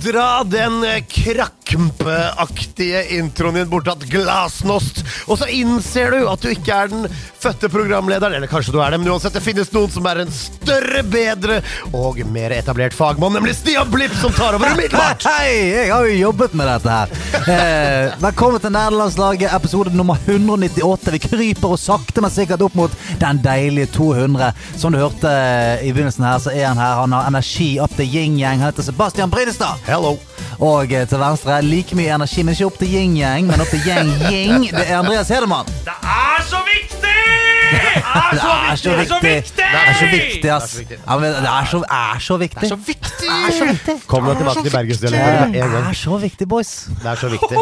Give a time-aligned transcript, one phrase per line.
[0.00, 6.74] Dra Den krakmpeaktige krakkempeaktige introen din bortatt glasnost, og så innser du at du ikke
[6.74, 7.06] er den
[7.40, 8.34] fødte programlederen.
[8.34, 11.60] Eller kanskje du er det, men uansett, det finnes noen som er en større, bedre
[11.96, 15.26] og mer etablert fagmann, nemlig Stian Blipp, som tar over umiddelbart!
[15.30, 17.14] Hei, jeg har jo jobbet med dette her.
[17.40, 21.14] Eh, velkommen til Nederlandslaget, episode nummer 198.
[21.16, 24.50] Vi kryper og sakte, men sikkert opp mot den deilige 200.
[24.80, 27.04] Som du hørte eh, i begynnelsen her, så er han her.
[27.04, 28.60] Han har energi opp til yin-yang.
[28.60, 29.78] Han heter Sebastian Brinestad.
[29.86, 30.16] Hello.
[30.60, 33.80] Og eh, til venstre like mye energi, men ikke opp til yin-yang, men opp til
[33.88, 34.68] yang-ying.
[34.74, 35.70] Det er Andreas Hedemann.
[35.86, 37.16] Det er så viktig!
[37.70, 39.30] Det er er så viktig.
[39.56, 40.72] Det er så viktig, ass.
[40.74, 42.60] Det er så viktig.
[42.60, 43.20] Det er så, er viktig.
[43.20, 43.96] Det er så viktig.
[44.10, 45.88] Kom deg tilbake til bergensdialekten Det med en gang.
[45.90, 46.72] er så viktig, boys.
[47.02, 47.58] Det er så viktig.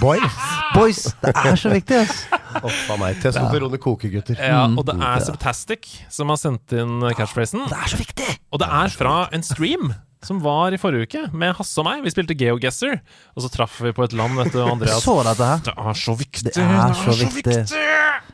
[0.00, 0.40] Boys.
[0.74, 2.26] Boys, det er så viktig, ass.
[2.62, 3.20] Uff a meg.
[3.22, 4.36] Testosteronet koker, gutter.
[4.40, 7.64] Ja, og det er Subtastic som har sendt inn catchphrasen.
[7.70, 8.28] Det er så viktig.
[8.52, 9.92] Og det er fra en stream
[10.24, 12.02] som var i forrige uke, med Hasse og meg.
[12.04, 12.96] Vi spilte GeoGuessr,
[13.36, 15.04] og så traff vi på et land, vet du, Andreas.
[15.06, 15.62] Så dette her.
[15.68, 16.52] Det er så viktig!
[16.56, 17.58] Det er så viktig.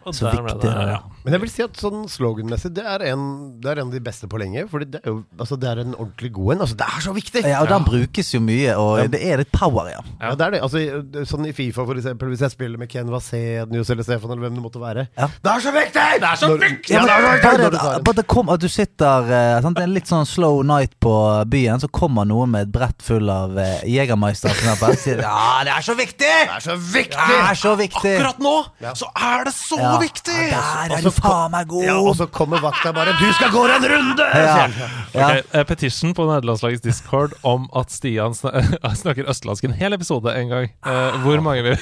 [0.05, 0.97] Og Så der ble det, ja.
[0.97, 1.01] ja.
[1.25, 3.23] Men jeg vil si at sånn sloganmessig, det er en,
[3.63, 4.67] det er en av de beste på lenge.
[4.69, 6.65] Fordi det er jo altså, det er en ordentlig god en.
[6.67, 7.45] Altså, det er så viktig!
[7.49, 10.03] Ja, og den brukes jo mye, og det er litt power ja.
[10.21, 10.61] Ja, det er det.
[10.67, 14.47] Altså, sånn i Fifa, for eksempel, hvis jeg spiller med Ken Vasenius eller Stefan eller
[14.47, 15.07] hvem det måtte være.
[15.17, 15.31] Ja.
[15.41, 16.05] Det er så viktig!
[16.21, 16.95] Det er så viktig!
[16.95, 19.79] Ja, men, det er bare, bare det kom, at du sitter eh, sant?
[19.79, 21.15] Det er en litt sånn slow night på
[21.51, 25.65] byen, så kommer noen med et brett full av uh, Jegermeister for og sier ja,
[25.65, 26.33] det er så viktig!
[26.45, 27.29] Det er så viktig!
[27.31, 28.15] Det er så viktig!
[28.19, 28.55] Akkurat nå
[28.99, 29.94] så er det så Ja.
[30.03, 30.37] Viktig!
[30.51, 31.85] Ja, der er så du faen meg god!
[31.87, 34.67] Ja, og så kommer vakta bare 'Du skal gå en runde!' Ja.
[35.15, 38.51] Okay, eh, Petition på nederlandslagets discord om at Stian sn
[39.03, 40.71] snakker østlandsk en hel episode en gang.
[40.87, 41.79] Eh, hvor mange vil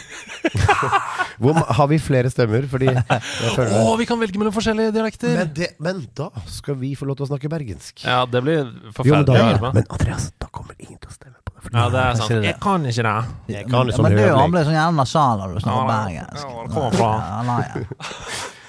[1.42, 2.66] Hvor, har vi flere stemmer?
[2.70, 5.36] Fordi jeg føler Å, vi kan velge mellom forskjellige dialekter!
[5.38, 8.04] men, det, men da skal vi få lov til å snakke bergensk.
[8.04, 11.41] Ja, det blir Jo, men, forferdelig da, men Andreas, da kommer ingen til å stemme
[11.72, 12.32] Ja, det er sant.
[12.44, 13.14] Jeg kan ikke det.
[13.54, 16.42] Jeg kan liksom men du han ble sånn jævla nasal når du snakker Ja, bergensk.
[16.42, 17.10] ja, det kommer fra.
[17.22, 17.84] Ja, nei, ja.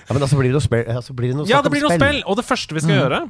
[0.03, 1.97] ja, men altså blir det noe spill, altså blir det noe Ja, det blir noe
[1.97, 2.21] spill!
[2.29, 3.01] Og det første vi skal Mm.
[3.01, 3.21] gjøre,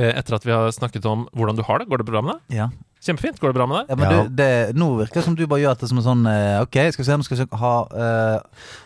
[0.00, 2.34] eh, etter at vi har snakket om hvordan du har det, går det bra med
[2.34, 2.56] deg?
[2.58, 2.68] Ja.
[3.00, 3.38] Kjempefint.
[3.40, 3.86] Går det bra med deg?
[3.88, 4.22] Ja, men Ja.
[4.22, 6.76] Du, det, nå virker det som du bare gjør det som en sånn eh, Ok,
[6.92, 8.40] skal vi se, nå skal vi se ha eh,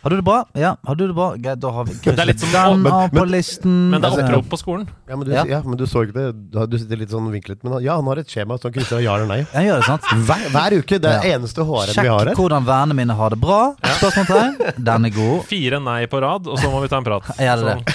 [0.04, 0.36] Har du det bra?
[0.54, 1.32] Ja, har du det bra?
[1.34, 3.74] Greit, da har vi det er litt som- den men- av på men- listen.
[3.90, 4.86] Men det er opprop på skolen.
[5.08, 5.44] Ja, men du, Ja.
[5.44, 5.62] ja.
[5.64, 6.50] men du så ikke det.
[6.52, 7.58] Du- Du sitter litt sånn vinklet.
[7.64, 9.40] Men ja, han har et skjema som krysser ja eller nei.
[9.52, 10.02] Jeg gjør det, sant?
[10.28, 10.98] Hver, hver uke.
[11.00, 11.34] Det er Ja.
[11.38, 12.34] eneste HR-en vi har Sjekk her.
[12.38, 13.74] hvordan vennene mine har det bra.
[13.82, 14.74] Spørsmålstegn.
[14.84, 15.44] Den er god.
[15.50, 17.24] Fire nei på rad, og så må vi ta en prat.
[17.38, 17.94] Ja, det det?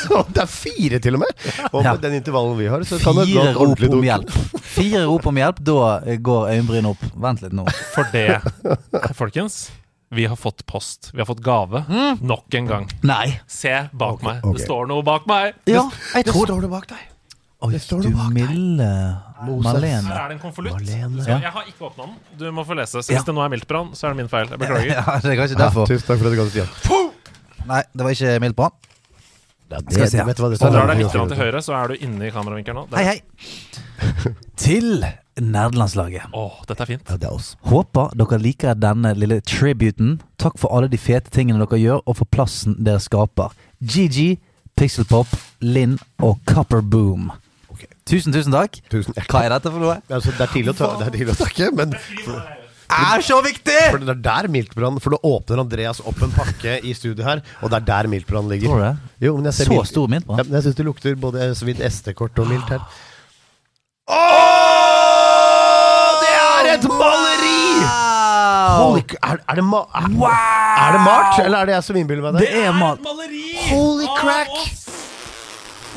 [0.00, 0.24] Sånn.
[0.34, 1.28] det er fire, til og med!
[1.72, 1.92] Og Ja.
[1.92, 4.04] med den intervallen vi har, så kan det gå Fire rop ordentlig om dunk.
[4.08, 4.60] hjelp.
[4.70, 7.04] Fire rop om hjelp, da eh, går øyenbrynene opp.
[7.26, 7.66] Vent litt nå.
[7.94, 8.40] For det,
[9.18, 9.70] folkens,
[10.10, 11.10] vi har fått post.
[11.14, 11.84] Vi har fått gave.
[12.22, 12.88] Nok en gang.
[13.06, 13.40] Nei.
[13.46, 14.40] Se bak meg.
[14.42, 14.56] Okay.
[14.58, 15.54] Det står noe bak meg.
[15.70, 15.84] Ja,
[16.16, 17.06] jeg Det står noe bak deg.
[17.60, 18.48] Oi, det står du noe bak deg.
[18.48, 18.88] milde
[19.44, 19.84] Moses.
[20.08, 20.80] Her er det en konvolutt.
[20.80, 21.26] Malene.
[21.28, 22.16] Jeg har ikke åpna den.
[22.40, 23.02] Du må få lese.
[23.04, 23.18] Så Ja.
[23.18, 24.48] hvis det nå er miltbrann, så er det min feil.
[24.48, 24.94] Jeg beklager.
[24.96, 25.86] Ja, det er Ja, derfor.
[25.86, 27.10] tusen takk for at du ga det, Stian.
[27.68, 28.72] Nei, det var ikke mildt brann
[29.70, 30.24] Ja, det, Skal vi se.
[30.26, 30.72] vet du hva det står?
[30.74, 32.96] drar deg litt til høyre, så er du inne i kameravinkelen nå.
[32.96, 33.20] Hei, hei.
[34.56, 35.04] Til
[35.42, 36.30] nerdelandslaget.
[36.36, 37.10] Oh, dette er fint.
[37.10, 37.54] Ja, det er oss.
[37.70, 40.18] Håper dere liker denne lille tributen.
[40.40, 43.54] Takk for alle de fete tingene dere gjør, og for plassen dere skaper.
[43.80, 44.38] GG,
[44.78, 47.30] Pixelpop, Linn og Copperboom.
[47.72, 47.90] Okay.
[48.08, 48.80] Tusen, tusen takk.
[48.92, 49.98] Tusen Hva er dette for noe?
[50.08, 51.94] Altså, det, er tidlig å ta, det er tidlig å takke, men
[52.90, 53.76] Er så viktig!
[53.92, 57.44] for det er der Miltbrann For nå åpner Andreas opp en pakke i studio her,
[57.60, 58.72] og det er der Miltbrann ligger.
[58.72, 59.12] Tror du det?
[59.28, 61.84] Jo, men jeg ser Så stor mint, Ja, men jeg syns det lukter både svidd
[61.86, 62.82] SD-kort og mildt her.
[64.10, 64.69] Det er
[66.80, 67.60] et maleri!
[68.80, 72.26] Holy, er, er, det ma er, er det malt, eller er det jeg som innbiller
[72.26, 72.48] meg det?
[72.48, 73.08] Det er malt.
[73.70, 74.52] Holy crack!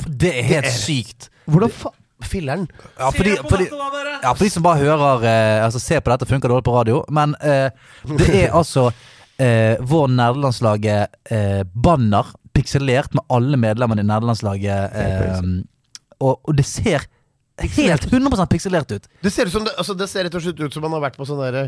[0.08, 1.30] Det er helt sykt.
[1.50, 2.68] Hvordan faen Filler'n.
[2.96, 3.66] Ja, fordi, fordi,
[4.24, 7.02] ja, for de som bare hører eh, Altså ser på dette, funker dårlig på radio.
[7.12, 7.68] Men eh,
[8.08, 8.86] det er altså
[9.42, 14.96] eh, vår nerdelandslaget eh, banner pikselert med alle medlemmene i nerdelandslaget.
[15.04, 15.52] Eh,
[16.24, 17.10] og, og det ser
[17.58, 19.10] helt 100 pikselert ut.
[19.22, 21.04] Det ser, ut som det, altså det ser rett og slett ut som man har
[21.06, 21.64] vært på sånn derre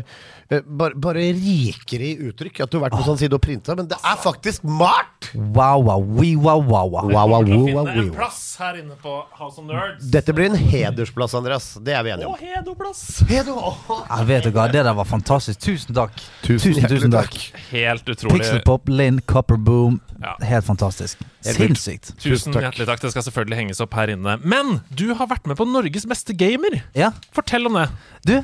[0.50, 2.64] eh, bare, bare rikere i uttrykk.
[2.64, 5.30] At du har vært på sånn side og printa, men det er faktisk malt!
[5.34, 7.06] Wow, wow, we, wow, wow, wow.
[7.06, 10.10] Wow, wow, wow, wow, en plass her inne på House of Nerds.
[10.10, 11.68] Dette blir en hedersplass, Andreas.
[11.84, 12.34] Det er vi enige om.
[12.34, 12.42] om.
[12.56, 13.04] Hedoplass.
[13.30, 13.56] Hedo!
[13.70, 14.02] åh.
[14.08, 15.60] Ja, vet du hva, Det der var fantastisk.
[15.62, 16.18] Tusen takk.
[16.42, 17.30] Tusen Tusen, tusen takk.
[17.30, 17.62] takk.
[17.70, 18.40] Helt utrolig.
[18.40, 20.00] Pixelpop, Linn, Copperboom.
[20.22, 20.36] Ja.
[20.42, 21.22] Helt fantastisk.
[21.54, 22.12] Sinnssykt.
[22.22, 22.66] Tusen takk.
[22.66, 23.02] hjertelig takk.
[23.04, 24.36] Det skal selvfølgelig henges opp her inne.
[24.42, 26.80] Men du har vært med på Norges beste gamer.
[26.98, 27.12] Ja.
[27.36, 27.86] Fortell om det.
[28.26, 28.34] Du,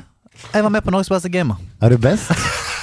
[0.53, 1.59] jeg var med på Norges beste gamer.
[1.83, 2.31] Er du best?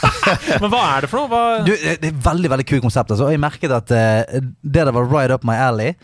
[0.63, 1.31] Men hva er det for noe?
[1.31, 1.43] Hva...
[1.67, 3.15] Du, det er er veldig veldig kult konsept.
[3.15, 3.29] Altså.
[3.29, 5.95] Og jeg merket at uh, det der var right up my alley.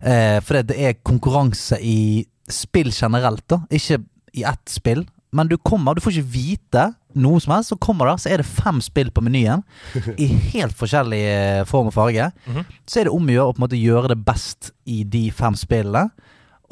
[0.00, 3.62] Uh, for det er konkurranse i spill generelt, da.
[3.74, 4.00] Ikke
[4.36, 5.04] i ett spill.
[5.34, 6.84] Men du kommer, du får ikke vite
[7.20, 7.72] noe som helst.
[7.72, 9.64] Så kommer det, så er det fem spill på menyen.
[10.16, 12.30] I helt forskjellig eh, form og farge.
[12.46, 12.66] Mhm.
[12.88, 15.28] Så er det om å gjøre å på en måte gjøre det best i de
[15.34, 16.08] fem spillene.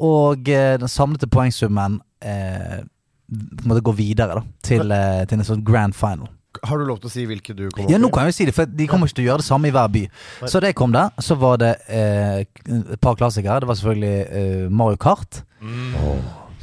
[0.03, 2.81] Og eh, den samlede poengsummen eh,
[3.27, 6.29] på en måte går videre da til, eh, til en sånn grand final.
[6.63, 8.45] Har du lov til å si hvilke du kommer Ja, nå kan jeg jo si
[8.49, 10.03] det, for de kommer ikke til å gjøre det samme i hver by.
[10.49, 11.11] Så det kom der.
[11.21, 13.59] Så var det eh, et par klassikere.
[13.61, 15.43] Det var selvfølgelig eh, Mario Kart.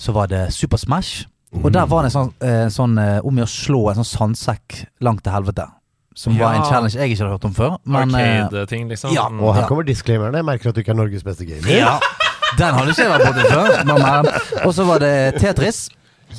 [0.01, 1.29] Så var det Super Smash.
[1.63, 4.87] Og der var det en sånn, eh, sånn eh, om å slå en sånn sandsekk
[5.01, 5.69] langt til helvete.
[6.15, 6.69] Som var en Ja.
[6.71, 7.77] challenge jeg ikke hadde hørt om før.
[7.85, 9.13] Men eh, Arcade-ting, liksom.
[9.15, 9.27] ja.
[9.29, 9.69] Og her Ja.
[9.69, 10.35] kommer disclaimerne.
[10.37, 11.69] Jeg merker at du ikke er Norges beste gamer.
[11.71, 11.99] ja,
[12.59, 13.85] den hadde ikke jeg vært borti før.
[13.85, 15.89] Men, eh, og så var det Tetris.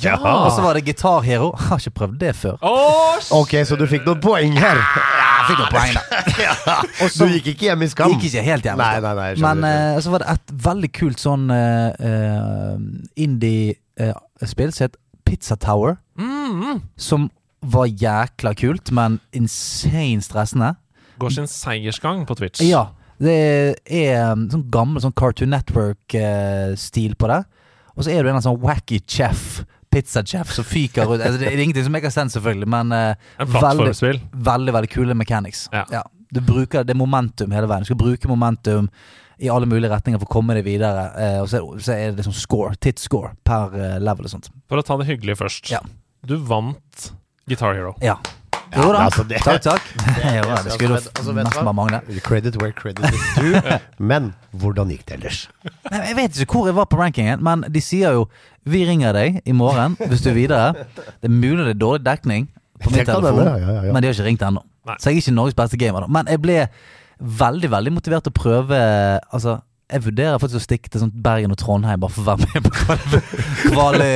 [0.00, 0.16] Ja.
[0.16, 1.52] Og så var det Guitar Hero.
[1.58, 2.58] Jeg har ikke prøvd det før.
[2.62, 4.76] Åh, s- Ok, så du fikk noen poeng her.
[4.76, 6.82] Jeg fikk noen poeng, da.
[7.04, 8.10] Og Du gikk ikke hjem i skam.
[8.12, 8.76] Gikk ikke helt hjem.
[8.76, 9.54] Nei, nei, nei, jeg skjønner.
[9.60, 9.64] Men
[9.96, 12.76] eh, så var det et veldig kult sånn uh,
[13.16, 14.96] indie-spill som het
[15.26, 15.98] Pizza Tower.
[16.18, 17.30] mm, Som
[17.66, 20.74] var jækla kult, men insane stressende.
[21.18, 22.62] Går sin seiersgang på Twitch.
[22.62, 22.88] Ja.
[23.18, 23.36] Det
[23.88, 27.40] er sånn gammel sånn Cartoon Network-stil på det.
[27.96, 29.64] Og så er du en sånn wacky chef.
[29.92, 31.22] Pizza-chef som fyker ut.
[31.22, 33.94] Altså, det er ingenting som har sendt, selvfølgelig, men uh, veldig,
[34.34, 35.66] veldig veldig kule mechanics.
[35.72, 36.02] Ja.
[36.28, 37.86] Du bruker det momentum hele veien.
[37.86, 38.90] Du skal bruke momentum
[39.38, 41.10] i alle mulige retninger for å komme deg videre.
[41.20, 44.50] Eh, og så så er det liksom score, tidscore per eh, level og sånt.
[44.70, 45.70] For å ta det hyggelig først.
[45.72, 45.82] Ja.
[46.26, 47.12] Du vant
[47.46, 47.94] Guitar Hero.
[48.02, 48.16] Ja.
[48.74, 49.04] Jo da.
[49.06, 49.84] altså, det- takk, takk.
[50.36, 52.00] jo, det skulle Altså, altså, nesten bare mangle.
[52.24, 53.78] Credit where credit is due.
[54.12, 55.44] Men hvordan gikk det ellers?
[55.90, 58.26] Nei, Jeg vet ikke hvor jeg var på rankingen, men de sier jo
[58.66, 60.86] 'Vi ringer deg i morgen hvis du er videre'.
[61.22, 62.48] Det er mulig det er dårlig dekning
[62.82, 63.92] på min telefon, ja, ja, ja.
[63.92, 64.62] men de har ikke ringt ennå.
[64.98, 66.00] Så jeg er ikke Norges beste gamer.
[66.00, 66.68] da Men jeg ble
[67.20, 68.78] veldig veldig motivert til å prøve
[69.32, 72.48] Altså jeg vurderer faktisk å stikke til sånn Bergen og Trondheim bare for å være
[72.50, 74.08] med på kvale.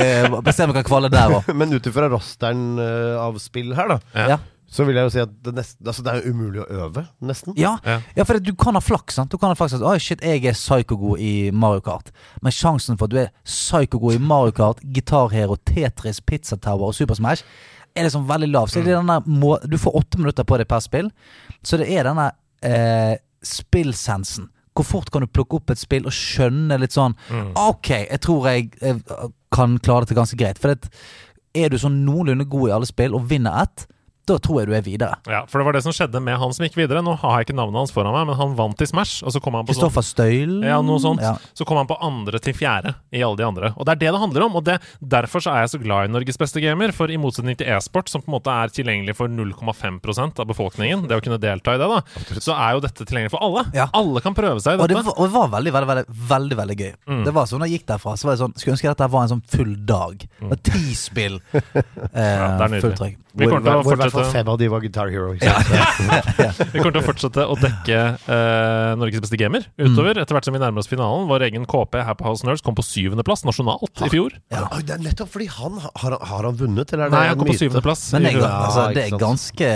[0.51, 1.47] Se om vi kan kvale der òg.
[1.59, 4.25] Men ut ifra rosteren eh, av spill her, da, Ja.
[4.33, 4.37] Ja.
[4.67, 7.55] så vil jeg jo si at det, nesten, altså, det er umulig å øve, nesten.
[7.59, 8.01] Ja, Ja.
[8.19, 9.15] ja, for du kan ha flaks.
[9.15, 9.31] sant?
[9.31, 12.11] Du kan ha flaks at Oi, shit, jeg er psykogod i Mario Kart.
[12.43, 16.91] Men sjansen for at du er psykogod i Mario Kart, Guitar Hero, Tetris, Pizza Tower
[16.91, 17.43] og Super Smash,
[17.95, 18.67] er liksom veldig lav.
[18.71, 21.09] Så det er denne må Du får åtte minutter på deg per spill.
[21.63, 22.29] Så det er denne
[22.65, 23.15] eh,
[23.45, 24.49] spillsensen.
[24.71, 27.11] Hvor fort kan du plukke opp et spill og skjønne litt sånn
[27.59, 29.01] Ok, jeg tror jeg, jeg,
[29.51, 30.61] kan klare dette ganske greit.
[30.61, 30.91] For det,
[31.57, 33.85] er du sånn noenlunde god i alle spill og vinner ett,
[34.31, 35.17] da tror jeg du er videre.
[35.29, 37.03] Ja, for det var det som skjedde med han som gikk videre.
[37.05, 39.41] Nå har jeg ikke navnet hans foran meg, men han vant i Smash, og så
[39.43, 40.57] kom han på sånn Kristoffer Støyl?
[40.67, 41.21] ja, noe sånt.
[41.23, 41.35] Ja.
[41.57, 43.73] Så kom han på andre til fjerde i alle de andre.
[43.77, 44.57] Og det er det det handler om.
[44.59, 46.93] Og det, derfor så er jeg så glad i Norges beste gamer.
[46.95, 51.07] For i motsetning til e-sport, som på en måte er tilgjengelig for 0,5% av befolkningen,
[51.09, 52.01] det å kunne delta i det, da,
[52.41, 53.65] så er jo dette tilgjengelig for alle.
[53.77, 53.87] Ja.
[53.97, 55.07] Alle kan prøve seg i Og det, dette.
[55.09, 56.93] var, og det var veldig, veldig, veldig, veldig, veldig gøy.
[57.07, 57.23] Mm.
[57.27, 59.25] Det var sånn, da jeg gikk derfra, så var det sånn Skulle ønske dette var
[59.27, 60.23] en sånn full dag.
[60.39, 61.41] Det var ti spill.
[61.53, 61.61] Eh,
[62.13, 63.11] det er nydelig.
[63.31, 63.95] Vi kommer til å hvor
[64.31, 65.33] fem av de var Guitar Hero.
[65.33, 66.67] Ikke sant?
[66.73, 70.19] Vi kommer til å fortsette å dekke uh, Norges beste gamer utover.
[70.21, 71.27] Etter hvert som vi nærmer oss finalen.
[71.29, 74.35] Vår egen KP her på House Nerds kom på syvendeplass nasjonalt i fjor.
[74.53, 74.65] Ja.
[74.71, 74.81] Ja.
[74.85, 77.39] det er nettopp fordi han har, han- har han vunnet, eller er det Nei, han
[77.41, 78.03] kom på syvendeplass.
[78.13, 78.37] Men jeg.
[78.41, 79.69] Ja, altså, det er ganske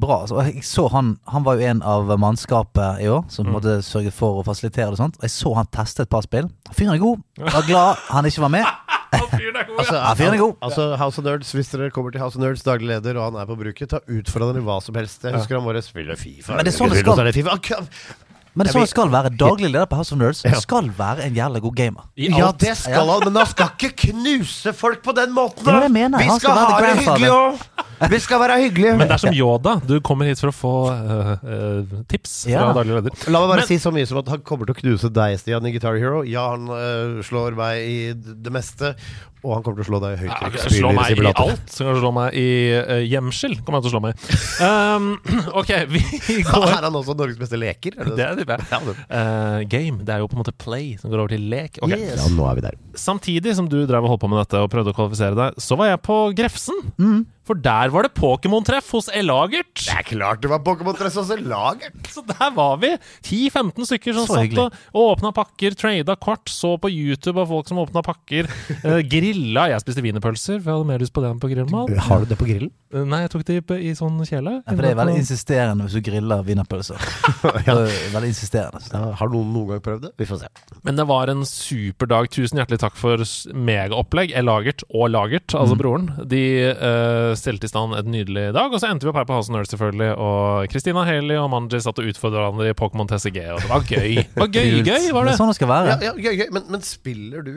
[0.00, 0.20] bra.
[0.24, 3.54] Altså, jeg så han, han var jo en av mannskapet i år som Mm.
[3.56, 4.92] måtte sørge for å fasilitere det.
[4.94, 6.46] og sånt Jeg så han teste et par spill.
[6.76, 7.22] Fyren er god.
[7.40, 8.66] Jeg var glad han ikke var med.
[9.12, 10.14] Han fyren er god, Altså, ja.
[10.14, 10.54] Fyren er god.
[10.62, 13.40] Altså, House of Nerds, Hvis dere kommer til House of Nerds, daglig leder, og han
[13.42, 15.24] er på bruket, ta utfordrende hva som helst.
[15.26, 16.54] Jeg husker han bare spiller Fifa.
[16.56, 17.56] Men det er sånn det skal- det FIFA.
[17.58, 19.30] Ak- Men det er sånn det skal være.
[19.38, 20.58] Daglig leder på House of Nerds Ja.
[20.58, 22.08] skal være en jævla god gamer.
[22.18, 25.62] Ja, det skal han, men han skal ikke knuse folk på den måten!
[25.64, 26.18] Det er det mener.
[26.18, 27.62] Vi skal, skal ha det hyggelig òg!
[28.10, 28.96] Vi skal være hyggelige.
[28.96, 29.74] Men det er som Yoda.
[29.86, 33.16] Du kommer hit for å få uh, uh, tips fra daglig leder.
[33.28, 35.36] La meg bare Men- si så mye som at han kommer til å knuse deg,
[35.42, 36.22] Stian, i Guitar Hero.
[36.24, 38.94] Ja, han uh, slår meg i det meste,
[39.40, 41.72] og han kommer til å slå deg i kan slå høytrykksspyler i meg i alt.
[41.76, 43.56] Kan han slå meg i uh, gjemsel.
[43.64, 44.38] Kommer han til å slå meg i.
[44.60, 45.06] Um,
[45.60, 46.00] ok, vi
[46.46, 47.94] går Er han også Norges beste leker?
[47.96, 48.58] Er det Det det.
[48.70, 50.04] Ja, det- Uh, game.
[50.04, 51.78] Det er jo på en måte play som går over til lek.
[51.82, 51.98] Okay.
[52.04, 52.20] Yes.
[52.20, 52.76] ja, nå er vi der.
[52.98, 55.78] Samtidig som du drev og holdt på med dette og prøvde å kvalifisere deg, så
[55.80, 56.82] var jeg på Grefsen.
[57.00, 57.20] Mm.
[57.50, 59.72] For der var det Pokémon-treff hos Elagert.
[59.82, 61.96] Det er klart det var Pokémon-treff hos Lagert!
[62.06, 62.92] Så der var vi.
[63.26, 64.68] 10-15 stykker som Så satt hyggelig.
[64.68, 68.46] og, og åpna pakker, trada kort, så på YouTube av folk som åpna pakker.
[68.84, 69.66] Uh, grilla.
[69.72, 71.90] Jeg spiste wienerpølser, for jeg hadde mer lyst på det enn på grillmat.
[72.06, 72.70] Har du det på grillen?
[72.90, 74.56] Eh, nei, jeg tok det i, i sånn kjele.
[74.64, 76.98] Ja, for det er veldig insisterende hvis du griller wienerpølser.
[77.40, 78.80] Det er Veldig insisterende.
[78.82, 80.10] så Ja, har noen noen gang prøvd det?
[80.18, 80.48] Vi får se.
[80.86, 82.26] Men det var en super dag.
[82.34, 83.22] Tusen hjertelig takk for
[83.54, 84.34] megaopplegg.
[84.40, 86.08] Elagert og Lagert, altså broren.
[86.30, 86.42] De
[86.74, 88.74] uh, stelte i stand et nydelig dag.
[88.74, 90.10] Og så endte vi opp her på House of Nerds, selvfølgelig.
[90.18, 93.38] Og Christina Haley og Manji satt og utfordra hverandre i Pokémon TCG.
[93.54, 94.16] Og det var gøy.
[94.24, 95.36] Det var gøy, gøy var Det det.
[95.36, 95.94] er sånn det skal være.
[95.94, 96.48] Ja, ja, gøy, gøy.
[96.58, 97.54] Men, men spiller du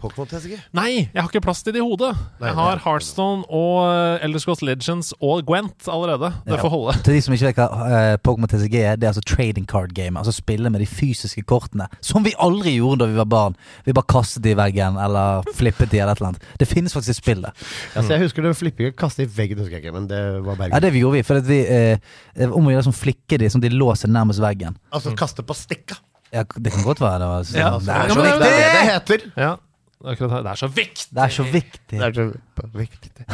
[0.00, 0.56] Pokémon TCG?
[0.76, 2.14] Nei, jeg har ikke plass til det i hodet.
[2.40, 6.32] Nei, Jeg har det Heartstone og uh, Elder Scrolls Legends og Gwent allerede.
[6.46, 6.60] Det Ja.
[6.62, 6.94] får holde.
[7.04, 9.92] Til de som ikke vet hva uh, Pokémon TCG er, det er altså trading card
[9.94, 10.18] game.
[10.18, 11.86] Altså spille med de fysiske kortene.
[12.00, 13.56] Som vi aldri gjorde da vi var barn.
[13.86, 16.48] Vi bare kastet de i veggen, eller flippet de, eller et eller annet.
[16.58, 17.52] Det finnes faktisk i spillet.
[17.94, 20.56] Ja, Altså, jeg husker det flippinga kastet i veggen, husker jeg ikke, men det var
[20.70, 21.22] Ja, det vi gjorde vi.
[21.28, 24.76] For at vi uh, om å gjøre sånn flikke de, sånn de låser nærmest veggen.
[24.92, 25.98] Altså kaste på stikka.
[26.32, 27.18] Ja, det kan godt være.
[27.18, 28.46] Det, var, Ja, det er så Det viktig!
[28.46, 29.24] er det det heter.
[29.36, 29.56] Ja,
[30.04, 30.42] akkurat her.
[30.46, 31.08] Det er så viktig!
[31.12, 31.98] Det er så viktig.
[31.98, 33.26] Det er så viktig.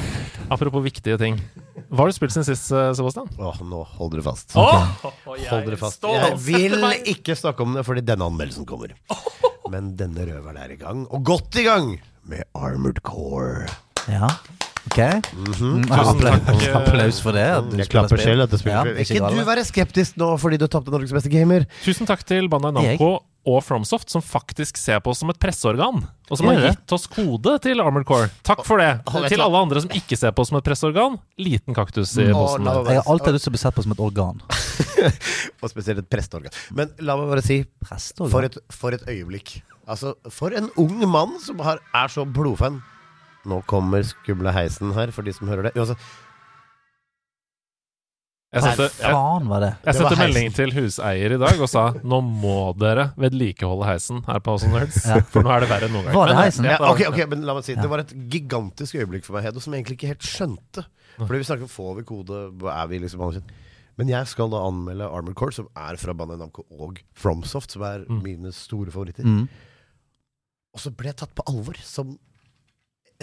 [0.51, 1.39] Apropos viktige ting.
[1.87, 3.29] Hva har du spilt siden sist, eh, Sebastian?
[3.39, 4.57] Åh, nå holder du fast.
[4.59, 4.89] Åh,
[5.27, 6.03] Hold dere fast.
[6.03, 6.77] Jeg vil
[7.15, 8.95] ikke snakke om det fordi denne anmeldelsen kommer.
[9.71, 11.97] Men denne røveren er i gang, og godt i gang,
[12.27, 13.67] med Armored Core.
[14.11, 14.27] Ja,
[14.87, 14.99] ok.
[15.35, 17.47] Mm, Tusen applaus, takk, eh, applaus for det.
[17.71, 21.15] du Jeg klapper selv Ja, ikke ikke du være skeptisk nå fordi du tapte Norges
[21.15, 21.67] beste gamer.
[21.83, 23.11] Tusen takk til Bandai Namco
[23.47, 26.03] og Fromsoft, som faktisk ser på oss som et presseorgan.
[26.27, 28.27] Og som har gitt oss kode til Armored Core.
[28.47, 28.91] Takk for det.
[29.31, 32.91] Til alle andre som ikke ser på oss som et presseorgan, liten kaktus i meg
[32.91, 34.43] Jeg har alltid lyst til å bli sett på som et organ.
[35.63, 36.59] Og spesielt et presteorgan.
[36.75, 37.61] Men la meg bare si,
[38.19, 39.61] for et, for et øyeblikk.
[39.87, 42.81] Altså, for en ung mann som har, er så blodfan.
[43.47, 45.77] Nå kommer skumle heisen her, for de som hører det.
[45.79, 45.95] Altså,
[48.55, 49.71] Jeg sendte, jeg, Faen var det.
[49.85, 54.39] jeg sendte melding til huseier i dag og sa nå må dere vedlikeholde heisen her
[54.41, 55.01] på House of Nerds.
[55.05, 55.19] Ja.
[55.33, 56.15] For nå er det verre enn noen gang.
[56.15, 56.65] Var det Men, heisen?
[56.71, 57.83] ja, ja, ok, ok, men la meg si Ja.
[57.83, 60.87] Det var et gigantisk øyeblikk for meg, Hedo, som jeg egentlig ikke helt skjønte.
[61.19, 63.51] Fordi vi snakker om får vi kode, hva er vi liksom anerkjent?
[63.99, 67.83] Men jeg skal da anmelde Armored Core, som er fra bandet Namco og Fromsoft, som
[67.83, 68.23] er Mm.
[68.23, 69.25] mine store favoritter.
[69.25, 69.49] Mm.
[70.77, 72.19] Og så ble jeg tatt på alvor som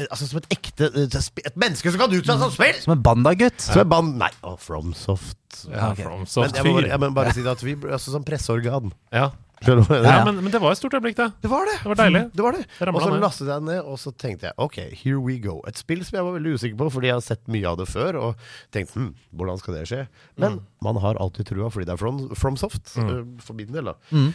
[0.09, 1.05] Altså som et ekte eh,
[1.45, 2.77] Et menneske som kan uttale seg som spill!
[2.81, 3.62] Som en bandagutt.
[3.62, 4.15] Som en band...
[4.17, 5.38] Nei, oh, Fromsoft.
[5.69, 6.07] Ja, okay.
[6.07, 6.91] Fromsoft Men jeg må, bare, fyr.
[6.95, 8.93] jeg må bare si det at vi altså som presseorgan.
[9.13, 9.27] Ja.
[9.67, 11.27] ja, Ja, men, men det var et stort øyeblikk, det.
[11.45, 11.75] Det var det!
[11.83, 12.23] Det var deilig.
[12.33, 12.63] Det var det.
[12.89, 15.59] Og så lastet jeg ned, og så tenkte jeg ok, here we go.
[15.69, 17.88] Et spill som jeg var veldig usikker på, fordi jeg har sett mye av det
[17.93, 18.17] før.
[18.19, 20.01] Og tenkt hm, hvordan skal det skje?
[20.41, 22.95] Men man har alltid trua, fordi det er from, FromSoft.
[22.97, 23.13] Mm.
[23.13, 23.95] øh, for min del, da.
[24.12, 24.33] Mm.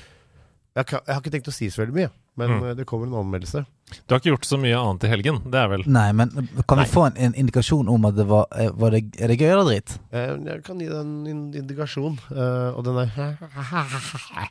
[0.79, 2.71] Jeg, jeg har ikke tenkt å si så veldig mye, men Mm.
[2.79, 3.65] det kommer en anmeldelse.
[4.07, 5.39] Du har ikke gjort så mye annet i helgen.
[5.51, 6.31] Det er vel Nei, men
[6.69, 6.85] kan Nei.
[6.85, 9.49] vi få en, en indikasjon om at det var, eh, var det, Er det gøy
[9.53, 9.99] eller dritt?
[10.13, 13.09] Eh, Jeg kan gi deg en indikasjon, øh, og den er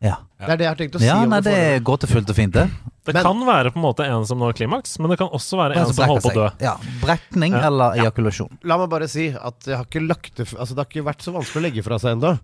[0.00, 0.14] Ja.
[0.40, 1.04] Det er det jeg har tenkt å si.
[1.10, 2.62] Ja, nei, det er gåtefullt og fint, det.
[3.04, 5.58] Det Men- kan være på en måte en som når klimaks, men det kan også
[5.60, 6.48] være En en som som holder på å dø.
[6.64, 7.66] Ja, Brekning Ja.
[7.66, 8.58] eller ejakulasjon.
[8.64, 11.20] La meg bare si at jeg har ikke lagt det Altså, det har ikke vært
[11.20, 12.38] så vanskelig å legge fra seg ennå.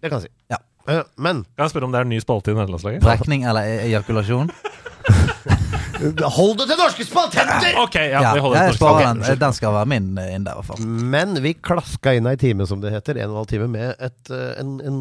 [0.00, 0.28] Det kan jeg si.
[0.50, 0.56] Ja.
[0.88, 3.02] Eh, Men Kan jeg spørre om det er en ny spalte i nederlandslaget?
[3.04, 4.50] Trekning eller e- ejakulasjon?
[6.36, 7.76] hold det til norske spaltenter!
[7.80, 9.24] Ok, ja, Ja, vi holder jeg norske sparer lag.
[9.28, 9.38] den.
[9.40, 10.86] Den skal være min eh, inn der, i hvert fall.
[11.14, 13.94] Men vi klaska inn ei time, som det heter, en og en halv time, med
[13.98, 15.00] et, eh, en, en,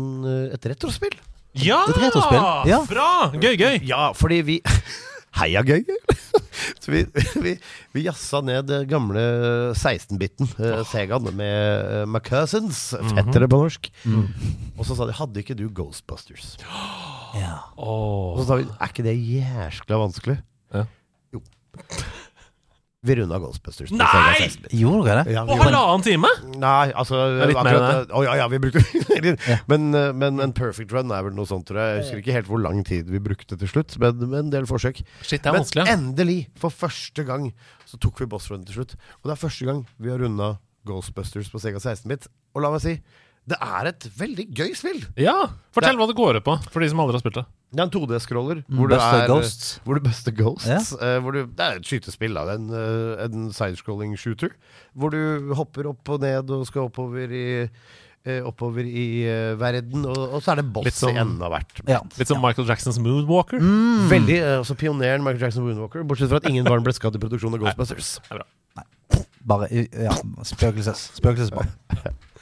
[0.54, 1.16] et retrospill.
[1.60, 1.82] Ja!
[1.92, 2.80] Et retrospill, ja.
[2.90, 3.10] Bra!
[3.36, 3.76] Gøy, gøy.
[3.90, 4.62] Ja, fordi vi
[5.40, 5.84] Heia gøy!
[6.84, 7.02] Så vi,
[7.42, 7.54] vi,
[7.96, 9.22] vi jazza ned det gamle
[9.76, 10.82] 16-biten, oh.
[10.88, 13.90] Segaen, med uh, McCousins, fettere på norsk.
[14.78, 16.58] Og så sa de 'hadde ikke du Ghostbusters'?
[17.34, 17.56] Ja.
[17.82, 20.44] Og så sa vi 'er ikke det jæskla vanskelig'?
[20.74, 20.84] Ja.
[21.34, 21.42] Jo.
[23.04, 23.90] Vi runda Ghostbusters.
[23.92, 24.08] på Nei!
[24.08, 24.74] Sega 16-bit.
[24.80, 25.34] Gjorde dere det?
[25.36, 26.30] Ja, på halvannen time?
[26.56, 28.80] Nei, altså er litt mer akkurat, Å ja, ja, vi brukte
[29.52, 29.58] Ja.
[29.68, 31.90] men, eh, men en perfect run er vel noe sånt, tror jeg.
[31.98, 34.66] Jeg husker ikke helt hvor lang tid vi brukte til slutt, men med en del
[34.70, 35.02] forsøk.
[35.22, 35.86] Shit, det er Men vanskelig.
[35.92, 37.50] endelig, for første gang,
[37.86, 38.96] så tok vi boss run til slutt.
[39.20, 40.54] Og det er første gang vi har runda
[40.88, 42.30] Ghostbusters på Sega 16-bit.
[42.56, 42.96] Og la meg si,
[43.52, 45.04] det er et veldig gøy spill.
[45.20, 45.36] Ja,
[45.76, 47.46] Fortell Det- hva det går ut på, for de som aldri har spilt det.
[47.74, 48.60] Det er en 2D-scroller.
[48.68, 49.70] Mm, Hvor, du Buster er- Ghosts.
[49.84, 50.92] hvor du buster ghosts.
[51.02, 52.44] eh, hvor du, det er et skytespill, da.
[52.54, 54.54] Er en, uh, en sidescrolling shooter.
[54.96, 60.06] Hvor du hopper opp og ned og skal oppover i uh, Oppover i eh, verden,
[60.08, 61.82] og, og så er det boss Litt som- i enden av hvert.
[61.90, 61.98] Ja.
[62.16, 63.60] Litt som Michael Jacksons Moonwalker.
[63.60, 64.06] Mm.
[64.14, 67.20] Veldig, eh, altså Pioneren Michael Jackson Moonwalker, bortsett fra at ingen barn ble skadd i
[67.20, 68.14] produksjonen av Ghostbusters.
[69.44, 70.14] Bare ja,
[70.48, 71.68] spøkelses, spøkelsesbarn.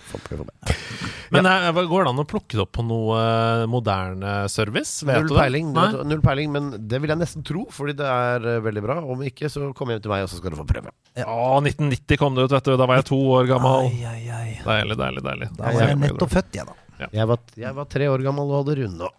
[1.31, 1.71] Men ja.
[1.73, 5.01] går det an å plukke det opp på noe eh, moderne service?
[5.07, 5.39] Vet Null du det?
[5.39, 8.83] peiling, du, null peiling, men det vil jeg nesten tro, fordi det er eh, veldig
[8.85, 8.97] bra.
[9.15, 10.93] Om ikke, så kom hjem til meg, og så skal du få prøve.
[11.23, 12.75] Å, 1990 kom det ut, vet du.
[12.81, 13.87] Da var jeg to år gammel.
[13.87, 14.49] Ai, ai, ai.
[14.65, 15.51] Deilig, deilig, deilig.
[15.57, 17.09] Da var jeg nettopp født igjen, da.
[17.09, 19.09] Jeg var, jeg var tre år gammel og hadde runda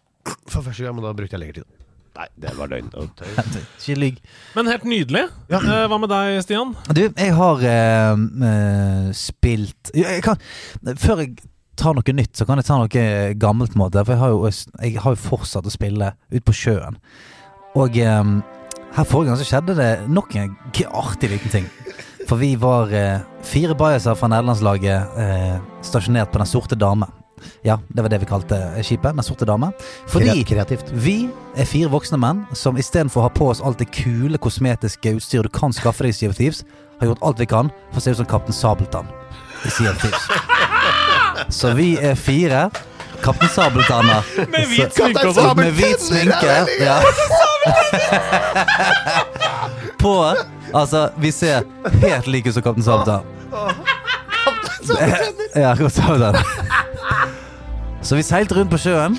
[0.47, 1.83] for første gang, men da brukte jeg lengre tid.
[2.19, 3.31] Nei, det var løgn og tøy.
[3.63, 4.19] Ikke lyg.
[4.57, 5.25] Men helt nydelig.
[5.53, 6.75] Eh, hva med deg, Stian?
[6.93, 10.41] Du, jeg har eh, eh, spilt jeg kan,
[11.01, 11.39] Før jeg
[11.79, 13.07] tar noe nytt, så kan jeg ta noe
[13.41, 13.77] gammelt.
[13.81, 14.51] måte For jeg har jo,
[14.83, 17.01] jeg har jo fortsatt å spille ute på sjøen.
[17.81, 18.35] Og eh,
[18.93, 20.57] her forrige gang så skjedde det nok en
[20.93, 21.71] artig liten ting.
[22.29, 27.09] For vi var eh, fire bajaser fra nederlandslaget eh, stasjonert på Den sorte dame.
[27.65, 29.15] Ja, det var det vi kalte skipet.
[29.17, 29.73] Den sorte dame.
[30.11, 30.91] Fordi Kreativt.
[30.93, 35.15] vi er fire voksne menn som istedenfor å ha på oss alt det kule kosmetiske
[35.17, 36.65] utstyret du kan skaffe deg i Sea of Thieves,
[37.01, 39.09] har gjort alt vi kan for å se ut som Kaptein Sabeltann
[39.67, 40.29] i Sea of Thieves.
[41.61, 42.71] Så vi er fire.
[43.23, 44.23] Kaptein Sabeltanner.
[44.51, 45.57] Med hvit Så- sminke og sånn.
[45.59, 46.67] Med hvit sminke.
[46.83, 47.01] Ja.
[50.03, 50.35] På
[50.75, 51.63] Altså, vi ser
[52.01, 53.23] helt like ut som Kaptein Sabeltann.
[55.55, 56.35] Ja, Kaptein Sabeltann.
[58.03, 59.19] Så vi seilte rundt på sjøen.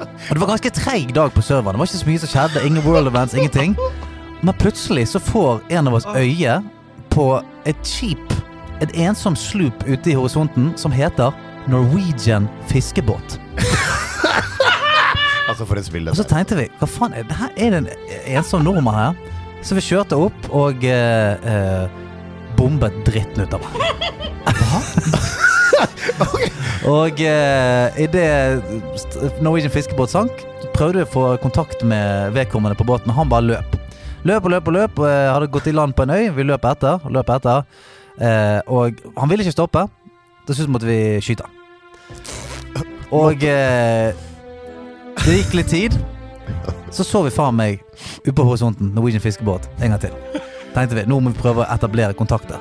[0.00, 1.76] Og det var ganske treig dag på serveren.
[1.76, 2.64] Det var ikke så mye som skjedde.
[2.66, 3.76] Ingen world events, ingenting.
[4.42, 6.58] Men plutselig så får en av oss øye
[7.14, 7.28] på
[7.66, 8.34] et skip,
[8.84, 11.32] et ensom slup ute i horisonten, som heter
[11.70, 13.38] Norwegian fiskebåt.
[15.46, 17.78] Altså, for et spill Og så tenkte vi, hva faen, er det her er det
[17.78, 17.86] en
[18.34, 19.36] ensom nordmann her?
[19.62, 21.86] Så vi kjørte opp og eh, eh,
[22.58, 25.45] bombet dritten ut av ham.
[26.96, 28.62] og eh, idet
[29.44, 30.44] Norwegian fiskebåt sank,
[30.76, 33.76] prøvde vi å få kontakt med vedkommende på båten, han bare løp.
[34.26, 34.98] Løp og løp og løp.
[35.06, 36.30] eh, hadde gått i land på en øy.
[36.34, 36.98] Vi løp etter.
[37.04, 37.62] og Løp etter.
[38.18, 39.84] Eh, og han ville ikke stoppe.
[40.46, 41.46] Til slutt måtte vi skyte.
[43.14, 44.14] Og eh,
[45.22, 45.98] det gikk litt tid.
[46.90, 47.82] Så så vi faen meg
[48.24, 50.14] ute på horisonten Norwegian fiskebåt en gang til.
[50.74, 52.58] Tenkte vi, nå må vi prøve å etablere kontakter.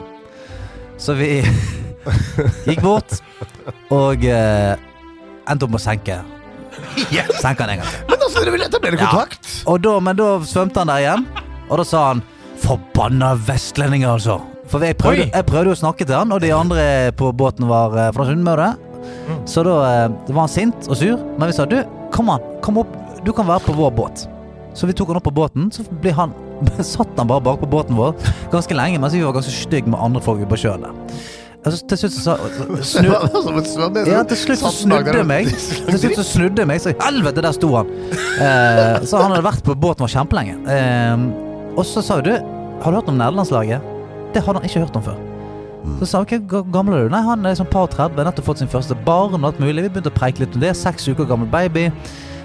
[1.01, 1.41] Så vi
[2.67, 3.17] gikk bort
[3.93, 4.73] og eh,
[5.49, 6.21] endte opp med å senke
[7.39, 8.01] Senke han en gang til.
[8.09, 9.51] Men altså, dere ville etablere kontakt?
[9.71, 11.23] Og da, men da svømte han der igjen,
[11.69, 12.23] og da sa han
[12.61, 14.39] 'forbanna vestlendinger', altså.
[14.67, 15.31] For jeg prøvde, Oi.
[15.31, 18.69] jeg prøvde å snakke til han, og de andre på båten var eh, fra Sunnmøre.
[19.45, 22.81] Så da eh, var han sint og sur, men vi sa 'du, kom an, kom
[22.81, 22.91] opp,
[23.23, 24.27] du kan være på vår båt'.
[24.75, 26.33] Så vi tok han opp på båten, så ble han,
[26.81, 28.15] satt han bare bak på båten vår
[28.51, 31.21] ganske lenge, mens vi var ganske stygge med andre folk på sjøen der.
[31.65, 32.33] Altså, til slutt så sa
[32.93, 35.49] snu, Som en svøm, jeg ja, til slutt så snudde meg.
[35.49, 37.89] Til slutt så snudde jeg meg, så helvete, der sto han.
[38.13, 40.59] Eh, så han hadde vært på båten vår kjempelenge.
[40.69, 41.25] Eh,
[41.75, 43.81] og så sa du, har du hørt om nederlandslaget?
[44.35, 45.17] Det hadde han ikke hørt om før.
[45.99, 47.13] Så sa jeg, hvor gammel er du?
[47.13, 49.83] Nei, han er sånn par 30, nettopp fått sin første barn og alt mulig.
[49.85, 50.73] Vi begynte å preike litt om det.
[50.77, 51.87] Seks uker gammel baby.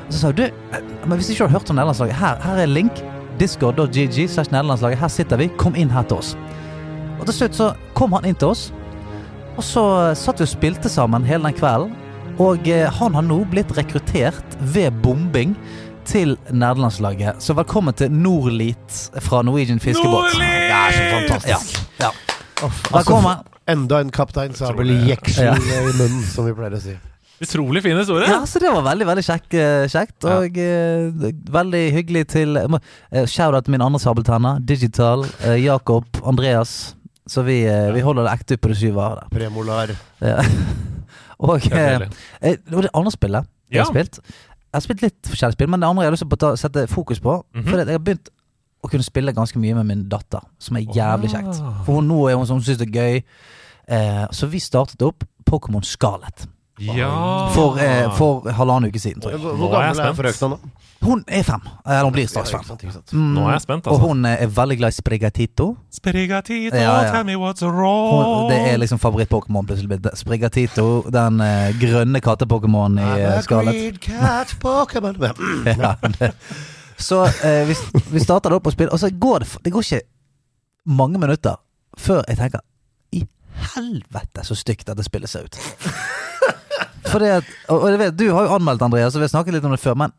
[0.06, 2.64] Og så sa du, eh, men hvis ikke du har hørt om nederlandslaget, her, her
[2.64, 3.04] er link.
[3.40, 5.00] Discord.gg slash nederlandslaget.
[5.00, 5.48] Her sitter vi.
[5.61, 6.35] Kom inn her til oss.
[7.20, 8.68] Og til slutt så kom han inn til oss.
[9.58, 9.82] Og så
[10.16, 11.92] satt vi og spilte sammen hele den kvelden.
[12.40, 15.52] Og eh, han har nå blitt rekruttert ved bombing
[16.08, 17.42] til nederlandslaget.
[17.44, 20.30] Så velkommen til Norlit fra Norwegian Fiskebåt.
[20.32, 20.48] Nordli!
[20.70, 21.82] Det er så fantastisk.
[22.00, 22.12] Ja, ja.
[22.60, 23.44] Altså, Velkommen.
[23.72, 25.12] enda en kaptein Sabel Utrolig.
[25.14, 25.54] jeksel Ja.
[25.56, 26.96] i munnen, som vi pleier å si.
[27.40, 28.28] Utrolig fin historie.
[28.28, 30.24] Ja, så det var veldig veldig kjekk, eh, kjekt.
[30.28, 30.38] Ja.
[30.40, 32.80] Og eh, veldig hyggelig til uh,
[33.24, 34.60] Shout-out til min andre sabeltenner.
[34.60, 35.24] Digital,
[35.60, 36.94] Jakob, Andreas.
[37.28, 37.90] Så vi, ja.
[37.92, 39.28] vi holder det ekte på det syv år der.
[39.35, 39.92] Premolar.
[40.20, 40.40] Ja.
[41.38, 42.11] og Det er eh, deilig.
[42.42, 45.88] eh, det andre spillet jeg har spilt Jeg har spilt litt forskjellige spill, men det
[45.88, 47.64] andre jeg har lyst til å sette fokus på Mhm.
[47.68, 48.28] For jeg har begynt
[48.83, 51.59] å kunne spille ganske mye med min datter, som er jævlig kjekt.
[51.85, 53.22] For hun nå er hun som syns det er gøy.
[53.88, 56.46] Eh, så vi startet opp Pokémon Scarlet
[56.80, 57.48] Ja.
[57.54, 59.40] for, eh, for halvannen uke siden, tror jeg.
[59.40, 60.20] Hvor Nå er jeg gammel er spent.
[60.40, 60.58] frøkna nå?
[61.00, 61.62] Hun er fem.
[61.86, 62.64] Eller hun blir straks Ja, fem.
[62.68, 63.12] sant, ikke sant.
[63.16, 64.06] Mm, Nå er jeg spent, Og altså.
[64.08, 65.66] hun er veldig glad i Sprigatito.
[65.90, 67.10] Sprigatito, Ja, ja.
[67.12, 68.48] tell me what's Hun, wrong.
[68.50, 70.10] det er liksom favoritt-Pokémon plutselig blitt.
[70.18, 74.00] Sprigatito, den eh, grønne katte-Pokémon i eh, Scarlet.
[74.00, 75.16] cat Pokémon.
[75.80, 76.34] Ja, det.
[76.98, 77.74] Så eh, vi,
[78.12, 80.02] vi starter da opp å spille, og så går det Det går ikke
[80.86, 81.56] mange minutter
[81.96, 82.60] før jeg tenker
[83.12, 83.24] I
[83.74, 85.56] helvete så stygt dette spillet ser ut.
[87.11, 89.33] For det at, og, og jeg vet, Du har jo anmeldt Andreas, og vi har
[89.35, 90.12] snakket litt om det før, men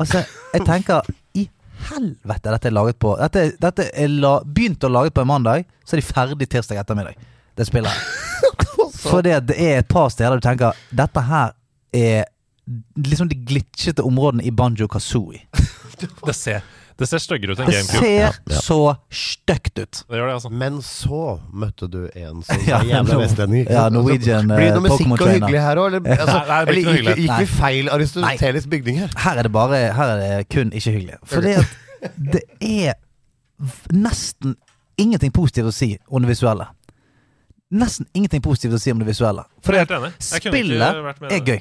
[0.00, 0.22] altså,
[0.54, 1.08] jeg tenker
[1.38, 1.44] I
[1.90, 5.68] helvete dette er laget på Dette, dette er la, begynt å lage på en mandag,
[5.84, 7.18] så er de ferdig tirsdag ettermiddag.
[7.58, 8.00] Det spiller jeg
[9.02, 11.52] For det, det er et par steder du tenker Dette her
[11.94, 12.26] er
[12.98, 15.44] liksom de glitchete områdene i Banjo Kazooie.
[16.28, 16.62] Det ser,
[16.98, 18.42] Det ser styggere ut enn Det GameCube.
[18.42, 18.78] ser så
[19.14, 20.00] stygt ut.
[20.10, 20.50] Det gjør det, altså.
[20.50, 21.20] Men så
[21.54, 23.68] møtte du en som var jævla vestlending.
[23.70, 23.84] ja.
[23.94, 26.08] Norwegian, Blir det eh, noe musikk og hyggelig her òg, eller?
[26.24, 29.12] Altså, Nei, nei, eller gikk, gikk vi feil aristotelisk bygning her?
[29.24, 31.20] Her er det bare Her er det kun ikke hyggelig.
[31.30, 31.54] For det,
[32.02, 32.42] at det
[32.88, 32.98] er
[33.94, 34.56] nesten
[34.98, 36.66] ingenting positivt å si om det visuelle.
[37.78, 39.44] Nesten ingenting positivt å si om det visuelle.
[39.62, 41.40] For er det spillet er det.
[41.46, 41.58] gøy.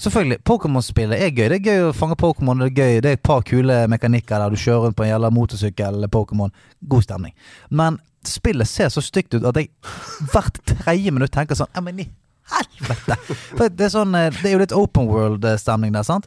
[0.00, 0.40] Selvfølgelig.
[0.42, 1.48] Pokémon-spillet er gøy.
[1.52, 2.58] Det er gøy å fange Pokémon.
[2.64, 5.12] Det er gøy Det er et par kule mekanikker der du kjører rundt på en
[5.12, 6.50] jævla motorsykkel eller Pokémon.
[6.90, 7.34] God stemning.
[7.70, 9.70] Men spillet ser så stygt ut at jeg
[10.32, 12.08] hvert tredje minutt tenker sånn Ja, men i
[12.50, 13.18] helvete!
[13.54, 16.26] For det er sånn eh, Det er jo litt open world-stemning der, sant?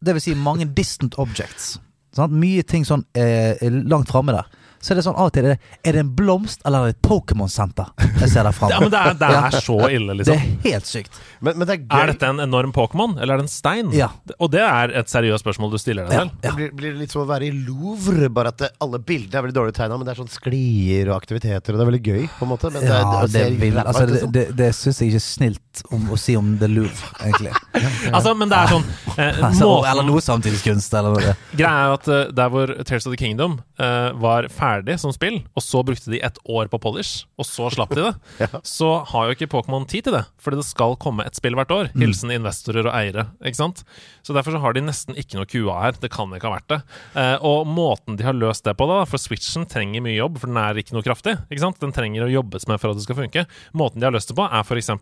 [0.00, 1.74] Det vil si mange distant objects.
[2.16, 2.32] Sant?
[2.32, 3.58] Mye ting sånn eh,
[3.90, 4.46] langt framme der.
[4.80, 6.92] Så er det sånn av og til er det, er det en blomst eller er
[6.92, 7.90] det et Pokémon-senter
[8.20, 8.72] jeg ser der framme?
[8.72, 10.34] Ja, men det er, det er så ille, liksom.
[10.34, 10.64] Det liksom.
[10.64, 11.18] er helt sykt.
[11.40, 11.96] Men, men det er gøy.
[12.00, 13.92] Er dette en enorm Pokémon, eller er det en stein?
[13.96, 14.10] Ja.
[14.38, 16.34] Og det er et seriøst spørsmål du stiller deg selv.
[16.46, 16.54] ja.
[16.56, 19.46] Blir, blir det litt som å være i Louvre, bare at det, alle bildene er
[19.46, 22.24] veldig dårlig tegna, men det er sånn sklier og aktiviteter, og det er veldig gøy,
[22.38, 22.72] på en måte.
[22.72, 24.34] Men det, Ja, det, det, vil, altså, ut, det, liksom.
[24.36, 27.54] det, det syns jeg ikke er snilt om å si om The Louvre, egentlig.
[28.10, 31.34] Altså, men det er sånn eh, Altså, eller noe samtidskunst, eller noe.
[31.54, 34.69] Greia er at uh, der hvor Tears of the Kingdom uh, var ferdig
[35.00, 38.48] som spill, og så brukte de et år på polish, og så slapp de det,
[38.76, 40.24] så har jo ikke Pokémon tid til det.
[40.40, 41.90] Fordi det skal komme et spill hvert år.
[41.98, 43.26] Hilsen investorer og eiere.
[43.44, 43.84] ikke sant?
[44.26, 45.98] Så derfor så har de nesten ikke noe QA her.
[46.00, 46.80] Det kan ikke ha vært det.
[47.18, 50.50] Eh, og måten de har løst det på, da, for Switchen trenger mye jobb, for
[50.50, 51.36] den er ikke noe kraftig.
[51.50, 51.80] ikke sant?
[51.82, 53.46] Den trenger å jobbes med for at det skal funke.
[53.76, 54.92] Måten de har løst det på, er f.eks.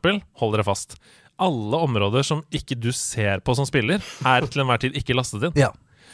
[0.43, 0.99] Hold dere fast.
[1.39, 5.47] Alle områder som ikke du ser på som spiller, er til enhver tid ikke lastet
[5.49, 5.61] inn.
[5.61, 5.71] Ja.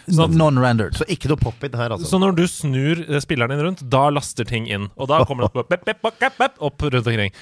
[0.08, 0.98] Sånn Non-rendered.
[0.98, 2.08] Så ikke noe pop-it her, altså.
[2.10, 4.90] Så når du snur eh, spilleren din rundt, da laster ting inn.
[5.00, 7.34] Og da kommer det opp, bep, bep, bep, bep, bep, opp rundt omkring.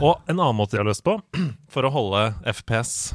[0.00, 1.18] Og en annen måte de har løst på,
[1.74, 3.14] for å holde FPS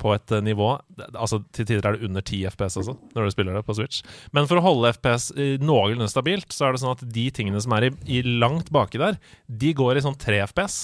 [0.00, 0.68] på et eh, nivå
[1.16, 4.02] Altså Til tider er det under 10 FPS også, når du spiller det på Switch.
[4.36, 7.60] Men for å holde FPS eh, noenlunde stabilt, så er det sånn at de tingene
[7.62, 10.78] som er i, i langt baki der, de går i sånn 3 FPS.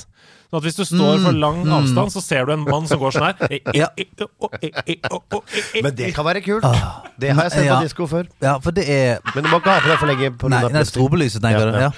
[0.53, 3.15] Sånn at hvis du står for lang avstand, så ser du en mann som går
[3.15, 3.37] sånn her.
[5.87, 6.67] Men det kan være kult.
[7.17, 8.29] Det har jeg sett på disko før.
[8.45, 10.29] Ja, for det er Men du må ikke ha på det for lenge.
[10.37, 11.79] På Nei, er strobelyset, tenker du?
[11.81, 11.89] ja.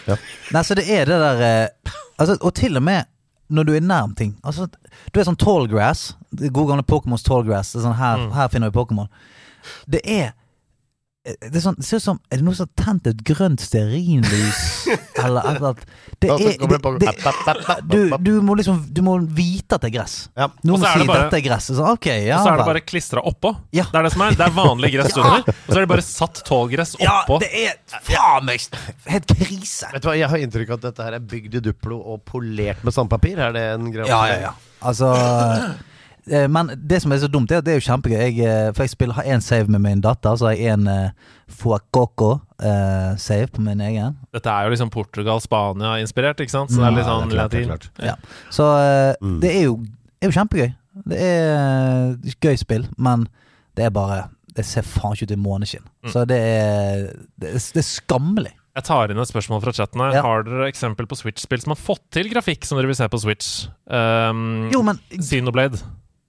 [0.54, 1.66] Nei, så det er det der eh,
[2.14, 3.10] altså, Og til og med
[3.50, 4.38] når du er nærm ting.
[4.46, 4.70] Altså,
[5.10, 6.14] du er sånn tallgrass.
[6.30, 7.74] Det gode gamle Pokémons tallgrass.
[7.74, 9.10] sånn, her, her finner vi Pokémon.
[9.90, 10.30] Det er
[11.24, 13.62] det, er sånn, det ser ut som Er det noen som har tent et grønt
[13.64, 14.58] stearinlys?
[15.24, 15.86] eller et eller annet.
[16.20, 20.16] Det er det, det du, du må liksom Du må vite at det er gress.
[20.36, 20.50] Ja.
[20.68, 21.70] Noen sier må er si det bare- 'dette er gress'.
[21.70, 23.54] Så, okay, ja Og så er det bare klistra oppå.
[23.72, 23.86] Ja.
[23.88, 24.36] Det er det som er.
[24.36, 27.80] Det er vanlig gress under, og så er det bare satt tålgress Ja, det er
[28.04, 28.68] faen meg
[29.08, 29.88] helt krise.
[29.94, 32.20] Vet du hva, Jeg har inntrykk av at dette her er bygd i Duplo og
[32.28, 33.40] polert med sandpapir.
[33.48, 34.10] Er det en greie?
[34.12, 34.54] Ja, ja, ja.
[34.84, 35.68] Altså eh,
[36.26, 38.16] Men det som er så dumt, er at det er jo kjempegøy.
[38.16, 40.86] Jeg, eh, for jeg spiller, har én save med min datter, så har jeg én
[40.88, 41.10] uh,
[42.04, 44.16] Fuacoco-save på min egen.
[44.34, 46.72] Dette er jo liksom Portugal-Spania-inspirert, ikke sant?
[46.72, 47.90] Så det er litt Ja, sånn det er klart, det er klart.
[48.00, 48.16] Ja.
[48.54, 49.40] Så uh, Mm.
[49.42, 49.76] det er jo,
[50.22, 50.72] er jo kjempegøy.
[51.10, 53.26] Det er uh, gøy spill, men
[53.76, 55.82] det er bare Det ser faen ikke ut i måneskinn.
[56.04, 56.10] Mm.
[56.14, 57.08] Så det er,
[57.42, 58.52] det er Det er skammelig.
[58.74, 60.12] Jeg tar inn et spørsmål fra chatten her.
[60.14, 60.22] Ja.
[60.22, 63.18] Har dere eksempel på Switch-spill som har fått til grafikk som dere vil se på
[63.22, 63.66] Switch?
[63.86, 65.78] Um, Jo, men Xenoblade.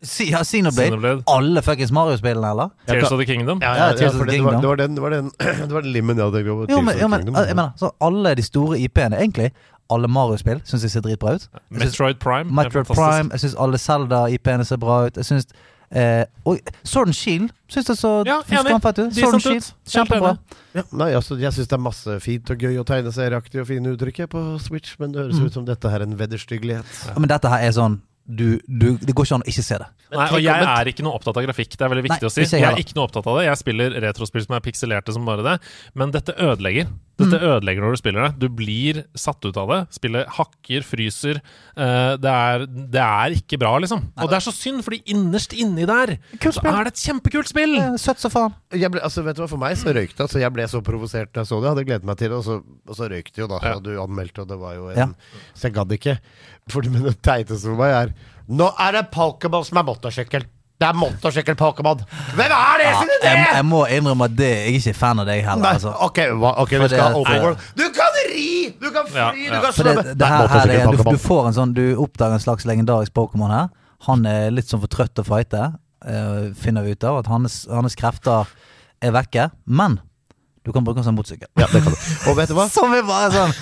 [0.04, 0.90] Si, ja, Xenoblade.
[0.90, 1.24] Xenoblade.
[1.28, 2.70] Alle fuckings Mario-spillene, eller?
[2.88, 3.60] Tears of the Kingdom.
[3.62, 5.82] Ja, Ja, ja, for det, det, var, det, var den, det, var den, det var
[5.82, 6.68] den limmen jeg hadde tenkt på.
[6.74, 7.36] Jo, men, jo, men Kingdom.
[7.48, 9.52] jeg mener, så alle de store IP-ene, egentlig
[9.90, 11.44] alle Mario-spill, syns jeg ser dritbra ut.
[11.54, 12.50] Jeg synes Metroid Prime.
[12.52, 12.86] Metroid.
[12.90, 15.18] Prime, jeg syns alle Zelda-IP-ene ser bra ut.
[15.22, 15.46] Jeg synes
[15.92, 19.14] eh, Og Sword and Shield syns jeg så Ja, fett ut.
[19.14, 20.32] Sword and Shield, kjempebra.
[20.76, 23.94] Ja, nei, altså, jeg syns det er masse fint og gøy og tegneserieaktig og fine
[23.94, 25.46] uttrykk på Switch, men det høres Mm.
[25.46, 26.86] ut som dette her er en vederstyggelighet.
[27.08, 29.78] Ja, Men dette her er sånn du, du, Det går ikke an å ikke se
[29.78, 29.88] det.
[30.16, 31.76] Nei, og jeg er ikke noe opptatt av grafikk.
[31.78, 32.42] Det er veldig viktig Nei, å si.
[32.46, 33.48] jeg Jeg er ikke noe opptatt av det.
[33.50, 35.56] Jeg spiller retrospill som er pikselerte som bare det.
[35.98, 36.88] Men dette ødelegger.
[37.16, 37.46] Dette Mm.
[37.48, 38.40] ødelegger når du spiller det.
[38.40, 39.80] Du blir satt ut av det.
[39.96, 41.38] Spillet hakker, fryser.
[41.78, 44.02] Eh, det, er, det er ikke bra, liksom.
[44.20, 47.78] Og det er så synd, fordi innerst inni der så er det et kjempekult spill!
[48.02, 48.56] Søtt som faen.
[48.76, 50.20] Jeg ble, altså, vet du hva, For meg så røyk det.
[50.28, 51.70] Altså, jeg ble så provosert da jeg så det.
[51.70, 52.58] Jeg hadde gledet meg til det, og så,
[52.90, 53.62] og så røyk det jo, da.
[53.64, 53.76] Ja.
[53.80, 55.08] Og du anmeldte, og det var jo en Ja.
[55.56, 56.18] Så jeg gadd ikke.
[56.72, 58.14] Fordi men det teiteste for meg er
[58.50, 60.46] Nå er det Pokémon som er motorsykkel!
[60.76, 62.02] Det er motorsykkel-Pokémon!
[62.36, 63.30] Hvem er det Ja, sin idé?!
[63.32, 65.70] jeg, jeg må innrømme at det, jeg er ikke fan av deg heller.
[65.78, 65.94] Altså.
[66.08, 66.20] ok,
[66.66, 67.64] okay du, skal det- open.
[67.80, 68.48] Du kan ri!
[68.82, 69.24] Du kan fly!
[69.46, 70.04] Ja, Du kan svømme!
[70.04, 73.16] det, det her, her er, du, du får en sånn Du oppdager en slags legendarisk
[73.18, 73.70] Pokémon her.
[74.10, 75.64] Han er litt sånn for trøtt til å fighte,
[76.06, 77.22] uh, finner vi ut av.
[77.24, 78.52] At hans, hans krefter
[79.02, 79.48] er vekke.
[79.66, 79.98] Men
[80.66, 81.48] Du kan bruke den som motorsykkel.
[81.62, 82.00] Ja, det kan du.
[82.32, 82.66] Og vet du hva?
[82.74, 83.54] Som er bare sånn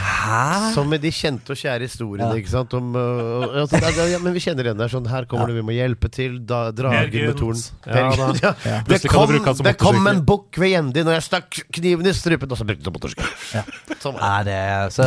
[0.00, 0.72] Hæ?
[0.72, 2.38] Som med de kjente og kjære historiene, Ja.
[2.40, 2.72] ikke sant?
[2.78, 4.86] Om, uh, altså, er- ja, men vi kjenner igjen det.
[4.88, 6.38] er Sånn, her kommer det, vi må hjelpe til.
[6.48, 7.60] Da, dragen med torn.
[7.86, 8.08] Ja.
[8.44, 8.54] Ja.
[8.64, 8.78] Ja.
[8.88, 9.30] Det, kom,
[9.64, 12.84] det kom en bukk ved Gjendi når jeg stakk kniven i strupen, og så brukte
[12.88, 13.28] du motorsykkel.
[13.54, 13.62] Ja.
[14.02, 14.60] Sånn var det.
[14.96, 15.04] Så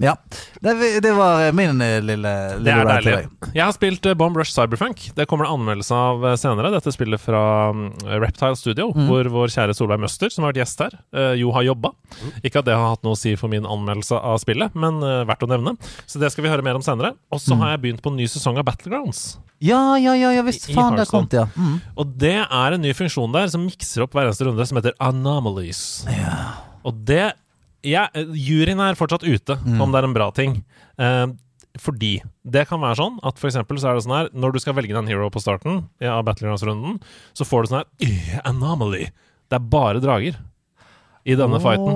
[0.00, 0.14] Ja.
[0.62, 2.32] Det, det var min lille, lille,
[2.62, 3.14] Det er deilig.
[3.54, 5.08] Jeg har spilt eh, Bomb Rush Cyberfunk.
[5.16, 6.70] Det kommer det anmeldelse av eh, senere.
[6.74, 7.40] Dette spillet fra
[7.74, 7.88] mm,
[8.22, 9.08] Reptile Studio, Mm.
[9.10, 11.90] hvor vår kjære Solveig Møster, som har vært gjest her, eh, jo har jobba.
[12.46, 15.24] Ikke at det har hatt noe å si for min anmeldelse av spillet, men eh,
[15.28, 15.74] verdt å nevne.
[16.06, 17.14] Så det skal vi høre mer om senere.
[17.32, 17.44] Og Mm.
[17.48, 19.38] så har jeg begynt på en ny sesong av Battlegrounds.
[19.60, 21.46] Ja, ja, ja, ja visst faen det kom til, ja.
[21.58, 21.80] Mm.
[21.98, 24.94] Og det er en ny funksjon der som mikser opp hver eneste runde, som heter
[25.02, 26.04] Anomalies.
[26.86, 27.32] Og det
[27.86, 29.80] ja, Juryen er fortsatt ute Mm.
[29.80, 30.64] om det er en bra ting.
[30.98, 31.26] Eh,
[31.78, 34.74] fordi det kan være sånn at for så er det sånn her Når du skal
[34.74, 37.00] velge en hero på starten ja, av Battlegrounds-runden,
[37.34, 39.04] så får du sånn her «Øh, Anomaly.
[39.48, 40.34] Det er bare drager
[41.24, 41.94] i denne fighten.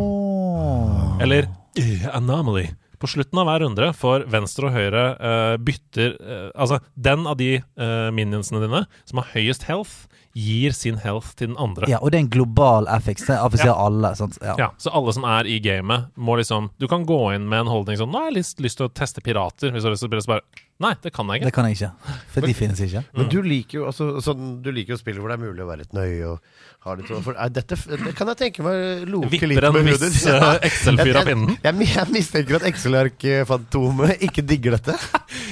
[1.21, 2.69] Eller «Øh, Anomaly.
[3.03, 7.35] På slutten av hver runde får venstre og høyre uh, bytter uh, Altså, den av
[7.41, 11.89] de uh, minionsene dine som har høyest health, gir sin health til den andre.
[11.91, 13.27] Ja, og det er en global FX.
[13.29, 14.15] Det affiserer alle.
[14.17, 14.39] Sant?
[14.43, 14.55] Ja.
[14.59, 17.73] Ja, Så alle som er i gamet, må liksom Du kan gå inn med en
[17.73, 20.03] holdning sånn 'Nå har jeg lyst, lyst til å teste pirater', hvis du har lyst
[20.05, 21.47] til å spille, så bare Nei, det kan jeg ikke.
[21.47, 21.91] Det kan jeg ikke.
[22.33, 23.05] For de finnes ikke.
[23.15, 25.69] Men du liker jo altså, sånn, du liker jo spill hvor det er mulig å
[25.69, 26.41] være litt nøye og
[26.83, 29.77] ha litt sånn for, er dette, det kan jeg tenke meg loke litt Vipper en
[29.77, 31.55] med viss eh, Excel-fyr av pinnen.
[31.63, 34.97] jeg, jeg, jeg mistenker at Excel-ark-fantomet ikke digger dette.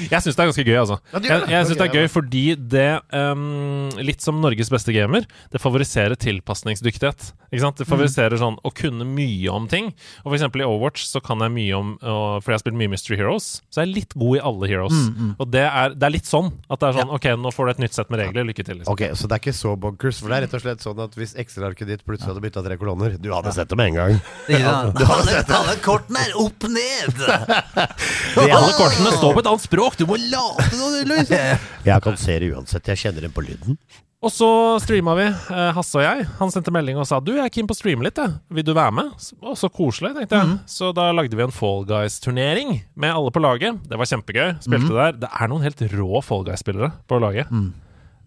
[0.09, 0.97] Jeg syns det er ganske gøy, altså.
[1.13, 1.51] Ja, Jeg, det.
[1.51, 2.01] jeg synes det er ja.
[2.01, 7.33] gøy fordi det, um, litt som Norges beste gamer, det favoriserer tilpasningsdyktighet.
[7.51, 7.77] Ikke sant?
[7.81, 7.91] Det Mm.
[7.91, 9.89] favoriserer sånn å kunne mye om ting.
[10.25, 12.79] Og for eksempel i Overwatch så kan jeg mye om og, Fordi jeg har spilt
[12.79, 14.93] mye Mystery Heroes, så jeg er jeg litt god i alle heroes.
[14.95, 17.67] Mm, Og det er, det er litt sånn at det er sånn Ok, nå får
[17.67, 18.45] du et nytt sett med regler.
[18.47, 18.77] Lykke til.
[18.79, 18.93] Liksom.
[18.95, 21.15] Ok, Så det er ikke så bonkers, for det er rett og slett sånn at
[21.19, 24.21] hvis Excel-arket ditt plutselig hadde bytta tre kolonner Du hadde sett det med en gang.
[24.51, 27.19] Alle, alle kortene er opp ned!
[28.41, 29.90] Alle kortene står på et annet språk!
[29.99, 30.95] Du må late som
[31.91, 32.87] Jeg kan se det uansett.
[32.93, 33.79] Jeg kjenner den på lyden.
[34.21, 34.47] Og så
[34.85, 36.27] streama vi, eh, Hasse og jeg.
[36.43, 38.35] Han sendte melding og sa Du, jeg er keen på å streame litt, jeg.
[38.53, 39.15] Vil du være med?
[39.41, 40.59] Å, så koselig, tenkte jeg.
[40.69, 43.81] Så da lagde vi en Fall Guys-turnering med alle på laget.
[43.89, 44.59] Det var kjempegøy.
[44.67, 45.17] Spilte der.
[45.25, 47.49] Det er noen helt rå Fall Guys-spillere på laget.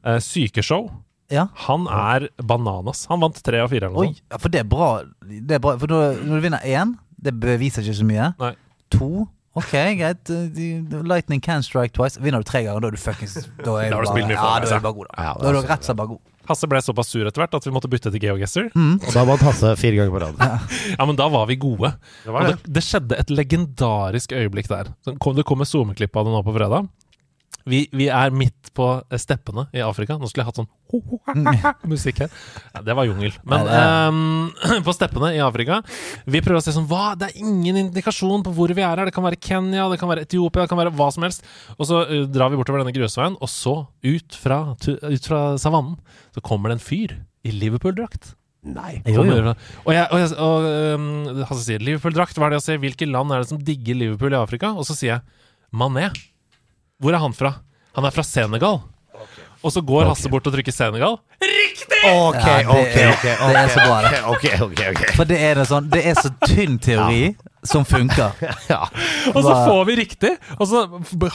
[0.03, 0.89] Eh, Sykeshow.
[1.33, 1.45] Ja.
[1.67, 3.05] Han er bananas.
[3.13, 3.91] Han vant tre av fire.
[3.91, 4.89] Eller noe Oi, ja, for det er bra.
[5.29, 5.77] Det er bra.
[5.81, 8.33] For når, når du vinner én, det beviser ikke så mye.
[8.41, 8.53] Nei.
[8.97, 10.29] To Ok, greit.
[11.05, 12.17] Lightning can strike twice.
[12.19, 14.65] Vinner du tre ganger, da er du fuckings Da er Da du bare- ja, da
[14.65, 15.23] er du bare god, da.
[15.27, 16.21] Ja, Da er du altså, rett og slett bare god.
[16.43, 18.65] Hasse ble såpass sur etter hvert at vi måtte bytte til GeoGuessr.
[18.75, 20.41] Og da vant Hasse fire ganger på rad.
[20.97, 21.93] Ja, men da var vi gode.
[22.25, 22.57] Det var Og det.
[22.65, 24.89] det, det skjedde et legendarisk øyeblikk der.
[25.07, 26.89] Det kom med SoMe-klipp av det nå på fredag.
[27.69, 28.87] Vi, vi er midt på
[29.21, 30.17] steppene i Afrika.
[30.19, 30.69] Nå skulle jeg hatt sånn
[31.63, 32.33] ha, musikk her.
[32.73, 33.33] Ja, det var jungel.
[33.49, 35.79] Men ehm, på steppene i Afrika
[36.27, 37.13] Vi prøver å se sånn Hva?
[37.17, 39.09] Det er ingen indikasjon på hvor vi er her.
[39.09, 41.47] Det kan være Kenya, det kan være Etiopia, det kan være hva som helst.
[41.77, 45.97] Og så uh, drar vi bortover denne grusveien, og så, ut fra, ut fra savannen,
[46.35, 48.33] så kommer det en fyr i Liverpool-drakt.
[48.63, 49.01] Nei.
[49.11, 49.53] Jo, jo.
[49.83, 51.07] Og, jeg, og, jeg, og um,
[51.49, 52.77] Hasse sier Liverpool-drakt, hva er det å se?
[52.79, 54.71] Hvilke land er det som digger Liverpool i Afrika?
[54.77, 55.23] Og så sier jeg
[55.75, 56.11] Mané.
[57.03, 57.49] Hvor er han fra?
[57.97, 58.79] Han er fra Senegal.
[59.63, 61.17] Og så går Hasse bort og trykker Senegal.
[61.39, 62.01] Riktig!
[62.03, 63.23] Ok, Ja, det ok, ok.
[63.23, 64.21] det er så bra, det.
[64.27, 65.01] Ok, ok, ok.
[65.15, 68.35] For det er, det sånn, det er så tynn teori som funker.
[68.73, 68.81] Ja.
[69.31, 70.31] Og så får vi riktig.
[70.57, 70.83] Og så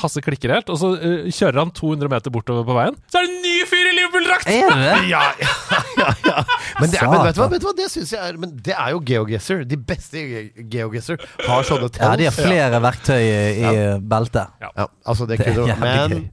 [0.02, 2.96] Hasse klikker helt, og så uh, kjører han 200 meter bortover på veien.
[3.12, 4.48] Så er det en ny fyr i Liverpool-drakt!
[4.52, 4.94] Er det?
[5.12, 5.52] Ja, ja,
[5.98, 6.42] ja, ja.
[6.80, 7.74] Men, det men vet du hva, vet du hva?
[7.78, 9.62] det syns jeg er Men det er jo GeoGuessr.
[9.68, 10.24] De beste
[10.68, 12.04] GeoGuessr har sånne tells.
[12.04, 13.76] Ja, de har flere verktøy i,
[14.12, 14.52] beltet.
[14.64, 16.26] Ja, altså det, Det er kunne, Men gøy.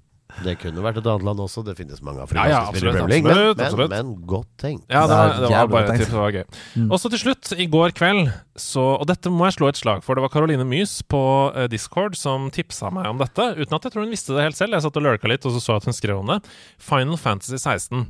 [0.43, 1.63] Det kunne vært et annet land også.
[1.65, 3.93] Det finnes mange afrikanske ja, spillere i Premier League, absolutt, men, absolutt.
[3.93, 4.84] men, men godt tenkt.
[4.89, 6.12] Ja, det Det var, det var bare et tips.
[6.12, 6.43] Det var gøy.
[6.89, 10.04] Og så til slutt, i går kveld, så Og dette må jeg slå et slag
[10.04, 10.15] for.
[10.15, 11.24] Det var Caroline Mys på
[11.56, 14.60] eh, Discord som tipsa meg om dette, uten at jeg tror hun visste det helt
[14.60, 14.76] selv.
[14.76, 16.41] Jeg satt og lurka litt, og så så at hun skrev om det.
[16.80, 18.08] Final Fantasy 16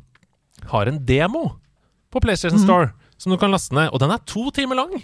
[0.71, 1.47] har en demo
[2.13, 4.97] på PlayStation Store som du kan laste ned, og den er to timer lang!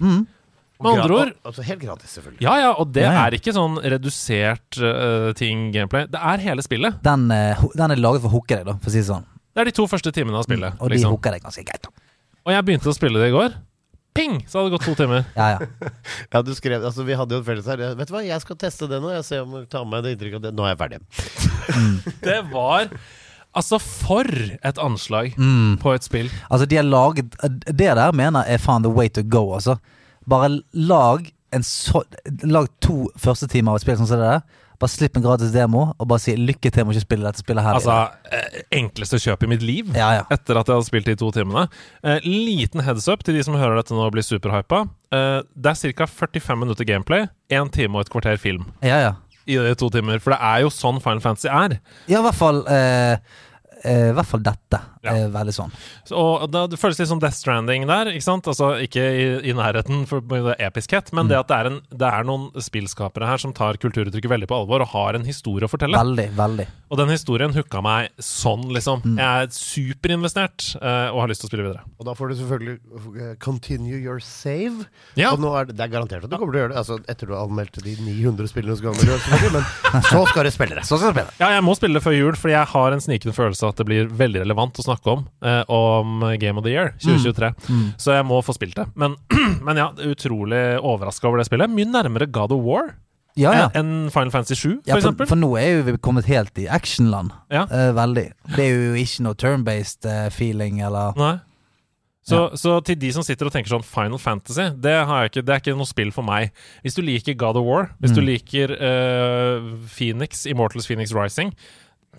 [0.82, 2.42] Med andre ord altså, Helt gratis, selvfølgelig.
[2.46, 3.26] Ja, ja, og det Ja, ja.
[3.28, 6.08] er ikke sånn redusert uh, ting, gameplay.
[6.12, 7.02] Det er hele spillet.
[7.06, 9.26] Den, uh, den er laget for å hooke deg, da, for å si det sånn.
[9.54, 10.78] Det er de to første timene av spillet.
[10.80, 11.12] Og de liksom.
[11.16, 11.84] hooker deg ganske greit.
[11.84, 11.92] da.
[12.48, 13.58] Og jeg begynte å spille det i går.
[14.16, 14.42] Ping!
[14.50, 15.26] Så hadde det gått to timer.
[15.38, 15.90] Ja, ja.
[16.34, 17.84] Ja, du skrev, altså Vi hadde jo en felles her.
[17.96, 19.12] Vet du hva, jeg skal teste det nå.
[19.14, 20.52] Jeg ser om jeg tar med det inntrykket av det.
[20.58, 21.02] Nå er jeg ferdig.
[22.28, 22.90] Det var
[23.52, 24.24] Altså, for
[24.64, 25.74] et anslag Mm.
[25.82, 26.30] på et spill.
[26.50, 27.34] Altså, de har laget
[27.68, 29.76] Det der mener jeg er faen the way to go, altså.
[30.32, 32.04] Bare lag en så
[32.48, 34.68] Lag to første timer av et spill sånn som det der.
[34.82, 37.62] Bare slipp en gratis demo, og bare si lykke til med ikke spille dette spillet
[37.62, 37.78] her.
[37.78, 37.98] Altså,
[38.34, 39.92] eh, enkleste kjøp i mitt liv.
[39.94, 40.24] Ja, ja.
[40.34, 41.68] Etter at jeg hadde spilt de to timene.
[42.02, 44.88] Eh, liten heads up til de som hører dette nå og blir superhypa.
[45.14, 46.08] Eh, det er ca.
[46.10, 49.14] 45 minutter gameplay, én time og et kvarter film ja, ja.
[49.46, 50.18] i de to timer.
[50.18, 51.78] For det er jo sånn Final Fantasy er.
[52.10, 53.22] Ja, i hvert fall eh,
[53.84, 54.82] eh, I hvert fall dette.
[55.02, 55.16] Ja.
[55.18, 55.72] er veldig sånn.
[56.06, 58.12] Så, og da, Det føles litt som Death Stranding der.
[58.14, 58.48] ikke sant?
[58.48, 60.22] Altså Ikke i, i nærheten for
[60.58, 64.32] episkhet, men det at det er, en, det er noen spillskapere her som tar kulturuttrykket
[64.32, 65.98] veldig på alvor og har en historie å fortelle.
[65.98, 66.68] Veldig, veldig.
[66.92, 69.04] Og den historien hooka meg sånn, liksom.
[69.18, 71.86] Jeg er superinvestert eh, og har lyst til å spille videre.
[71.98, 74.86] Og da får du selvfølgelig uh, continue your save.
[75.20, 75.32] Ja.
[75.32, 76.98] Og nå er det, det er garantert at du kommer til å gjøre det Altså
[77.12, 79.66] etter du har anmeldt de 900 spillene som du gjøre men
[80.12, 80.86] så skal du spille det.
[80.88, 81.36] Så skal du spille.
[81.42, 83.82] Ja, jeg må spille det før jul, fordi jeg har en snikende følelse av at
[83.82, 87.52] det blir veldig relevant å snakke om eh, om Game of the Year 2023.
[87.98, 88.88] Så jeg må få spilt det.
[88.96, 89.16] Men,
[89.66, 91.72] men ja, utrolig overraska over det spillet.
[91.72, 92.94] Mye nærmere God of War
[93.40, 93.68] Ja, ja.
[93.80, 95.28] enn Final Fantasy 7, for Ja, for, eksempel.
[95.30, 97.32] for nå er jo vi kommet helt i actionland.
[97.50, 97.64] Ja.
[97.72, 98.26] Uh, veldig.
[98.58, 101.38] Det er jo ikke noe turn-based uh, feeling, eller Nei.
[102.22, 105.42] Så, så til de som sitter og tenker sånn Final Fantasy, det, har jeg ikke,
[105.48, 106.52] det er ikke noe spill for meg.
[106.84, 111.50] Hvis du liker God of War, hvis du liker uh, Phoenix, Immortals Phoenix Rising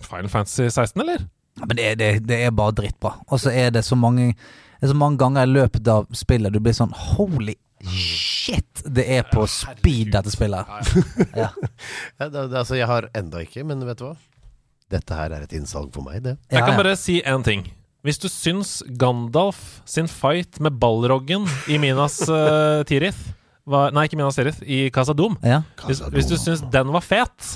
[0.03, 1.23] Final Fantasy 16, eller?
[1.61, 3.17] Men det, det, det er bare drittbra.
[3.29, 6.53] Og så er det så mange Det er så mange ganger i løpet av spillet
[6.53, 8.83] du blir sånn Holy shit!
[8.85, 10.67] Det er på speed, dette spillet.
[11.35, 11.49] Ja.
[12.19, 14.15] Ja, det, altså, jeg har enda ikke, men vet du hva?
[14.93, 16.37] Dette her er et innsalg for meg, det.
[16.53, 17.65] Jeg kan bare si én ting.
[18.03, 23.31] Hvis du syns Gandalf sin fight med ballroggen i Minas uh, Tirith
[23.63, 25.37] var, Nei, ikke Minas Tirith, i Casa Doom.
[25.39, 25.61] Ja.
[25.87, 27.53] Hvis, hvis du syns den var fet,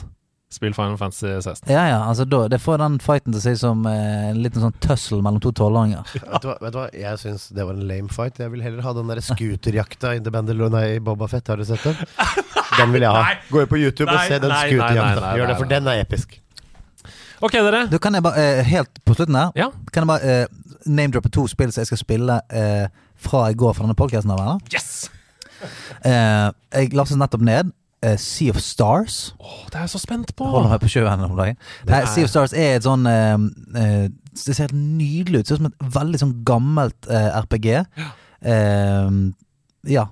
[0.49, 1.67] spill Final Fantasy 16.
[1.73, 1.97] ja, ja.
[2.07, 4.75] Altså, da, det får den fighten til å se ut som eh, en liten sånn
[4.83, 6.07] tussel mellom to tolvåringer.
[6.15, 6.85] Vet vet du hva?
[6.95, 8.39] Jeg syns det var en lame fight.
[8.39, 11.51] Jeg vil heller ha den der scooterjakta i The Bandalone i Boba Fett.
[11.51, 11.99] Har du sett den?
[12.77, 13.23] Den vil jeg ha.
[13.27, 13.35] Nei.
[13.51, 15.33] Gå inn på YouTube og se den nei, nei, nei, scooterjakta.
[15.41, 16.37] Gjør det, for den er episk.
[17.43, 17.83] Ok, dere.
[17.91, 19.67] Du, kan jeg bare, eh, helt på slutten her, Ja.
[19.93, 22.87] kan jeg bare eh, name-droppe to spill som jeg skal spille eh,
[23.19, 24.31] fra i går fra denne podcasten.
[24.73, 25.09] Yes!
[26.07, 29.33] Eh, jeg lastet nettopp ned eh, Sea of Stars.
[29.39, 30.45] Åh, det er jeg så spent på.
[30.51, 31.57] Holder meg på sjøen om dagen.
[31.87, 33.35] Nei, er- Sea of Stars er et sånn uh,
[33.77, 34.05] uh,
[34.37, 35.45] Det ser helt nydelig ut.
[35.45, 37.67] Det ser ut som et veldig sånn gammelt RPG.
[38.45, 39.11] Eh,
[39.89, 40.05] ja.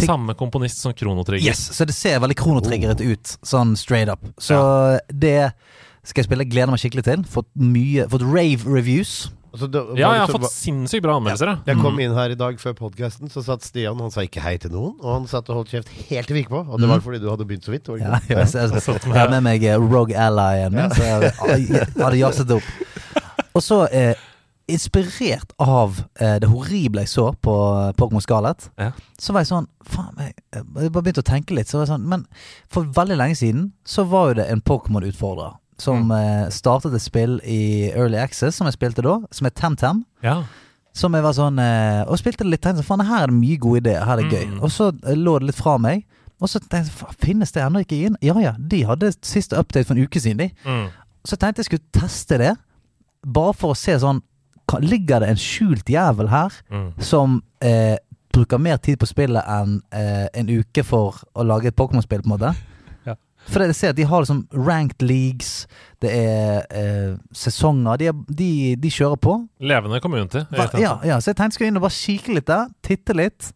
[0.00, 1.44] Samme komponist som Krono Trigger.
[1.50, 4.22] Yes, så det ser veldig kronotriggeret ut, sånn straight up.
[4.40, 4.56] Så
[5.12, 5.50] det
[6.04, 6.46] skal jeg spille.
[6.48, 7.24] Gleder meg skikkelig til.
[7.28, 9.30] Fått mye Fått rave reviews.
[9.52, 11.46] Altså, det, Ja, jeg har så- fått sinnssykt bra anmeldelser.
[11.50, 11.56] Ja.
[11.72, 14.56] Jeg kom inn her i dag før podkasten, så satt Stian Han sa ikke hei
[14.62, 14.94] til noen.
[15.02, 16.62] Og han satt og holdt kjeft helt til vi gikk på.
[16.70, 17.88] Og det var fordi du hadde begynt så vidt.
[17.98, 21.86] Ja, jeg, jeg, jeg, jeg har med meg eh, Rogue Allyen min, så jeg jeg
[21.98, 22.62] hadde jazzet opp.
[23.54, 24.14] Og så, eh,
[24.70, 28.92] inspirert av eh, det horrible jeg så på eh, Pokémon Scarlett, Ja.
[29.18, 31.66] så var jeg sånn Faen, jeg, jeg bare begynte å tenke litt.
[31.66, 32.26] Så var jeg sånn, Men
[32.70, 36.50] for veldig lenge siden så var jo det en Pokémon-utfordrer som mm.
[36.54, 40.04] startet et spill i Early Access, som jeg spilte da, som het TemTem.
[40.24, 40.42] Ja.
[40.96, 43.36] Som jeg var sånn eh, Og spilte det litt tenkte sånn, Faen, her er det
[43.38, 44.02] mye gode ideer.
[44.08, 44.48] Her er det gøy.
[44.56, 44.62] Mm.
[44.66, 46.02] Og så eh, lå det litt fra meg.
[46.40, 48.16] Og så tenkte jeg Finnes det ennå ikke inn?
[48.24, 50.50] Ja ja, de hadde siste update for en uke siden, de.
[50.66, 50.88] Mm.
[51.28, 52.54] Så tenkte jeg skulle teste det.
[53.22, 54.22] Bare for å se sånn
[54.80, 56.92] Ligger det en skjult jævel her Mm.
[57.02, 57.96] som eh,
[58.30, 62.30] bruker mer tid på spillet enn eh, en uke for å lage et Pokémon-spill, på
[62.30, 62.52] en måte?
[63.50, 65.66] For jeg ser at de har liksom ranked leagues,
[66.00, 68.00] det er eh, sesonger.
[68.00, 69.36] De, er, de, de kjører på.
[69.60, 70.44] Levende community.
[70.54, 73.16] Hva, ja, ja, så jeg tenkte jeg skulle inn og bare kikke litt der, titte
[73.18, 73.50] litt.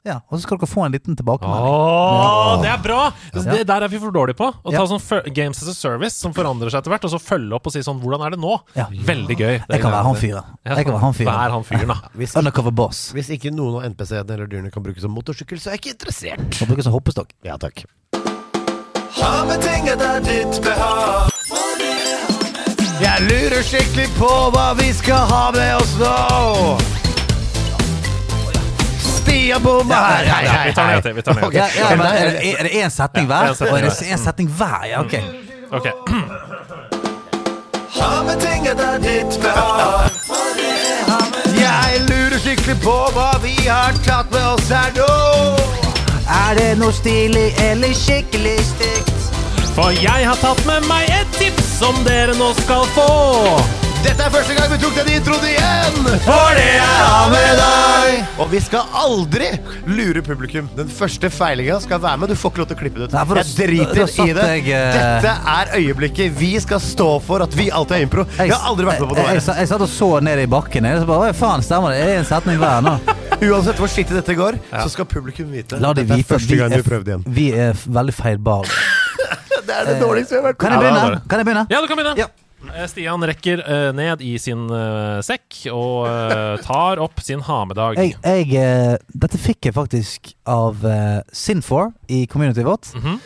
[0.00, 1.66] Ja, Og så skal dere få en liten tilbakemelding.
[1.68, 3.00] Åh, det er bra!
[3.36, 4.46] Det der er vi for dårlige på.
[4.48, 5.02] Å ta sånn
[5.36, 7.82] Games as a Service som forandrer seg etter hvert, og så følge opp og si
[7.84, 8.54] sånn Hvordan er det nå?
[8.78, 8.88] Ja.
[8.88, 9.58] Veldig gøy.
[9.60, 10.56] Jeg kan være han fyren.
[10.64, 11.32] Jeg kan være han fyren.
[11.34, 11.98] Vær han fyren, da.
[12.22, 13.02] Hvis, Undercover boss.
[13.12, 15.96] hvis ikke noen av NPC-ene eller dyrene kan brukes som motorsykkel, så er jeg ikke
[15.98, 16.48] interessert.
[16.56, 17.36] Kan brukes som hoppestokk.
[17.44, 17.84] Ja takk.
[20.24, 21.30] Ditt behag.
[23.00, 26.78] Jeg lurer skikkelig på hva vi skal ha med oss nå.
[29.00, 30.28] Stian bomma her.
[30.30, 31.14] Hei, hei, Vi tar ned til.
[31.14, 31.58] Vi tar ned til.
[31.58, 33.50] Ja, ja, men er det, er det én setning hver?
[33.50, 34.86] Og er det en én setning hver?
[34.90, 35.14] Ja, ok.
[35.72, 35.86] Ok.
[39.00, 40.10] Ditt behag.
[41.58, 45.79] Jeg lurer skikkelig på hva vi har tatt med oss her nå.
[46.30, 49.30] Er det noe stilig eller skikkelig stygt?
[49.74, 53.08] For jeg har tatt med meg et tips som dere nå skal få.
[54.00, 55.96] Dette er første gang vi tok den introen igjen.
[56.24, 58.22] For det er av med deg.
[58.40, 59.50] Og vi skal aldri
[59.88, 60.70] lure publikum.
[60.78, 62.32] Den første feilinga skal være med.
[62.32, 63.16] Du får ikke lov til å klippe det ut.
[63.16, 64.46] Nei, for jeg driter da i det.
[64.54, 64.96] jeg, uh...
[64.96, 68.26] Dette er øyeblikket vi skal stå for at vi alltid har impro.
[68.38, 69.44] Jeg har aldri vært med på jeg, jeg, noe.
[69.52, 70.90] jeg, jeg satt og så ned i bakken.
[70.90, 72.02] Jeg så bare, Oi, faen, stemmer det?
[72.08, 72.96] Er en setning hver nå.
[73.50, 75.76] Uansett hvor skittig dette går, så skal publikum vite.
[75.80, 77.24] La de Dette er vite første gang vi prøvde igjen.
[77.40, 78.68] vi er veldig feilbare.
[79.60, 81.18] Det er det dårligste vi har vært Kan jeg Ja, begynne?
[81.30, 81.66] Kan jeg begynne?
[81.70, 82.14] Ja, du kan begynne.
[82.18, 82.26] Ja.
[82.68, 86.08] Eh, Stian rekker eh, ned i sin eh, sekk og
[86.66, 87.96] tar opp sin ha med-dag.
[88.00, 88.16] Jeg,
[88.52, 92.90] jeg, dette fikk jeg faktisk av uh, Sinfor i communityet vårt.
[92.98, 93.20] Mhm.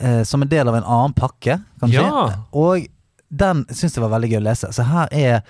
[0.00, 2.04] eh, som en del av en annen pakke, kanskje.
[2.06, 2.24] Ja.
[2.52, 2.86] Og
[3.28, 4.70] den syns jeg var veldig gøy å lese.
[4.72, 5.40] Så her er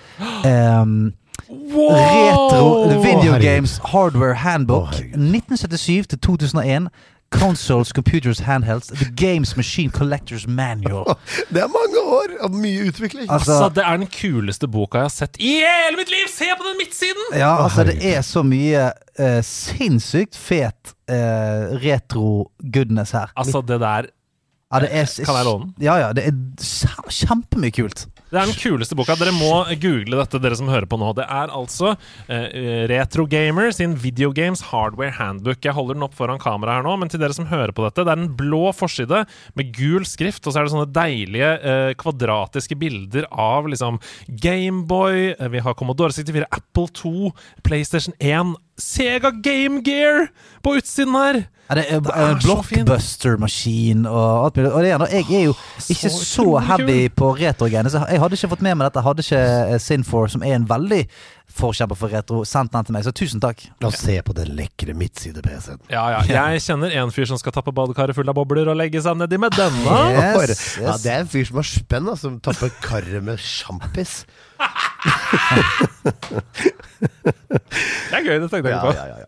[0.43, 1.13] ehm,
[1.49, 3.37] Retro Video.
[3.39, 6.89] Games Hardware Handbook 1977 til 2001.
[7.31, 8.87] Consoles, computers, handhelds.
[8.87, 11.05] The Games Machine Collectors Manual.
[11.53, 13.27] Det er mange år av mye utvikling.
[13.29, 16.25] Altså, Altså, Det er den kuleste boka jeg har sett i hele mitt liv!
[16.33, 17.29] Se på den midtsiden!
[17.37, 18.87] ja, altså det er så mye
[19.19, 23.31] eh, sinnssykt fet eh, retro-goodness her.
[23.37, 24.09] Altså, det der
[24.71, 25.73] Ja, det er, Kan jeg låne den?
[25.85, 26.09] Ja, ja.
[26.13, 28.07] Det er kje- kjempemye kult.
[28.29, 29.15] Det er den kuleste boka.
[29.17, 31.09] Dere må google dette, dere som hører på nå.
[31.17, 35.63] Det er altså uh, Retro Gamer sin Video Games Hardware Handbook.
[35.65, 38.05] Jeg holder den opp foran kamera her nå, men til dere som hører på dette,
[38.05, 39.23] det er en blå forside
[39.57, 43.97] med gul skrift, og så er det sånne deilige uh, kvadratiske bilder av liksom
[44.29, 47.31] Gameboy, eh, vi har Commodore 64, Apple 2,
[47.65, 50.29] PlayStation 1, Sega Game Gear
[50.61, 51.47] på utsiden her!
[51.69, 54.69] Ja, det er, en er blockbuster-maskin og alt mulig.
[54.73, 55.51] Og det er, jeg er jo
[55.85, 59.03] ikke Så så heavy på retro-greiene, så jeg hadde ikke fått med meg dette.
[59.05, 59.41] Hadde ikke
[59.75, 61.03] eh, Sinfor, som er en veldig
[61.59, 63.05] forkjemper for retro, sendt den til meg.
[63.05, 63.61] Så tusen takk.
[63.83, 65.79] La oss se på den lekre midtside-PC-en.
[65.93, 66.21] Ja, ja.
[66.29, 69.37] Jeg kjenner en fyr som skal tappe badekaret full av bobler og legge seg nedi
[69.41, 69.97] med denne.
[70.17, 74.23] Yes, Ja, det er en fyr som har spenn, da, som tapper karret med sjampis.
[76.99, 78.93] Det er gøy, det tenkte jeg Ja, ikke på.
[78.97, 79.27] ja, ja, ja.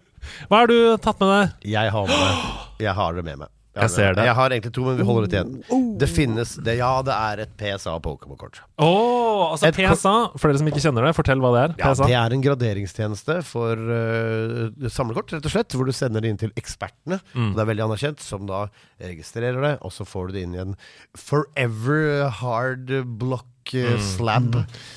[0.49, 1.71] Hva har du tatt med deg?
[1.73, 3.49] Jeg har med Jeg har det med meg.
[3.73, 4.25] Jeg ser det.
[4.27, 5.97] Jeg har egentlig to, men vi holder det igjen.
[6.01, 8.59] Det finnes det, Ja, det er et PSA Pokémon-kort.
[8.83, 11.75] Oh, altså Et PSA, for dere som ikke kjenner det, fortell hva det er.
[11.79, 12.07] Ja, PSA.
[12.09, 15.71] det er en graderingstjeneste for uh, samlekort, rett og slett.
[15.77, 17.21] Hvor du sender det inn til ekspertene.
[17.31, 17.51] Mm.
[17.53, 18.65] Og det er veldig anerkjent, som da
[18.99, 19.73] registrerer det.
[19.87, 20.75] Og så får du det inn i en
[21.15, 22.91] forever hard
[23.21, 24.01] block slab Mm.
[24.01, 24.55] slab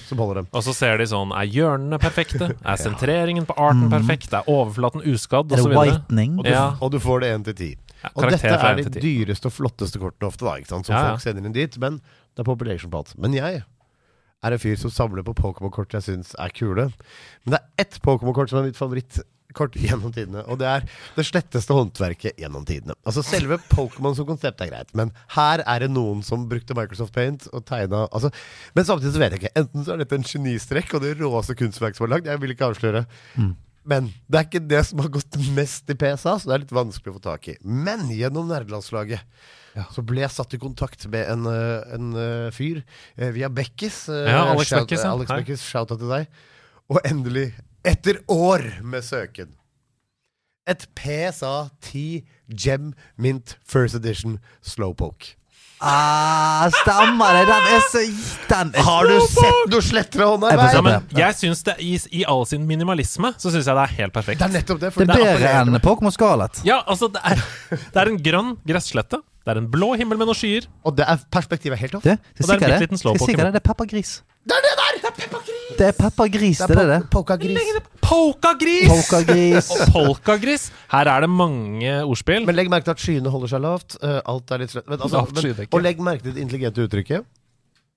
[0.08, 0.46] som holder dem.
[0.56, 2.48] Og så ser de sånn Er hjørnene perfekte?
[2.64, 4.32] Er sentreringen på arten perfekt?
[4.32, 5.52] Er overflaten uskadd?
[5.52, 5.68] Og så?
[5.68, 6.74] Og du, Ja.
[6.80, 7.68] og du får det én til ti.
[8.04, 11.46] Ja, Og dette er de dyreste og flotteste kortene ofte, da, som Ja, folk sender
[11.48, 11.78] inn dit.
[11.80, 12.00] Men
[12.34, 13.14] det er population på alt.
[13.18, 13.62] Men jeg
[14.44, 16.90] er en fyr som samler på Pokémon-kort jeg syns er kule.
[17.44, 20.42] Men det er ett Pokémon-kort som er mitt favorittkort gjennom tidene.
[20.52, 20.84] Og det er
[21.16, 22.96] det sletteste håndverket gjennom tidene.
[23.08, 27.14] Altså Selve Pokémon som konsept er greit, men her er det noen som brukte Microsoft
[27.16, 28.28] Paint og tegna altså,
[28.76, 29.54] Men samtidig så vet jeg ikke.
[29.64, 32.28] Enten så er dette en genistrekk og det råeste kunstverket som er lagd.
[32.28, 33.06] Jeg vil ikke avsløre.
[33.84, 36.72] Men det er ikke det som har gått mest i PSA, så det er litt
[36.72, 37.56] vanskelig å få tak i.
[37.62, 39.20] Men gjennom nerdelandslaget
[39.92, 42.78] så ble jeg satt i kontakt med en, eh, en eh, fyr
[43.18, 44.04] eh, via Bekkis.
[44.08, 45.10] Ja, Alex shout- Bekkis, ja.
[45.12, 46.28] Alex Bekkis, shout-out til deg.
[46.88, 47.48] Og endelig,
[47.84, 49.50] etter år med søken,
[50.66, 55.34] et PSA 10 Gem Mint First Edition Slowpoke.
[55.82, 57.44] Ah, stemmer det!
[57.50, 58.02] Den er så
[58.48, 60.52] Den er Har du sett noe slettere hånda?
[60.54, 63.68] Jeg får se på men jeg synes det i, I all sin minimalisme så syns
[63.68, 64.40] jeg det er helt perfekt.
[64.40, 64.92] Det er nettopp det.
[64.94, 65.84] Det er det bedre appellerer enn meg.
[65.84, 66.62] Pokémon Scarlet.
[66.68, 67.42] Ja, altså, det er,
[67.74, 69.20] det er en grønn gresslette.
[69.44, 70.70] Det er en blå himmel med noen skyer.
[70.88, 72.06] Og det er perspektivet er helt off.
[72.06, 73.02] Det, Og det det er en sikkert bitte liten det.
[73.02, 73.36] Skal jeg slowpoke.
[73.36, 73.52] hva det?
[73.52, 74.14] Det er peppergris.
[74.44, 74.96] Det er det der!
[75.00, 75.34] Det er!
[75.78, 76.98] Det er peppergris, det er det.
[77.10, 77.70] Polkagris.
[78.04, 78.90] Polkagris!
[78.90, 79.70] Polkagris.
[79.72, 80.66] Og polkagris.
[80.92, 82.44] Her er det mange ordspill.
[82.46, 83.96] Men legg merke til at skyene holder seg lavt.
[84.02, 84.86] Uh, alt er litt slett.
[84.90, 87.24] Men, altså, men, og legg merke til det intelligente uttrykket.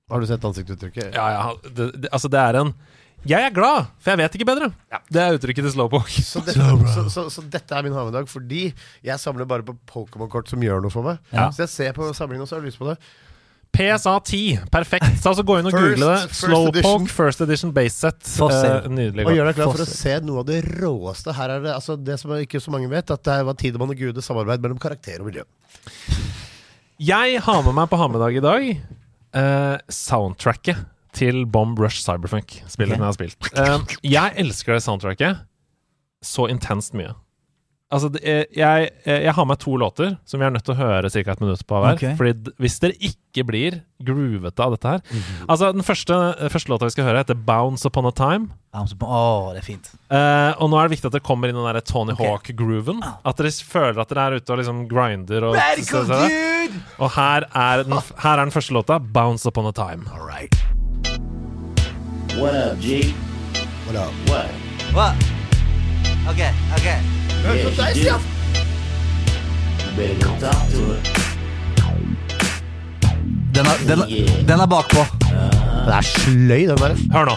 [0.08, 1.12] Har du sett ansiktsuttrykket?
[1.12, 2.72] Ja, ja, det, det, altså det er en
[3.28, 4.72] Jeg er glad, for jeg vet ikke bedre.
[5.12, 6.24] Det er uttrykket til Slowpoke.
[6.24, 6.64] Så, dette,
[6.95, 8.70] så, så, så dette er min havedag, fordi
[9.04, 11.20] jeg samler bare på Pokémon-kort som gjør noe for meg.
[11.36, 11.50] Ja.
[11.52, 12.95] Så jeg ser på samlingen og så har jeg lyst på det.
[13.78, 14.60] PSA 10.
[14.74, 15.06] Perfekt.
[15.22, 16.30] Så altså gå inn og First- google det.
[16.32, 17.10] first Slowpoke.
[17.14, 18.20] First Edition base set.
[18.26, 18.72] Fossil.
[18.72, 19.26] Eh, nydelig.
[19.30, 21.36] Og gjør deg klar for å se noe av det råeste.
[21.38, 23.98] Her er det altså, det som ikke så mange vet, at det var Tidemann og
[24.02, 25.46] Gude samarbeid mellom karakter og miljø.
[26.98, 28.64] Jeg har med meg på Hammedag i dag
[29.38, 30.80] eh, soundtracket
[31.18, 32.58] til Bomb Rush Cyberfunk.
[32.70, 32.98] Spillet Ok.
[32.98, 33.52] jeg har spilt.
[33.54, 35.44] Eh, jeg elsker det soundtracket
[36.26, 37.14] så intenst mye.
[37.88, 40.80] Altså, det er, jeg, jeg har med to låter som vi er nødt til å
[40.82, 41.22] høre ca.
[41.32, 41.96] et minutt på hver.
[41.96, 42.16] Okay.
[42.20, 46.18] Fordi hvis dere ikke blir groovete av dette her Altså, Den første,
[46.52, 48.50] første låta vi skal høre, heter 'Bounce Upon a Time'.
[48.76, 49.88] Å, det er fint.
[50.12, 52.28] Eh, og nå er det viktig at dere kommer inn i den der Tony okay.
[52.28, 53.00] Hawk-grooven.
[53.26, 55.48] At dere føler at dere er ute og liksom grinder.
[55.48, 59.66] Og, så- så- så- og her, er den, her er den første låta, 'Bounce Upon
[59.66, 60.12] a Time'.
[60.12, 60.54] All right.
[62.36, 63.16] What up, G?
[63.88, 64.12] What up?
[64.28, 64.52] What?
[64.92, 65.37] Hva?
[66.30, 66.40] Ok,
[66.78, 66.88] ok.
[67.46, 68.22] Hør på deg, Stian!
[73.56, 75.06] Den er, den, er- den er bakpå.
[75.86, 76.96] Den er sløy, den der.
[77.14, 77.36] Hør nå.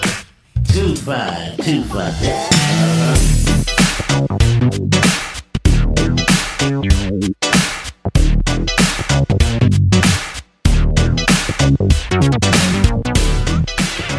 [0.72, 1.90] Too fine,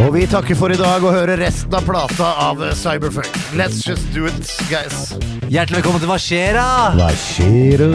[0.02, 3.28] too vi takker for i dag og hører resten av plata av Cyberfuck.
[3.30, 3.58] Cyberfunk.
[3.58, 5.14] Let's just do it, guys.
[5.52, 6.68] Hjertelig velkommen til Hva skjer da?
[6.98, 7.86] Hva skjer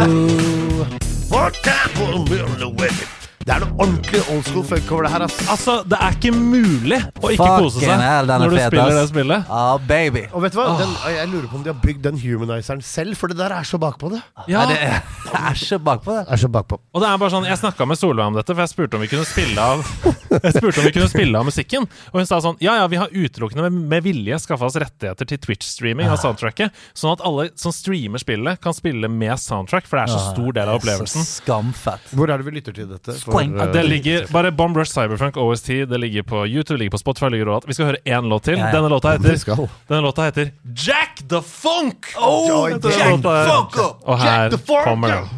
[1.33, 5.37] What time Det er noe ordentlig old school funk over det her, ass.
[5.53, 8.57] Altså, det er ikke mulig å ikke Fucking kose seg hell, den er når du
[8.57, 8.97] fet, spiller ass.
[8.99, 9.53] det spillet.
[9.55, 10.23] Ah, baby.
[10.35, 10.65] Og vet du hva?
[10.81, 13.69] Den, jeg lurer på om de har bygd den humanizeren selv, for det der er
[13.71, 14.19] så bakpå det.
[14.51, 14.89] Ja, Nei, det
[15.31, 16.25] det er så bakpå det.
[16.27, 16.81] Er så bakpå.
[16.91, 19.05] Og det er bare sånn, Jeg snakka med Solveig om dette, for jeg spurte om
[19.07, 19.87] vi kunne spille av
[20.47, 21.87] Jeg spurte om vi kunne spille av musikken.
[22.11, 25.31] Og hun sa sånn Ja, ja, vi har utelukkende med, med vilje skaffa oss rettigheter
[25.31, 30.01] til Twitch-streaming av soundtracket, sånn at alle som streamer spillet, kan spille med soundtrack, for
[30.01, 31.23] det er så stor del av opplevelsen.
[31.23, 32.11] Så skamfett.
[32.11, 33.15] Hvor er det vi lytter til dette?
[33.23, 33.61] For, Squang.
[33.61, 35.69] eh, Det ligger bare Bomb Rush Cyberfunk OST.
[35.89, 37.29] Det ligger på YouTube, ligger på Spotify.
[37.31, 37.69] ligger overalt.
[37.69, 38.59] Vi skal høre én låt til.
[38.59, 38.73] Ja, ja.
[38.77, 39.69] Denne låta heter.
[39.89, 42.07] Denne låta heter Jack the Funk!
[42.19, 43.23] Oh, Jack, Jack.
[43.23, 45.29] Funk Og Og Jack her the Funk kommer den.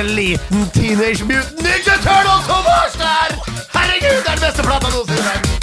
[0.00, 3.36] En liten Teenage Mutant Ninja Turtles hommage der!
[3.72, 5.60] Herregud, det er den beste plata noensinne!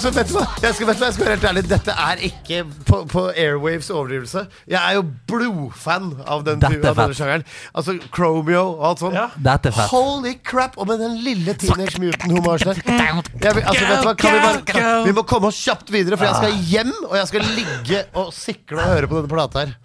[0.00, 0.46] Altså, vet du hva?
[0.64, 1.08] Jeg skal, vet du hva?
[1.10, 1.62] Jeg skal være helt ærlig.
[1.70, 4.42] Dette er ikke på, på Airwaves overdrivelse.
[4.72, 7.18] Jeg er jo blodfan av, den, Dette er av denne fett.
[7.20, 7.44] sjangeren.
[7.76, 9.18] Altså Chromeo og alt sånt.
[9.18, 9.26] Ja.
[9.50, 9.92] Dette er fett.
[9.92, 10.78] Holy crap!
[10.80, 12.82] Og med den lille Teenage Mutant-homasjen der.
[12.88, 14.16] Jeg vil- Altså, vet du hva?
[14.16, 17.28] Kan vi, bare, vi må komme oss kjapt videre, for jeg skal hjem, og jeg
[17.30, 19.76] skal ligge og sikle og høre på denne plata her.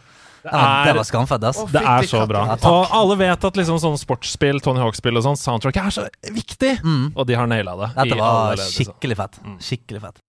[0.45, 1.57] Ja, det var skamfett, ass.
[1.73, 2.43] Det er så bra.
[2.51, 6.05] Ja, og alle vet at liksom sånn sportsspill, Tony Hawk-spill og sånn, soundtrack er så
[6.35, 6.75] viktig.
[7.15, 7.89] Og de har naila det.
[7.97, 8.77] Dette var ledd, liksom.
[8.93, 9.41] skikkelig fett.
[9.65, 10.21] Skikkelig fett.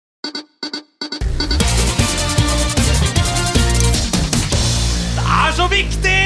[5.14, 6.20] Det er så viktig!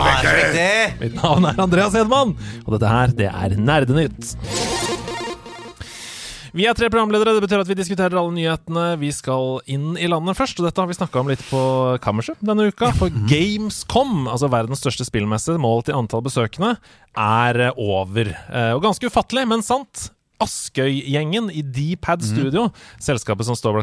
[0.00, 0.72] Viktig.
[1.00, 4.34] Mitt navn er Andreas Hedman, og dette her, det er Nerdenytt.
[6.56, 8.86] Vi er tre programledere, det betyr at vi diskuterer alle nyhetene.
[8.98, 11.60] Vi skal inn i landet først, og dette har vi snakka om litt på
[12.02, 12.90] kammerset denne uka.
[12.98, 16.72] For Gamescom, altså verdens største spillmesse, målt i antall besøkende,
[17.16, 18.32] er eh, over.
[18.50, 20.08] Eh, Og ganske ufattelig, men sant.
[20.40, 23.82] Askøy-gjengen i Dpad Studio, selskapet som står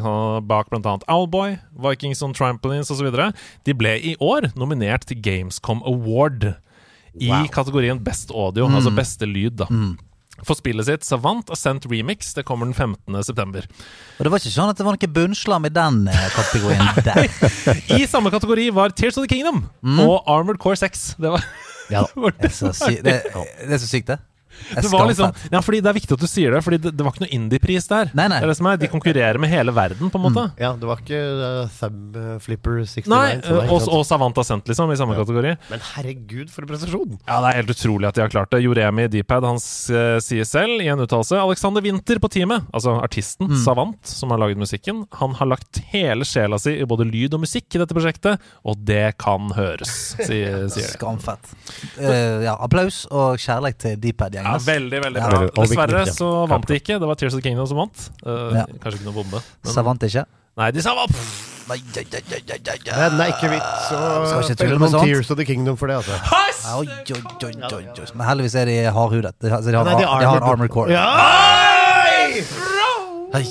[0.50, 0.96] bak bl.a.
[1.14, 1.54] Owlboy,
[1.86, 3.12] Vikings on Trampolines osv.,
[3.64, 6.56] de ble i år nominert til Gamescom Award
[7.18, 9.62] i kategorien Best Audio, altså beste lyd.
[9.62, 9.70] da
[10.46, 12.34] For spillet sitt Savant Ascent Remix.
[12.38, 13.24] Det kommer den 15.
[13.26, 13.66] september.
[14.18, 17.26] Og det var ikke sånn at det var noe bunnslam i den eh, kategorien der.
[17.98, 19.66] I samme kategori var Tears of the Kingdom
[20.04, 21.08] og Armored Core 6.
[21.18, 21.46] Det var,
[21.92, 22.04] Ja,
[22.52, 22.52] er
[23.68, 24.20] det er så sykt, det.
[24.74, 27.06] Det var liksom, ja, fordi Det er viktig at du sier det, Fordi det, det
[27.06, 28.12] var ikke noe indie-pris der.
[28.18, 28.40] Nei, nei.
[28.42, 30.46] Det er det som er, De konkurrerer med hele verden, på en måte.
[30.62, 33.08] Ja, det var ikke uh, uh, Flipper 69.
[33.12, 35.56] Nei, og, og Savant Ascent, liksom, i samme kategori.
[35.72, 37.18] Men herregud, for en prestasjon!
[37.28, 38.62] Ja, Det er helt utrolig at de har klart det.
[38.66, 43.54] Joremi Dpad han eh, sier selv i en uttalelse Alexander Winther på teamet, altså artisten
[43.64, 47.44] Savant, som har laget musikken, han har lagt hele sjela si i både lyd og
[47.46, 50.94] musikk i dette prosjektet, og det kan høres, sier, sier de.
[50.94, 51.52] Skamfett.
[52.00, 54.47] Uh, ja, applaus og kjærlighet til Dpad-gjengen.
[54.48, 55.42] Ja, veldig, veldig bra.
[55.44, 56.98] Ja, Dessverre så vant de ikke.
[57.02, 58.08] Det var Tears of the Kingdom som vant.
[58.24, 58.66] Uh, Ja.
[58.80, 59.44] Kanskje ikke noe bombe.
[59.44, 60.26] Men, Savant ikke?
[60.58, 61.06] nei, de sa hva?
[61.68, 62.94] Nei, ja, ja, ja, ja, ja, ja.
[62.96, 65.04] Men det er ikke vits å spille med noen sånt.
[65.10, 66.16] Tears of the Kingdom for det, altså.
[66.78, 68.08] Oi, oi, oi, oi, oi.
[68.16, 69.36] Men heldigvis er de hardhudet.
[69.44, 70.96] De har, så de har, de de har en armor core.
[70.96, 71.06] Ja!
[73.28, 73.48] Okay.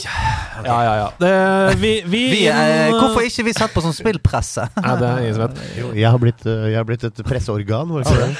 [0.65, 1.09] Ja, ja, ja.
[1.21, 4.65] Det, vi, vi, Vi, eh, hvorfor ikke vi satt på sånn spillpresse?
[4.81, 5.61] Nei, det er ingen som vet.
[5.77, 8.31] Jo, jeg har blitt, uh, jeg har blitt et presseorgan, Hvorfor det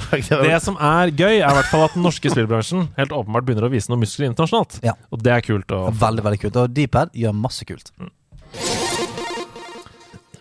[0.12, 0.56] det?
[0.64, 3.72] Som er gøy, er i hvert fall at den norske spillbransjen helt åpenbart begynner å
[3.72, 4.80] vise noen muskler internasjonalt.
[4.86, 4.96] Ja.
[5.12, 5.72] Og det er kult.
[5.72, 6.58] å Veldig, veldig kult.
[6.64, 7.94] Og Dpad gjør masse kult.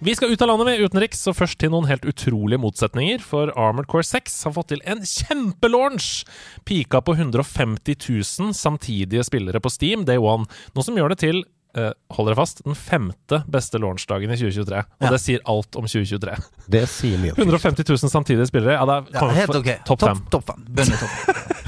[0.01, 3.21] Vi skal ut av landet med utenriks, og først til noen helt utrolige motsetninger.
[3.21, 6.23] For Armored Core 6 har fått til en kjempelaunch!
[6.65, 10.49] Pika på 150 000 samtidige spillere på Steam day one.
[10.73, 11.43] Noe som gjør det til
[11.75, 14.77] eh, hold dere fast, den femte beste launchdagen i 2023.
[15.01, 15.09] Og Ja.
[15.15, 16.35] det sier alt om 2023.
[16.69, 17.33] Det sier mye.
[17.37, 18.73] 150 000 samtidige spillere.
[18.79, 19.71] Ja, det er, Ja, helt ok.
[19.85, 20.65] Topp top, top fem.
[20.75, 21.45] Top.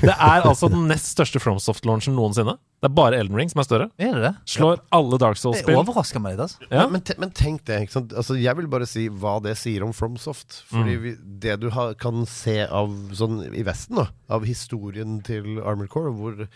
[0.00, 2.54] Det er altså den nest største FromSoft-launchen noensinne.
[2.80, 3.88] Det er bare Elden Ring som er større.
[4.00, 4.30] Er det det?
[4.48, 5.76] Slår alle Dark Souls-spill.
[5.76, 6.56] overrasker meg litt, altså.
[6.72, 6.86] Ja.
[6.88, 7.82] Men, men tenk det.
[7.84, 8.14] Ikke sant?
[8.16, 10.62] Altså, jeg vil bare si hva det sier om FromSoft.
[10.70, 11.02] Fordi Mm.
[11.04, 11.12] vi,
[11.44, 16.14] det du har, kan se av sånn i Vesten, da, av historien til Armored Core,
[16.16, 16.48] hvor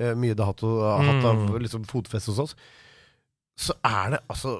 [0.00, 1.58] eh, mye det har hatt, hatt av Mm.
[1.62, 2.54] liksom, fotfeste hos oss,
[3.60, 4.58] så er det altså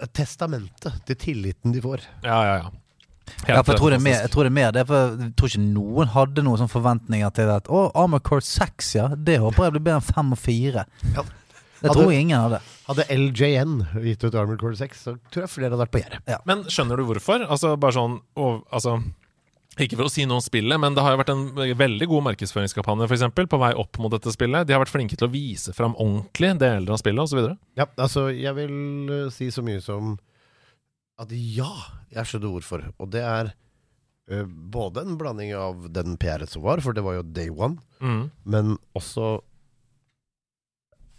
[0.00, 2.00] et testamentet til tilliten de får.
[2.24, 2.70] Ja, ja, ja.
[3.46, 5.34] Ja, for jeg tror, det er mer, jeg tror det er mer det, for jeg
[5.38, 9.04] tror ikke noen hadde noen sånn forventninger til at Å, Armor Core 6, ja.
[9.14, 10.84] Det håper jeg blir bedre enn 5 og 4.
[11.14, 11.22] Ja.
[11.22, 12.58] Det Hadde- tror jeg ingen hadde.
[12.88, 16.40] Hadde LJN gitt ut Armored Core 6, så tror jeg flere hadde vært på gjerdet.
[16.44, 17.46] Men skjønner du hvorfor?
[17.48, 18.96] Altså, bare sånn og, altså,
[19.78, 21.44] Ikke for å si noe om spillet, men det har jo vært en
[21.78, 24.66] veldig god markedsføringskampanje for eksempel, på vei opp mot dette spillet.
[24.66, 27.52] De har vært flinke til å vise fram ordentlig deler av spillet osv.
[27.78, 28.74] Ja, altså, jeg vil
[29.14, 30.16] eh, si så mye som
[31.22, 31.70] at ja,
[32.10, 32.84] jeg skjønner hvorfor.
[32.98, 33.52] Og det er
[34.32, 37.78] eh, både en blanding av den PR-en som var, for det var jo day one,
[38.00, 38.30] Mm.
[38.48, 39.42] men også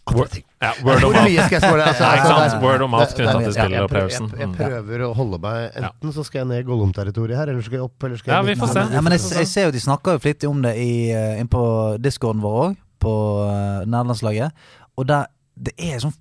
[0.09, 0.41] Word-.
[0.61, 1.53] Ja, word of mouth.
[1.53, 4.31] Altså, altså, Word of mouth det- til spilleropplevelsen.
[4.31, 7.65] jeg Jeg, prøver å holde meg Enten så skal jeg ned Gollum-territoriet her, eller så
[7.65, 8.85] skal jeg opp, eller skal Ja, jeg vi får se.
[8.93, 11.47] Ja, men jeg, jeg ser jo de snakker jo flittig om det i, eh, inn
[11.47, 11.63] på
[12.01, 13.13] discorden vår òg, på
[13.45, 14.51] uh, nederlandslaget.
[14.97, 15.25] Og der,
[15.57, 16.13] det er sånn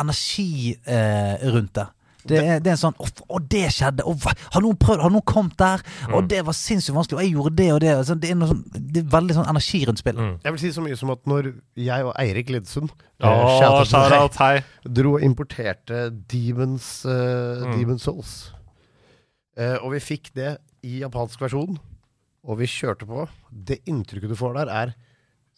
[0.00, 1.86] energi eh, rundt det.
[2.28, 4.04] Det er, det er en sånn Å, det skjedde!
[4.04, 4.12] Å,
[4.54, 5.00] har noen prøvd?
[5.04, 5.80] Har noen kommet der?
[6.08, 6.14] Mm.
[6.18, 7.16] Og det var sinnssykt vanskelig!
[7.18, 7.92] Og jeg gjorde det og det.
[7.96, 10.20] Altså, det, er noe sånn, det er veldig sånn energi rundt spillet.
[10.26, 10.34] Mm.
[10.44, 11.50] Jeg vil si så mye som at når
[11.80, 14.90] jeg og Eirik Lidsund eh, Åh, shout out til deg, shout-out, hei.
[15.00, 16.02] dro og importerte
[16.32, 17.76] Demons, uh, Mm.
[17.78, 18.34] Demon Souls.
[19.58, 20.56] uh, og vi fikk det
[20.86, 21.76] i japansk versjon,
[22.44, 23.26] og vi kjørte på.
[23.52, 24.94] Det inntrykket du får der, er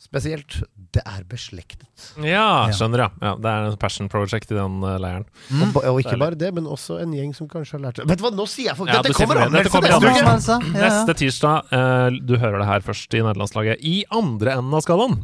[0.02, 0.58] spesielt.
[0.92, 1.86] Det er beslektet.
[2.20, 3.08] Ja, skjønner, ja.
[3.22, 3.32] ja.
[3.40, 5.24] Det er en passion project i den uh, leiren.
[5.48, 5.70] Mm.
[5.70, 8.20] Og, og ikke bare det, men også en gjeng som kanskje har lært seg Vet
[8.20, 9.54] du hva, nå sier jeg folk Ja, Dette kommer an.
[9.54, 10.72] Dette anmeldelse neste uke!
[10.74, 10.88] Ja, ja.
[10.88, 15.20] Neste tirsdag, Uh, du hører det her først i nederlandslaget, i andre enden av skalaen.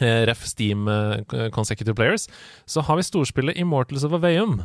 [0.00, 0.88] eh, Ref Steam
[1.54, 2.24] Consecutive Players,
[2.66, 4.56] så har vi storspillet Immortals of Aveum,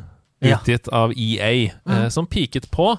[0.41, 0.55] Ja.
[0.57, 1.51] utgitt av EA,
[1.85, 2.93] eh, som piket på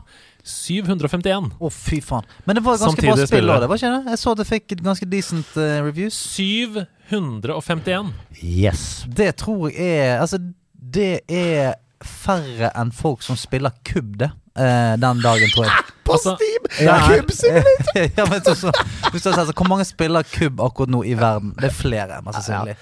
[0.46, 1.50] 751.
[1.60, 2.26] Å, fy faen.
[2.46, 4.14] Men det var ganske Samtidig bra spill òg, det var ikke det?
[4.14, 6.18] Jeg så det fikk et ganske decent uh, reviews.
[6.36, 8.12] 751.
[8.40, 8.84] Yes.
[9.06, 10.40] Det tror jeg er Altså,
[10.72, 14.30] det er færre enn folk som spiller kubb, det.
[14.58, 15.84] Uh, den dagen, tror jeg.
[16.06, 16.70] På Altså, Steam!
[16.86, 16.96] Ja,
[17.28, 18.08] Simulator!
[18.18, 18.72] ja, men så, så,
[19.20, 21.52] så, har så, Hvor mange spiller kubb akkurat nå i verden?
[21.60, 22.78] Det er flere, mest sannsynlig.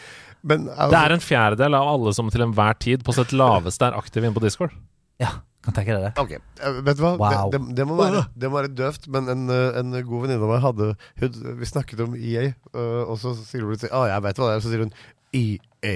[0.48, 3.88] Men altså, Det er en fjerdedel av alle som til enhver tid på sitt laveste
[3.88, 4.76] er aktive inne på Discord.
[5.18, 6.12] Ja, kan tenke deg det.
[6.22, 7.12] Ok, Uh, vet du hva?
[7.20, 7.52] Wow.
[7.52, 10.42] Det, det, det, må være, det må være døvt, men en, eh, en god venninne
[10.42, 10.88] av meg hadde
[11.22, 14.56] hun, Vi snakket om EA, uh, og så sier hun Å, jeg vet hva det
[14.56, 14.64] er.
[14.64, 14.92] Så sier hun
[15.38, 15.94] EA.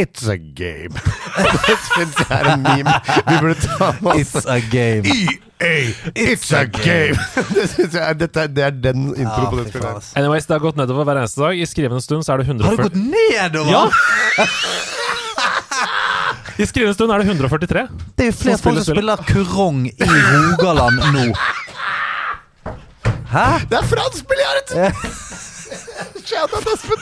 [0.00, 0.96] It's a game.
[1.68, 2.94] det syns jeg er en meme
[3.28, 4.32] vi burde ta med oss.
[4.32, 5.04] It's a game.
[5.04, 7.18] EA, it's a game!
[7.54, 10.08] det synes jeg er, dette, er- det er den intro Ja, på det spillet.
[10.16, 11.60] Anyways, det har gått nedover hver eneste dag.
[11.60, 13.70] I skrivende stund så er det Har det gått nedover?!
[13.76, 14.48] Ja!
[16.58, 17.86] I skrivende stund er det 143.
[18.16, 21.24] Det er jo flere folk som spiller kurong i Rogaland nå.
[23.32, 23.46] Hæ?
[23.70, 24.68] Det er fransk biljard!
[26.22, 27.00] Shout out Espen!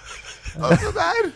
[0.60, 1.30] altså, det er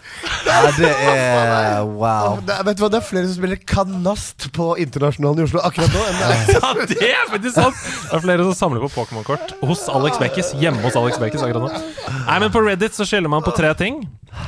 [0.46, 2.38] Ja, det er wow.
[2.46, 5.62] det er, Vet du hva, det er flere som spiller kanast på Internasjonalen i Oslo
[5.66, 7.82] akkurat nå enn det er Ja, det er faktisk sant!
[7.82, 10.54] Det er flere som samler på Pokémon-kort hos Alex Bekkis.
[10.60, 11.84] Hjemme hos Alex Bekkis akkurat nå.
[12.26, 14.02] Nei, men På Reddit så skylder man på tre ting.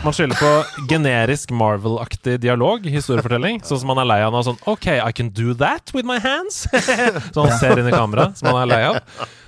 [0.05, 3.61] Man skylder på generisk Marvel-aktig dialog, historiefortelling.
[3.67, 4.43] Sånn som man er lei av nå.
[4.47, 6.65] Sånn OK, I can do that with my hands.
[7.35, 9.01] Sånn han ser inn i kamera, som man er lei av.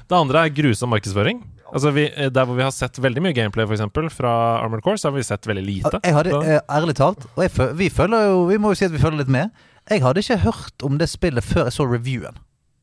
[0.04, 1.40] Det andre er grusom markedsføring.
[1.74, 4.30] Altså vi, eh, Der hvor vi har sett veldig mye gameplay, for eksempel, fra
[4.62, 6.00] Armored Core, så har vi sett veldig lite.
[6.04, 8.74] Jeg hadde, Så- eh, ærlig talt, og jeg, føl- vi følger jo Vi må jo
[8.78, 9.50] si at vi følger litt med.
[9.90, 12.36] Jeg hadde ikke hørt om det spillet før jeg så reviewen.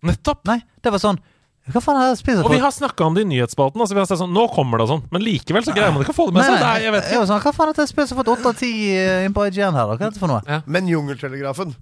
[0.03, 0.43] Nettopp!
[0.45, 1.17] Nei, det var sånn
[1.71, 3.79] Hva faen er det spillet Og vi har snakka om det i nyhetsspalten.
[3.79, 5.03] Altså vi har sagt sånn, Nå kommer det og sånn.
[5.11, 6.59] Men likevel så greier man ikke å få det med seg.
[6.59, 7.19] Nei, jeg vet jeg ikke.
[7.21, 9.33] var sånn, Hva faen er dette spillet som har fått 8 av 10 eh, inn
[9.33, 9.95] på IGN her, da?
[9.95, 10.63] Hva er dette for noe?
[10.65, 11.75] Men Jungeltelegrafen,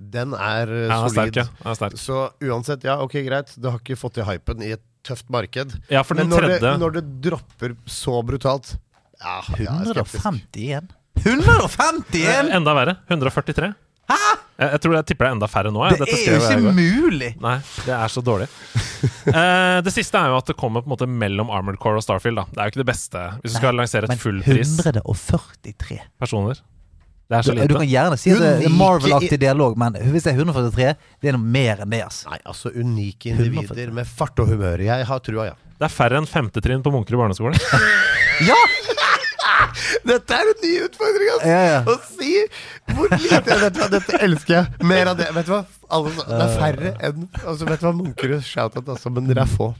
[0.00, 1.44] den er Ja, han er sterk, ja.
[1.66, 1.98] Er sterk.
[1.98, 3.52] Så uansett, ja, ok, greit.
[3.60, 5.76] Det har ikke fått til hypen i et tøft marked.
[5.92, 8.74] Ja, for den Men når det, tredje når det dropper så brutalt
[9.20, 10.20] Ja, jeg er skeptisk.
[10.24, 10.92] 151?
[11.24, 12.50] 151?!
[12.58, 12.96] Enda verre.
[13.08, 13.72] 143.
[14.10, 14.18] Hæ?!
[14.54, 15.80] Jeg, jeg tror jeg tipper det er enda færre nå.
[15.88, 15.98] Jeg.
[15.98, 17.30] Det Dette er jo ikke mulig!
[17.42, 17.54] Nei,
[17.86, 18.50] det er så dårlig.
[19.04, 22.04] Eh, det siste er jo at det kommer på en måte mellom Armored Core og
[22.04, 22.38] Starfield.
[22.38, 26.60] da Det er jo ikke det beste hvis du skal lansere et fullpris 143 personer.
[27.24, 27.66] Det er du, lite.
[27.66, 30.90] du du kan gjerne si at det er Marvel-aktig dialog, men hvis det er 143,
[31.24, 32.24] det er noe mer enn det, ass.
[32.28, 34.84] Nei, altså unike individer med fart og humør.
[34.84, 35.56] Jeg har trua, ja.
[35.74, 37.60] Det er færre enn femtetrinn på Munkerud i barneskolen.
[38.42, 38.56] Ja!
[40.08, 41.50] Dette er en ny utfordring, altså!
[41.52, 41.76] Ja, ja.
[41.86, 42.32] Å si
[42.96, 44.82] hvor lite Vet hva, dette elsker jeg.
[44.90, 45.28] Mer av det.
[45.36, 45.60] Vet du hva?
[45.94, 49.54] Alle, det er færre enn altså, Vet du hva, Munkerud, shout-out, altså, men dere er
[49.54, 49.70] få.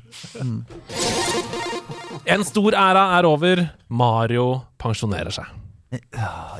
[2.31, 3.67] En stor æra er over.
[3.91, 4.47] Mario
[4.81, 5.51] pensjonerer seg.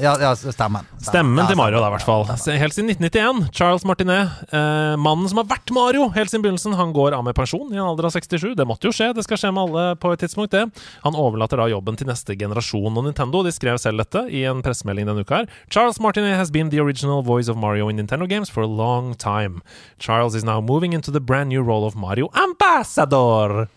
[0.01, 0.87] Ja, ja stemmen.
[0.99, 2.25] Stemmen Stemmen til Mario, da, i hvert fall.
[2.29, 3.49] Helt siden 1991.
[3.55, 7.37] Charles Martinet, eh, mannen som har vært Mario helt siden begynnelsen, han går av med
[7.37, 8.55] pensjon i en alder av 67.
[8.59, 10.65] Det måtte jo skje, det skal skje med alle på et tidspunkt, det.
[11.05, 12.93] Han overlater da jobben til neste generasjon.
[12.95, 15.49] Og Nintendo de skrev selv dette i en pressemelding denne uka her.
[15.71, 19.15] Charles Martinet has been the original voice of Mario in Nintendo games for a long
[19.15, 19.63] time.
[19.99, 23.69] Charles is now moving into the brand new role of Mario Ambassador.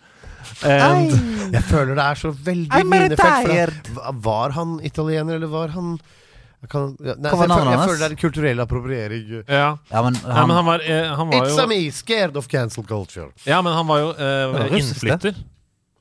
[0.67, 1.11] And
[1.53, 3.91] Jeg føler det er så veldig minefelt.
[4.27, 5.97] Var han italiener, eller var han
[6.67, 9.27] kan, nei, jeg, føler, jeg føler det er kulturell appropriering.
[9.45, 9.67] ja.
[9.91, 12.35] Ja, men Nei, han, men han var, eh, han var It's jo a me, scared
[12.35, 13.29] of cancel culture.
[13.45, 14.73] Ja, men han var jo eh, var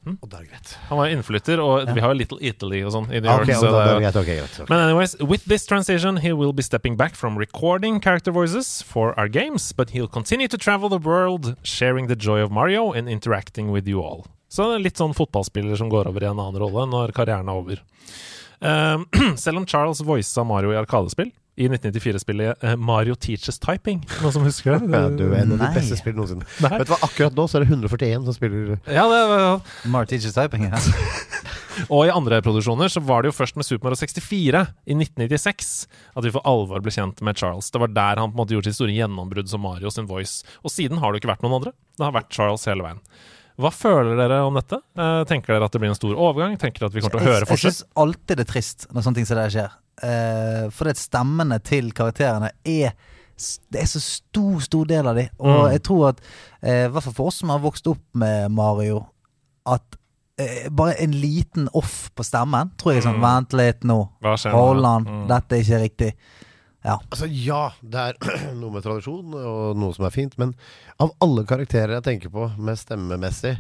[0.07, 0.73] russisk, Og da er det greit.
[0.89, 3.49] Han var innflytter, og vi har jo Little Italy og sånn i New Ah, York.
[3.49, 4.17] Ok, så og da, det da er er jo- det greit.
[4.17, 4.61] Ok, greit.
[4.63, 4.69] ok.
[4.71, 9.13] Men anyways, with this transition, he will be stepping back from recording character voices for
[9.19, 13.09] our games, but he'll continue to travel the world, sharing the joy of Mario and
[13.09, 14.25] interacting with you all.
[14.49, 17.49] Så det er litt sånn fotballspiller som går over i en annen rolle når karrieren
[17.49, 17.81] er over.
[18.61, 24.35] Um, selv om Charles voisa Mario i Arkadespill, i 1994-spillet eh, Mario Teaches Typing, noen
[24.35, 24.91] som husker det?
[24.93, 26.49] Ja, du er en av de beste spillene noensinne.
[26.65, 26.73] Nei.
[26.79, 29.55] Vet du hva, akkurat nå så er det 141 som spiller Ja, det ja.
[29.89, 30.67] Mario Teaches Typing.
[30.69, 30.81] Ja.
[31.93, 35.73] Og i andre produksjoner så var det jo først med Super Mario 64 i 1996
[36.17, 37.69] at vi for alvor ble kjent med Charles.
[37.73, 40.41] Det var der han på en måte gjorde sitt store gjennombrudd som Mario sin voice.
[40.65, 41.75] Og siden har det jo ikke vært noen andre.
[41.97, 43.01] Det har vært Charles hele veien.
[43.61, 44.79] Hva føler dere om dette?
[45.01, 46.57] Eh, tenker dere at det blir en stor overgang?
[46.61, 47.77] Tenker dere at vi kommer til å høre Jeg, jeg fortsatt?
[47.81, 49.77] syns alltid det er trist når sånne ting som det skjer.
[50.03, 52.93] Eh, fordi at stemmene til karakterene er
[53.37, 55.27] Det er så stor, stor del av de.
[55.41, 55.73] Og Mm.
[55.73, 56.21] jeg tror at,
[56.63, 59.07] eh, i hvert fall for oss som har vokst opp med Mario,
[59.67, 59.83] at
[60.39, 63.27] eh, bare en liten off på stemmen tror jeg sånn Mm.
[63.27, 64.09] Vent litt nå.
[64.23, 65.05] Hold an.
[65.05, 65.29] Mm.
[65.29, 66.15] Dette er ikke riktig.
[66.87, 70.55] Altså ja, det er noe med tradisjon og noe som er fint, men
[71.01, 73.59] av alle karakterer jeg tenker på med stemmemessig,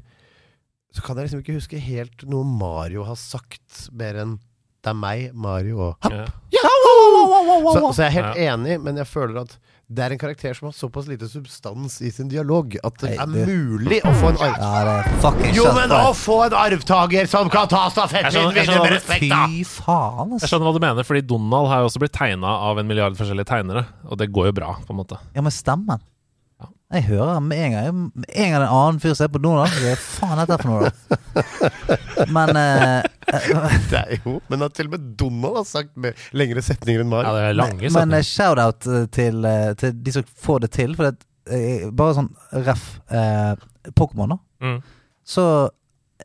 [0.95, 4.39] så kan jeg liksom ikke huske helt noe Mario har sagt, mer enn
[4.87, 6.24] det er meg, Mario og Ja.
[6.57, 9.57] så, så jeg er helt enig, men jeg føler at
[9.87, 13.28] det er en karakter som har såpass lite substans i sin dialog at det er
[13.30, 14.57] mulig å få en arv...
[14.59, 18.80] Ja, det er fucking Jo, men å få en arvtaker som kan ta stafettpinnen videre
[18.82, 19.45] med respekt, da!
[19.47, 22.82] Fy faen, Jeg skjønner hva du mener, fordi Donald har jo også blitt tegna av
[22.82, 23.87] en milliard forskjellige tegnere.
[24.11, 25.20] Og det går jo bra, på en måte.
[25.39, 26.03] Ja, men stemmen.
[26.95, 29.72] Jeg hører med en gang en gang en annen fyr ser på Donald.
[29.82, 32.26] Hva faen er dette for noe, da?
[32.30, 33.07] Men uh,
[33.91, 37.11] Det er jo Men at til og med Donald har sagt med lengre setninger enn
[37.16, 38.20] Ja, det er lange Men setninger.
[38.20, 40.95] eh, shout-out eh, til, eh, til de som får det til.
[40.99, 42.30] For det, eh, bare sånn
[42.68, 43.57] ref eh,
[43.99, 44.39] Pokémon, da.
[44.62, 44.78] Mm.
[45.26, 45.45] Så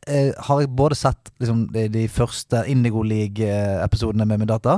[0.06, 4.78] eh, har jeg både sett liksom, de, de første Indigo League-episodene med min datter.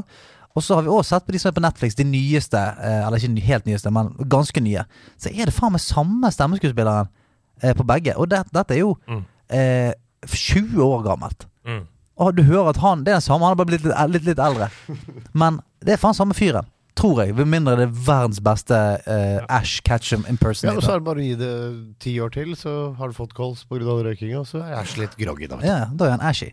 [0.55, 2.59] Og så har vi også sett på de som er på Netflix, de nyeste.
[2.59, 4.83] Eh, eller ikke helt nyeste, men ganske nye.
[5.17, 7.09] Så er det faen meg samme stemmeskuespilleren
[7.63, 8.13] eh, på begge.
[8.17, 9.23] Og det, dette er jo Mm.
[9.49, 9.93] eh,
[10.27, 11.47] 20 år gammelt.
[11.65, 11.81] Mm.
[12.21, 14.25] Og du hører at han Det er den samme, han har bare blitt litt, litt,
[14.29, 14.69] litt eldre.
[15.33, 16.69] Men det er faen samme fyren.
[16.95, 17.33] Tror jeg.
[17.35, 18.77] Med mindre det er verdens beste
[19.09, 21.53] eh, Ash Ketchum Ja, og så er det bare å gi det
[21.99, 23.81] ti år til, så har du fått kols pga.
[23.81, 25.57] røykinga, og så er Ash litt groggy, da.
[25.65, 26.51] Ja, da er han Ashy.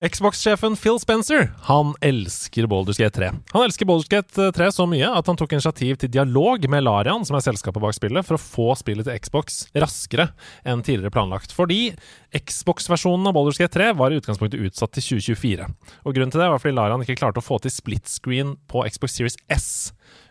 [0.00, 3.30] Xbox-sjefen Phil Spencer Han elsker Baldur's Gate 3.
[3.52, 7.26] Han elsker Baldur's Gate 3 så mye at han tok initiativ til dialog med Larian,
[7.28, 10.30] som er selskapet bak spillet, for å få spillet til Xbox raskere
[10.64, 11.52] enn tidligere planlagt.
[11.52, 11.90] Fordi
[12.32, 15.68] Xbox-versjonen av Baldur's Gate 3 var i utgangspunktet utsatt til 2024.
[16.08, 18.88] Og Grunnen til det var fordi Larian ikke klarte å få til split screen på
[18.88, 19.68] Xbox Series S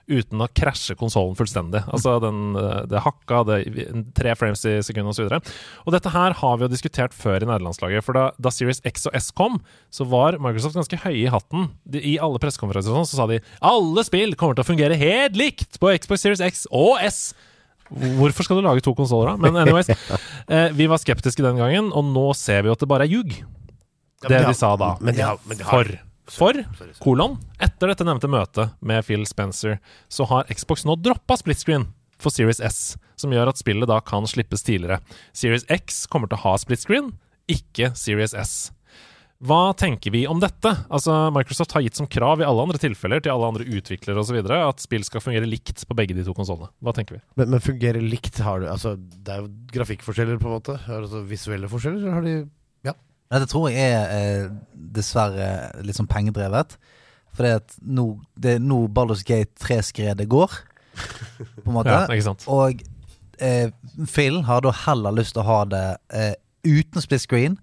[0.10, 1.84] uten å krasje konsollen fullstendig.
[1.94, 3.58] Altså den, eh, det hakka, det,
[4.18, 5.28] tre frames i sekundet osv.
[5.38, 5.52] Og,
[5.86, 8.04] og dette her har vi jo diskutert før i nederlandslaget.
[8.04, 9.60] For da, da Series X og S kom,
[9.94, 11.70] så var Microsoft ganske høye i hatten.
[11.86, 15.38] De, I alle pressekonferanser sånn, så sa de alle spill kommer til å fungere helt
[15.40, 17.22] likt på Xbox Series X og S.
[17.90, 19.38] Hvorfor skal du lage to konsoller, da?
[19.42, 19.88] Men anyways,
[20.50, 23.14] eh, vi var skeptiske den gangen, og nå ser vi jo at det bare er
[23.16, 23.32] ljug.
[24.20, 24.92] Det Det de har- sa da.
[25.02, 26.00] men de har- men de har- For.
[26.34, 26.58] For,
[27.04, 29.80] kolon, etter dette nevnte møtet med Phil Spencer,
[30.12, 31.88] så har Xbox nå droppa split screen
[32.20, 35.00] for Series S, som gjør at spillet da kan slippes tidligere.
[35.36, 37.14] Series X kommer til å ha split screen,
[37.50, 38.58] ikke Series S.
[39.40, 40.68] Hva tenker vi om dette?
[40.92, 44.42] Altså, Microsoft har gitt som krav i alle andre tilfeller til alle andre utviklere osv.
[44.52, 46.68] at spill skal fungere likt på begge de to konsollene.
[46.84, 47.22] Hva tenker vi?
[47.40, 48.42] Men, men fungerer likt?
[48.44, 50.76] Har du, altså, det er jo grafikkforskjeller, på en måte.
[50.92, 52.36] Altså, visuelle forskjeller, eller har de
[53.30, 54.48] Dette tror jeg er eh,
[54.96, 55.50] dessverre
[55.86, 56.78] litt sånn pengedrevet.
[57.38, 58.08] Fordi at nå,
[58.42, 60.56] det er nå Baldur's Gate 3-skredet går,
[61.62, 61.94] på en måte.
[61.94, 62.48] Ja, ikke sant?
[62.50, 62.82] Og
[63.40, 63.70] eh,
[64.10, 66.34] Phil har da heller lyst til å ha det eh,
[66.66, 67.60] uten split screen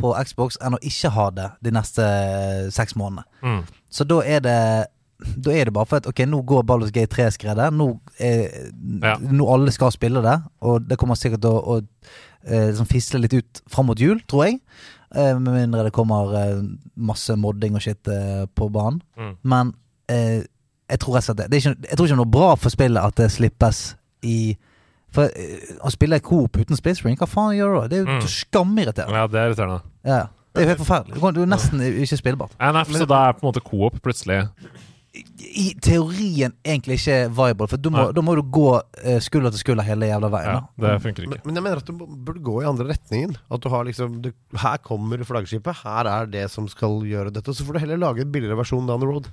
[0.00, 3.24] på Xbox enn å ikke ha det de neste eh, seks månedene.
[3.46, 3.62] Mm.
[3.94, 4.58] Så da er det
[5.24, 7.70] da er det bare for at ok, nå går Baldur's Gate 3-skredet.
[7.72, 7.86] Nå,
[8.18, 8.66] eh,
[9.00, 9.14] Ja.
[9.22, 12.10] nå alle skal spille det, og det kommer sikkert til å, å
[12.44, 14.58] eh, liksom fisle litt ut fram mot jul, tror jeg.
[15.16, 16.62] Eh, med mindre det kommer eh,
[16.96, 19.00] masse modding og shit eh, på banen.
[19.16, 19.32] Mm.
[19.42, 19.72] Men
[20.08, 20.42] eh,
[20.90, 21.58] jeg tror rett og slett det.
[21.62, 23.82] ikke, jeg tror ikke det er noe bra for spillet at det slippes
[24.22, 24.56] i
[25.14, 25.30] For
[25.86, 27.88] å spille coop uten Space Ring hva faen gjør du da?
[27.88, 28.24] Det er jo Mm.
[28.26, 29.14] skamirriterende.
[29.14, 29.80] Ja, det er irriterende.
[30.04, 30.22] Ja.
[30.54, 31.14] Det er jo helt forferdelig.
[31.14, 32.52] Det er Du er nesten ikke spillbart.
[32.58, 34.48] NF, så da er på en måte coop plutselig
[35.14, 38.66] I teorien egentlig ikke viable, for da må, da må du gå
[39.04, 40.56] eh, skulder til skulder hele jævla veien.
[40.56, 41.38] Ja, det funker ikke.
[41.46, 43.36] men jeg mener at du burde gå i andre retningen.
[43.54, 47.54] At du har liksom du, Her kommer flaggskipet, her er det som skal gjøre dette.
[47.54, 49.30] Så får du heller lage en billigere versjon down the road.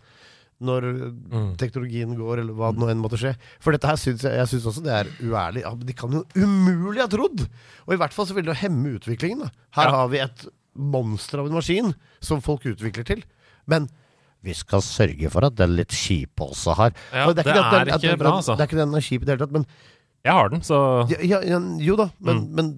[0.61, 0.85] Når
[1.31, 1.55] Mm.
[1.57, 3.31] teknologien går, eller hva det nå enn måtte skje.
[3.59, 5.63] For dette her syns jeg, jeg synes også det er uærlig.
[5.65, 7.47] Ja, de kan jo umulig ha trodd!
[7.87, 9.39] Og i hvert fall så vil det hemme utviklingen.
[9.47, 9.49] Da.
[9.79, 9.95] Her Ja.
[9.97, 10.45] har vi et
[10.77, 13.23] monster av en maskin som folk utvikler til.
[13.65, 13.89] Men
[14.43, 17.85] vi skal sørge for at den litt kjipe også har Ja, Og det at er
[17.85, 18.55] den- ikke den- bra, altså.
[18.57, 19.65] Det er ikke den er kjip i det hele tatt, men
[20.23, 22.51] Jeg har den, så ja, ja, ja, jo da, men, Mm.
[22.55, 22.75] men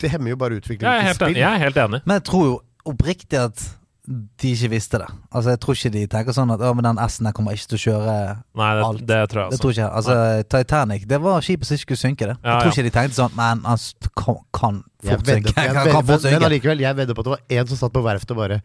[0.00, 1.34] det hemmer jo bare utviklingen er til spill.
[1.36, 2.00] Jeg er helt enig.
[2.06, 3.76] Men jeg tror jo oppriktig at
[4.10, 5.06] de ikke visste det.
[5.32, 7.78] Altså Jeg tror ikke de tenker sånn at Å, men den S-en kommer ikke til
[7.78, 9.06] å kjøre Nei, det, Alt.
[9.06, 9.90] det tror jeg Det tror ikke jeg.
[9.92, 12.36] Altså Titanic, det var skipet som ikke skulle synke, det.
[12.42, 12.70] Ja, jeg tror ja.
[12.70, 13.78] ikke de tenkte sånn Men han
[14.16, 16.32] kan, kan fort synke.
[16.32, 18.62] men, allikevel, jeg vedder på at det var en som satt på verftet og bare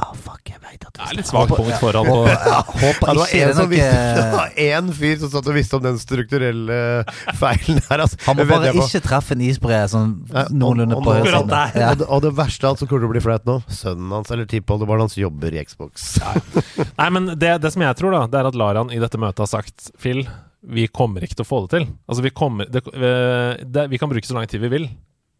[0.00, 3.12] Ah, fuck, jeg vet at Det er litt svakt punkt foran på ja, håper ja,
[3.12, 5.56] det var ikke en det som visste Det noe var én fyr som satt og
[5.58, 6.78] visste om den strukturelle
[7.40, 8.04] feilen her.
[8.06, 8.20] Altså.
[8.26, 10.14] Han må bare ikke treffe en isbre sånn
[10.54, 11.42] noenlunde på høyre.
[11.74, 11.90] Ja.
[11.90, 14.14] Og, det, og det verste av alt som kommer til å bli flaut nå, sønnen
[14.16, 16.12] hans eller tippoldebarnet hans jobber i Xbox.
[16.96, 19.44] Nei, men det, det som jeg tror, da, det er at Laran i dette møtet
[19.44, 20.24] har sagt Phil,
[20.60, 21.86] vi kommer ikke til å få det til.
[22.08, 24.90] Altså, vi kommer det, eh, det, Vi kan bruke så lang tid vi vil.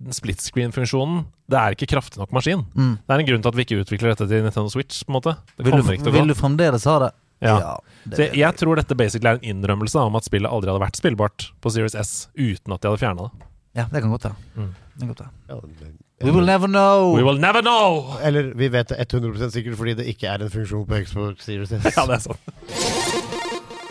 [0.01, 2.63] Den Split screen-funksjonen, det er ikke kraftig nok maskin.
[2.73, 2.95] Mm.
[3.05, 5.03] Det er en grunn til at vi ikke utvikler dette til Nintendo Switch.
[5.05, 7.11] på en måte Det Vil, du, ikke til å vil du fremdeles ha det?
[7.45, 7.57] Ja.
[8.05, 10.83] det Så jeg, jeg tror dette basically er en innrømmelse om at spillet aldri hadde
[10.83, 13.49] vært spillbart på Series S uten at de hadde fjerna det.
[13.77, 14.37] Ja, det kan godt være.
[14.57, 14.71] Mm.
[14.95, 15.35] Det kan godt være.
[15.49, 15.93] Ja,
[16.23, 17.15] We will never know!
[17.17, 18.19] We will never know!
[18.21, 21.73] Eller vi vet det 100% sikkert fordi det ikke er en funksjon på Xbox Series
[21.73, 21.87] S.
[21.97, 23.41] Ja, det er sånn.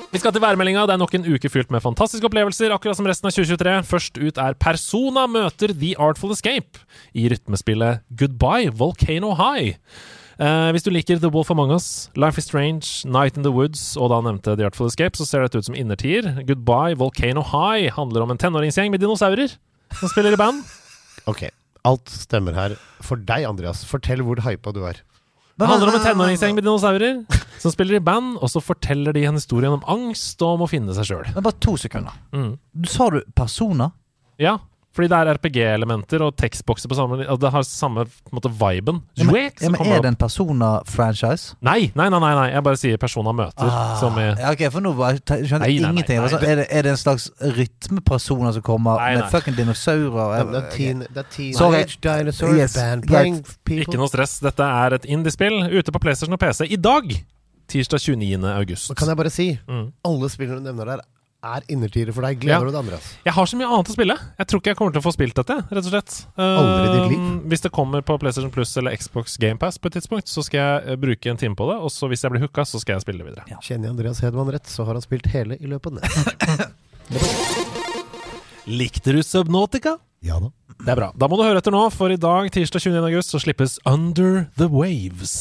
[0.09, 0.87] Vi skal til værmeldinga.
[0.89, 3.73] Det er nok en uke fylt med fantastiske opplevelser, akkurat som resten av 2023.
[3.85, 6.81] Først ut er Persona møter The Artful Escape
[7.13, 9.75] i rytmespillet Goodbye Volcano High.
[10.41, 13.83] Eh, hvis du liker The Wolf Among Us, Life is Strange, Night in the Woods
[14.01, 16.31] og da nevnte The Artful Escape, så ser dette ut som innertier.
[16.47, 19.53] Goodbye Volcano High handler om en tenåringsgjeng med dinosaurer
[19.99, 20.65] som spiller i band.
[21.29, 21.45] Ok,
[21.85, 22.79] alt stemmer her.
[23.05, 25.03] For deg, Andreas, fortell hvor hypa du er.
[25.59, 27.17] Det handler om en tenåringsgjeng med dinosaurer
[27.59, 30.69] som spiller i band, og så forteller de en historie om angst og om å
[30.71, 31.25] finne seg sjøl.
[31.35, 32.15] Men bare to sekunder.
[32.31, 32.53] Mm.
[32.71, 33.91] Du Sa du personer?
[34.39, 34.55] Ja,
[34.99, 38.51] fordi det er RPG-elementer og tekstbokser på samme og Det har samme på en måte,
[38.59, 38.99] viben.
[39.15, 41.55] Ja, men, ja, men er det en Persona-franchise?
[41.63, 43.71] Nei, nei, nei, nei, nei, jeg bare sier Persona møter.
[44.01, 46.19] Som i ja, ok, for nå skjønner jeg te- skjønner Nei, nei, nei, ingenting.
[46.19, 50.45] nei, Altså, er, det, er det en slags rytmepersoner som kommer Nei, med fucking dinosaurer?
[50.51, 51.83] Det er teen, teen Sorry.
[51.85, 53.81] Teenage Dinosaur Yes, Band playing people.
[53.85, 54.37] Ikke noe stress.
[54.43, 57.13] Dette er et indiespill ute på PlayStation og PC i dag.
[57.69, 58.49] Tirsdag 29.
[58.49, 58.91] august.
[58.97, 59.91] Kan jeg bare si, Mm.
[60.03, 61.01] alle spillene du nevner der,
[61.43, 62.39] er innertiere for deg.
[62.41, 62.59] Gleder Ja.
[62.65, 63.05] du deg, Andreas?
[63.25, 64.15] Jeg har så mye annet å spille.
[64.39, 66.15] Jeg tror ikke jeg kommer til å få spilt dette, rett og slett.
[66.37, 67.19] Aldri ditt liv?
[67.19, 70.59] Um, Hvis det kommer på PlayStation Plus eller Xbox GamePass på et tidspunkt, så skal
[70.59, 72.97] jeg eh, bruke en time på det, og så hvis jeg blir hooka, så skal
[72.97, 73.59] jeg spille det videre.
[73.63, 76.67] Kjenner jeg Andreas Hedman rett, så har han spilt hele i løpet av.
[78.69, 79.97] Likte du Subnautica?
[80.21, 80.51] Ja da.
[80.79, 81.09] Det er bra.
[81.17, 82.99] Da må du høre etter nå, for i dag, tirsdag 29.
[83.09, 85.33] august, så slippes Under the Waves.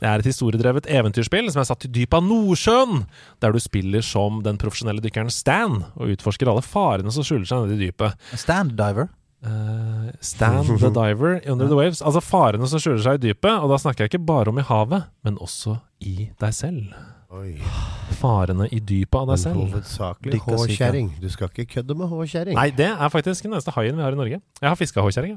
[0.00, 3.04] Det er et historiedrevet eventyrspill som er satt i dypet av Nordsjøen,
[3.44, 7.66] der du spiller som den profesjonelle dykkeren Stan, og utforsker alle farene som skjuler seg
[7.66, 8.30] nede i dypet.
[8.40, 9.10] Stand diver?
[9.40, 12.02] Uh, Stan the Diver Under the Waves.
[12.04, 14.66] Altså farene som skjuler seg i dypet, og da snakker jeg ikke bare om i
[14.68, 16.92] havet, men også i deg selv.
[17.30, 17.52] Oi.
[18.18, 19.58] Farene i dypet av deg Men selv.
[19.60, 21.10] hovedsakelig håkjerring.
[21.22, 22.56] Du skal ikke kødde med håkjerring.
[22.58, 24.40] Nei, det er faktisk den eneste haien vi har i Norge.
[24.58, 25.36] Jeg har fiska håkjerring.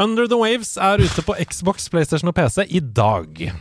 [0.00, 3.52] Under the Waves er ute på Xbox, PlayStation og PC i dag.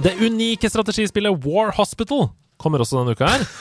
[0.00, 2.30] Det unike strategispillet War Hospital
[2.60, 3.48] kommer også denne uka her.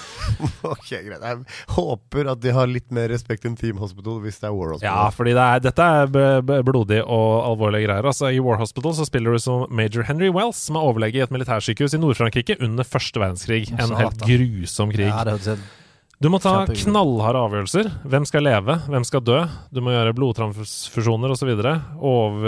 [0.68, 1.22] Ok, greit.
[1.24, 1.38] Jeg
[1.72, 4.90] håper at de har litt mer respekt enn Team Hospital hvis det er War Hospital.
[4.90, 8.10] Ja, fordi det er, dette er blodig og alvorlige greier.
[8.12, 11.24] Altså, I War Hospital så spiller du som major Henry Wells, som er overlege i
[11.24, 13.70] et militærsykehus i Nord-Frankrike under første verdenskrig.
[13.78, 15.08] En helt grusom krig.
[15.08, 15.77] Ja, det høres helt
[16.18, 17.92] Du må ta knallharde avgjørelser.
[18.10, 19.44] Hvem skal leve, hvem skal dø?
[19.70, 21.52] Du må gjøre blodtransfusjoner osv.
[21.62, 22.42] Uh,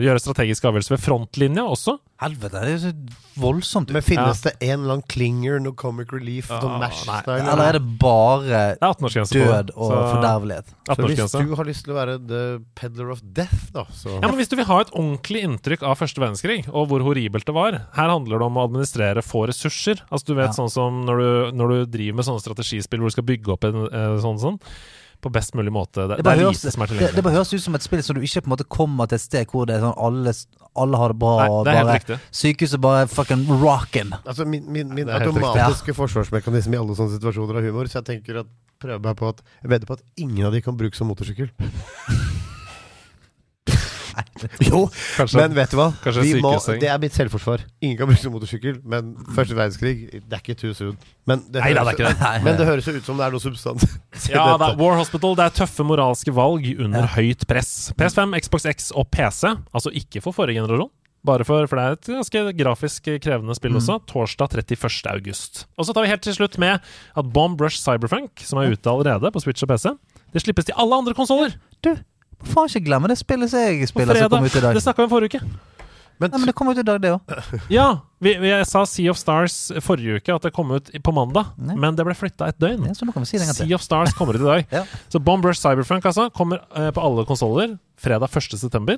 [0.00, 1.98] gjøre strategiske avgjørelser ved frontlinja også.
[2.16, 2.88] Helvete, det er så
[3.36, 3.90] voldsomt.
[3.92, 6.78] Men finnes det en eller annen klinger, noe comic relief, Ja, sånn.
[6.80, 7.34] Mash-style?
[7.42, 9.50] Eller er det bare Det er 18-årsgrense på det.
[9.52, 10.64] død og så- fordervelighet?
[10.86, 14.28] Så hvis du har lyst til å være the peddler of death, da, så Ja,
[14.30, 17.52] men Hvis du vil ha et ordentlig inntrykk av første verdenskrig, og hvor horribelt det
[17.54, 20.00] var Her handler det om å administrere få ressurser.
[20.10, 20.52] Altså Du vet Ja.
[20.52, 23.64] sånn som når du, når du driver med sånne strategispill hvor du skal bygge opp
[23.64, 24.60] en eh, sånn sånn.
[25.24, 26.04] På best mulig måte.
[26.06, 28.14] Det, Det bare, det høres, er det, det bare høres ut som et spill som
[28.14, 30.34] du ikke på en måte kommer til et sted hvor det er sånn alle,
[30.76, 32.18] alle har det bra, Nei, det er helt bare riktig.
[32.36, 34.12] sykehuset bare fucking rockin'.
[34.26, 38.08] Altså, min min, min automatiske automatiske forsvarsmekanisme i alle sånne situasjoner er humor, så jeg
[38.12, 40.98] tenker at prøver meg på at Jeg vedder på at ingen av de kan brukes
[41.00, 41.48] som motorsykkel.
[44.68, 44.82] jo,
[45.16, 45.86] Kanskje, men vet du hva?
[46.04, 47.62] kanskje Vi må, det er mitt selvforsvar.
[47.84, 50.96] Ingen kan bruke motorsykkel, men første verdenskrig Det er ikke too soon.
[51.28, 52.32] Men det, Nei, det høres, ikke det.
[52.46, 53.86] Men det høres jo ut som det er noe substans.
[54.32, 57.12] Ja, det er War Hospital, det er tøffe moralske valg under Ja.
[57.18, 57.72] høyt press.
[57.98, 60.92] PS5, Xbox X og PC, altså ikke for forrige generasjon.
[61.26, 63.96] Bare for, for det er et ganske grafisk krevende spill også.
[64.06, 65.08] Torsdag 31.
[65.10, 65.64] august.
[65.74, 68.92] Og så tar vi helt til slutt med at Bomb Rush Cyberfunk, som er ute
[68.92, 69.90] allerede på Switch og PC,
[70.30, 71.56] det slippes til alle andre konsoller
[72.50, 74.76] faen ikke glemme det spillet som jeg på spiller som kom ut i dag.
[74.76, 75.48] Det snakka vi om forrige uke.
[76.16, 77.32] Men, Nei, men det kom ut i dag, det òg.
[77.76, 77.86] Ja,
[78.24, 81.50] vi, vi, jeg sa Sea of Stars forrige uke, at det kom ut på mandag.
[81.60, 81.76] Nei.
[81.76, 82.86] Men det ble flytta et døgn.
[82.88, 83.68] Ja, så nå kan vi si det en gang til.
[83.68, 84.64] Sea of Stars kommer ut i dag.
[84.78, 84.86] Ja.
[85.12, 88.96] Så Bomb Rush Cyberfunk altså, kommer eh, på alle konsoller fredag 1.9.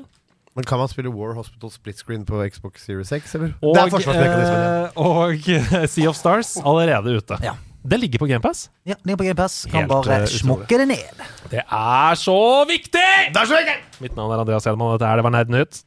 [0.54, 3.52] men kan man spille War Hospital split screen på Xbox Series X, eller?
[3.62, 4.62] Og, det er forsvarsmekanismen.
[4.62, 7.38] eh, og Sea of Stars allerede ute.
[7.42, 7.58] Ja.
[7.82, 8.70] Det ligger på GamePass.
[8.84, 9.64] Ja, Ligger på GamePass.
[9.70, 11.22] Kan Helt, bare smukke smokke det ned.
[11.50, 13.06] Det er så viktig!
[13.32, 13.76] Det er så viktig!
[14.02, 15.82] Mitt navn er Andreas Hedman, og dette er Det var Nerdenytt.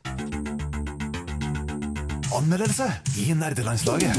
[2.32, 2.88] Anmeldelse
[3.20, 4.16] i nerdelandslaget.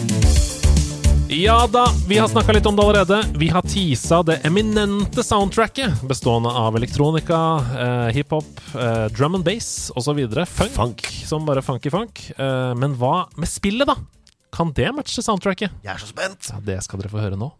[1.32, 3.22] Ja da, vi har snakka litt om det allerede.
[3.40, 7.38] Vi har teasa det eminente soundtracket, bestående av elektronika,
[7.72, 10.20] eh, hiphop, eh, drum and bass osv.
[10.44, 11.06] Funk, Funk.
[11.24, 12.20] som bare funky funk.
[12.36, 13.96] Eh, men hva med spillet, da?
[14.52, 15.72] Kan det matche soundtracket?
[15.82, 16.50] Jeg er så spent!
[16.52, 17.50] Ja, Det skal dere få høre nå.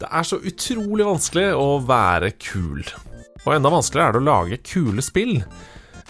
[0.00, 2.80] Det er så utrolig vanskelig å være kul.
[3.44, 5.34] Og enda vanskeligere er det å lage kule spill.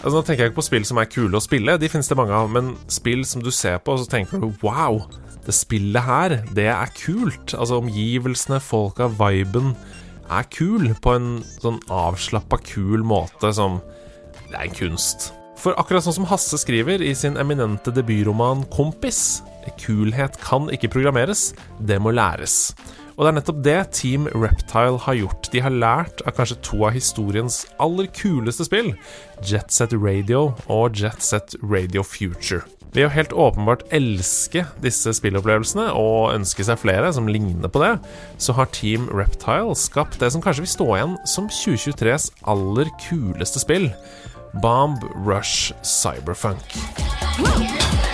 [0.01, 2.17] Altså, nå tenker jeg ikke på spill som er kule å spille, de finnes det
[2.17, 5.03] mange av, men spill som du ser på, og så tenker du wow,
[5.45, 7.53] det spillet her, det er kult.
[7.53, 9.75] Altså omgivelsene, folka, viben
[10.31, 11.29] er kul på en
[11.59, 13.81] sånn avslappa, kul måte som
[14.51, 15.29] Det er en kunst.
[15.61, 19.43] For akkurat sånn som Hasse skriver i sin eminente debutroman 'Kompis',
[19.79, 22.73] kulhet kan ikke programmeres, det må læres.
[23.21, 25.49] Og det er nettopp det Team Reptile har gjort.
[25.53, 28.95] De har lært av kanskje to av historiens aller kuleste spill,
[29.45, 32.63] Jet Set Radio og Jet Set Radio Future.
[32.95, 37.93] Ved å helt åpenbart elske disse spillopplevelsene og ønske seg flere som ligner på det,
[38.41, 43.61] så har Team Reptile skapt det som kanskje vil stå igjen som 2023s aller kuleste
[43.61, 43.91] spill.
[44.65, 46.73] Bomb Rush Cyberfunk.
[47.37, 48.10] Too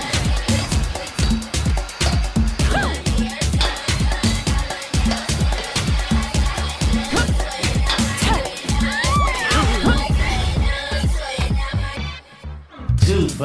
[13.37, 13.39] I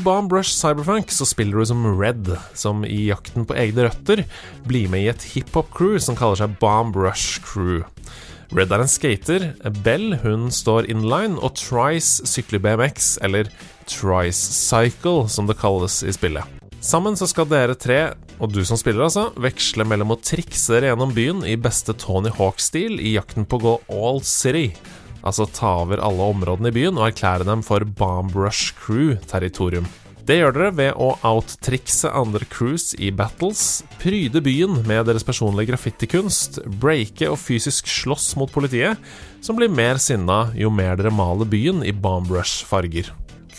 [0.00, 4.24] Bomb Rush Cyberfunk så spiller du som Red, som i jakten på egne røtter
[4.64, 7.84] blir med i et hiphop-crew som kaller seg Bomb Rush Crew.
[8.56, 9.52] Red er en skater,
[9.84, 13.52] Bell hun står inline, og Trice sykler BMX, eller
[13.84, 16.48] Trice Cycle som det kalles i spillet.
[16.80, 21.14] Sammen så skal dere tre, og du som spiller altså, veksler mellom å trikse gjennom
[21.16, 24.70] byen i beste Tony Hawk-stil i jakten på å gå all city.
[25.26, 29.88] Altså ta over alle områdene i byen og erklære dem for Bomb Rush Crew-territorium.
[30.26, 35.70] Det gjør dere ved å outtrikse andre crews i battles, pryde byen med deres personlige
[35.70, 38.98] graffitikunst, breake og fysisk slåss mot politiet,
[39.38, 43.12] som blir mer sinna jo mer dere maler byen i Bomb Rush-farger.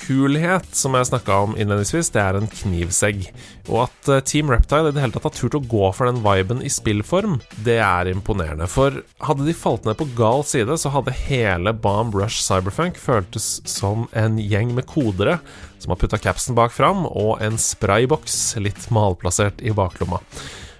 [0.07, 3.25] Kulhet, som jeg snakka om innledningsvis, det er en knivsegg.
[3.67, 6.21] Og at eh, Team Reptile i det hele tatt har turt å gå for den
[6.23, 8.69] viben i spillform, det er imponerende.
[8.71, 13.57] For hadde de falt ned på gal side, så hadde hele Bomb Rush Cyberfunk føltes
[13.67, 15.41] som en gjeng med kodere
[15.77, 20.21] som har putta capsen bak fram, og en sprayboks litt malplassert i baklomma.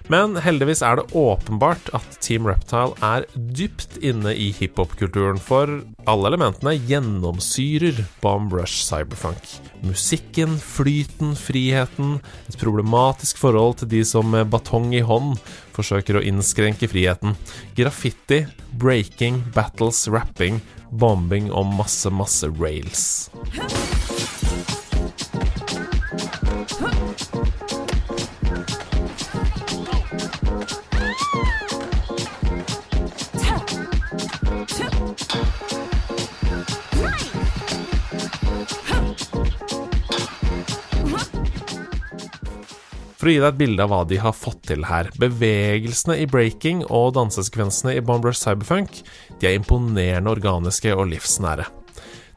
[0.08, 5.68] Men heldigvis er det åpenbart at Team Reptile er dypt inne i hiphop-kulturen, for
[6.08, 9.52] alle elementene gjennomsyrer Bomb Rush Cyberfunk.
[9.84, 12.16] Musikken, flyten, friheten,
[12.48, 15.36] et problematisk forhold til de som med batong i hånd
[15.76, 17.36] forsøker å innskrenke friheten.
[17.76, 18.46] Graffiti,
[18.80, 23.28] breaking, battles, rapping, bombing og masse, masse rails.
[43.18, 45.08] For å gi deg et bilde av hva de har fått til her.
[45.18, 49.00] Bevegelsene i breaking og dansesekvensene i Bomb Cyberfunk
[49.40, 51.66] De er imponerende organiske og livsnære.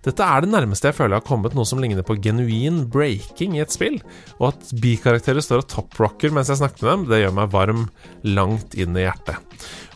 [0.02, 3.54] Dette er det nærmeste jeg føler jeg har kommet noe som ligner på genuin breaking
[3.54, 4.00] i et spill.
[4.40, 7.84] Og at bikarakterer står og toprocker mens jeg snakker med dem, det gjør meg varm
[8.26, 9.38] langt inn i hjertet.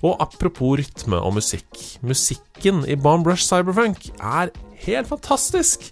[0.05, 1.81] Og apropos rytme og musikk.
[2.05, 4.53] Musikken i Bomb Rush Cyberfunk er
[4.85, 5.89] helt fantastisk!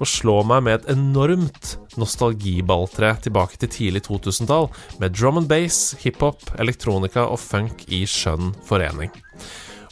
[0.00, 5.94] Og slår meg med et enormt nostalgiballtre tilbake til tidlig 2000-tall, med drum and bass,
[6.02, 9.12] hiphop, elektronika og funk i skjønn forening.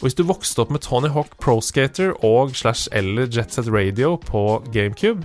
[0.03, 3.71] Og hvis du vokste opp med Tony Hawk Pro Skater og slash eller Jet Set
[3.71, 5.23] Radio på GameCube,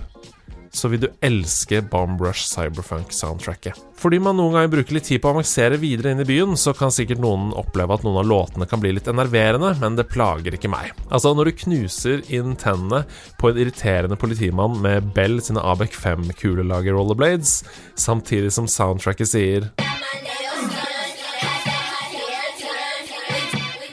[0.70, 3.78] så vil du elske Bomb Rush Cyberfunk-soundtracket.
[3.98, 6.74] Fordi man noen ganger bruker litt tid på å avansere videre inn i byen, så
[6.76, 10.54] kan sikkert noen oppleve at noen av låtene kan bli litt enerverende, men det plager
[10.54, 10.92] ikke meg.
[11.08, 13.04] Altså, når du knuser inn tennene
[13.40, 17.60] på en irriterende politimann med Bell sine Abek 5-kulelager rollerblades,
[17.98, 19.70] samtidig som soundtracket sier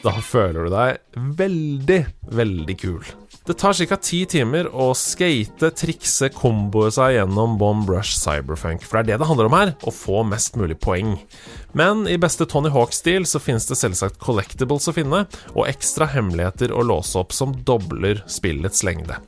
[0.06, 2.02] Da føler du deg veldig,
[2.38, 3.08] veldig kul.
[3.46, 3.96] Det tar ca.
[4.02, 9.22] ti timer å skate, trikse, komboe seg gjennom Bomb Rush Cyberfunk, for det er det
[9.22, 11.12] det handler om her, å få mest mulig poeng.
[11.78, 16.74] Men i beste Tony Hawk-stil så finnes det selvsagt collectibles å finne, og ekstra hemmeligheter
[16.74, 19.20] å låse opp som dobler spillets lengde.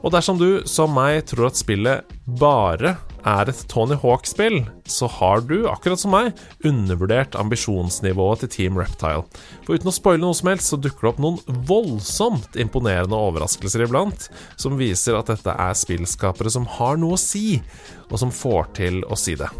[0.00, 2.96] Og dersom du, som meg, tror at spillet bare
[3.26, 6.32] er et Tony Hawk-spill, så har du, akkurat som meg,
[6.64, 9.26] undervurdert ambisjonsnivået til Team Reptile.
[9.66, 13.84] For uten å spoile noe som helst, så dukker det opp noen voldsomt imponerende overraskelser
[13.84, 17.60] iblant, som viser at dette er spillskapere som har noe å si,
[18.08, 19.50] og som får til å si det.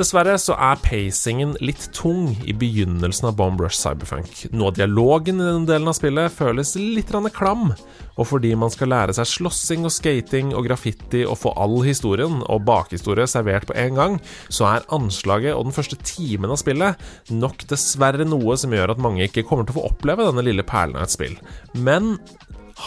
[0.00, 4.46] Dessverre så er pacingen litt tung i begynnelsen av Bomb Rush Cyberfunk.
[4.56, 7.74] Noe dialogen i den delen av spillet føles litt klam,
[8.16, 12.40] og fordi man skal lære seg slåssing og skating og graffiti og få all historien
[12.46, 14.16] og bakhistorie servert på en gang,
[14.48, 19.04] så er anslaget og den første timen av spillet nok dessverre noe som gjør at
[19.04, 21.36] mange ikke kommer til å få oppleve denne lille perlen av et spill.
[21.76, 22.14] Men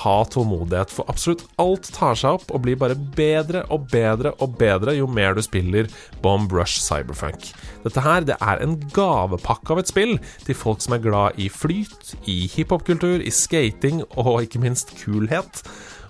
[0.02, 4.58] ha tålmodighet, for absolutt alt tar seg opp og blir bare bedre og bedre og
[4.60, 5.90] bedre jo mer du spiller
[6.24, 7.52] Bomb Rush Cyberfunk.
[7.86, 10.16] Dette her det er en gavepakke av et spill
[10.48, 15.64] til folk som er glad i flyt, i hiphopkultur, i skating og ikke minst kulhet,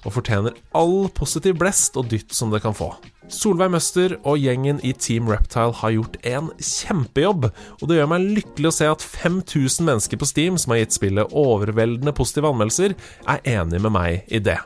[0.04, 2.92] og fortjener all positiv blest og dytt som det kan få.
[3.32, 7.48] Solveig Møster og gjengen i Team Reptile har gjort en kjempejobb,
[7.80, 10.98] og det gjør meg lykkelig å se at 5000 mennesker på Steam som har gitt
[10.98, 12.98] spillet overveldende positive anmeldelser,
[13.30, 14.60] er enig med meg i det.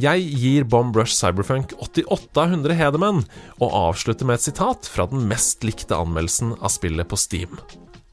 [0.00, 3.22] Jeg gir Bomb Rush Cyberfunk 88 av 100 hedermenn,
[3.60, 7.58] og avslutter med et sitat fra den mest likte anmeldelsen av spillet på Steam.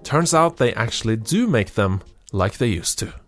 [0.06, 2.02] Turns out they actually do make them
[2.34, 3.21] like they used to.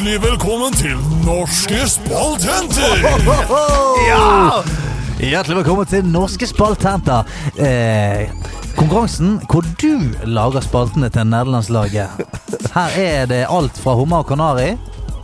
[0.00, 3.02] Hjertelig velkommen til Norske spaltenter!
[5.28, 7.28] Hjertelig velkommen til Norske spaltenter.
[7.60, 8.32] Eh,
[8.78, 12.16] konkurransen hvor du lager spaltene til nederlandslaget.
[12.72, 14.70] Her er det alt fra hummer og kanari.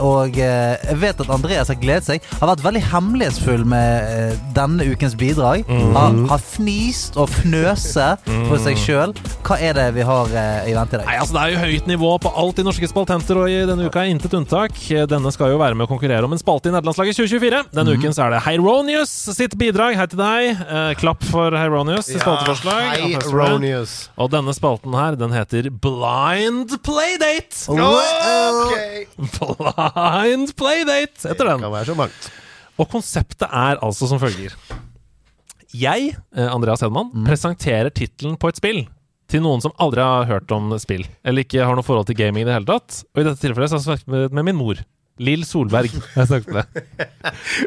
[0.02, 2.26] Og eh, jeg vet at Andreas har gledet seg.
[2.40, 5.64] Har vært veldig hemmelighetsfull med eh, denne ukens bidrag.
[5.96, 9.14] Har, har fnist og fnøse for seg sjøl.
[9.46, 11.06] Hva er det vi har eh, i vente i dag?
[11.08, 13.88] Nei, altså Det er jo høyt nivå på alt i norske spaltenter, og i denne
[13.88, 14.76] uka er intet unntak.
[15.10, 17.62] Denne skal jo være med å konkurrere om en spalte i nederlandslaget 2024.
[17.76, 19.96] Denne uken så er det Heironius sitt bidrag.
[19.98, 20.64] Hei til deg.
[21.00, 22.90] Klapp for Heironius i spalteforslag.
[22.92, 23.50] Hei, Applaus for det.
[23.56, 23.96] Ronius.
[24.20, 27.64] Og denne spalten her, den heter Blind Playdate.
[27.72, 28.74] Ok.
[29.16, 29.85] Blind
[30.56, 31.60] Playdate heter Det den.
[31.66, 32.28] kan være så mangt.
[32.76, 34.52] Og konseptet er altså som følger.
[35.76, 38.84] Jeg, eh, Andreas Hedman, presenterer tittelen på et spill
[39.28, 42.44] til noen som aldri har hørt om spill, eller ikke har noe forhold til gaming
[42.44, 43.00] i det hele tatt.
[43.14, 44.82] Og i dette tilfellet så har jeg snakket med, med min mor.
[45.18, 45.88] Lill Solberg.
[46.18, 46.66] Jeg snakket med.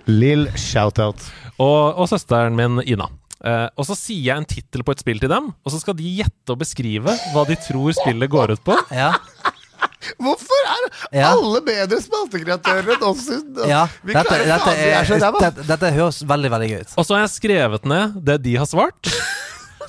[0.06, 1.24] Lill shout-out.
[1.58, 3.08] Og, og søsteren min Ina.
[3.42, 5.96] Eh, og så sier jeg en tittel på et spill til dem, og så skal
[5.98, 8.76] de gjette og beskrive hva de tror spillet går ut på.
[8.94, 9.14] Ja,
[10.20, 10.86] Hvorfor er
[11.20, 11.32] Ja.
[11.34, 13.26] alle bedre spaltekreatører enn oss?
[13.68, 13.86] ja.
[14.04, 15.40] Vi Dette, klarer dette, faen, vi er så ræva.
[15.44, 16.94] dette, dette høres veldig, veldig gøy ut.
[16.98, 19.12] Og så har jeg skrevet ned det de har svart.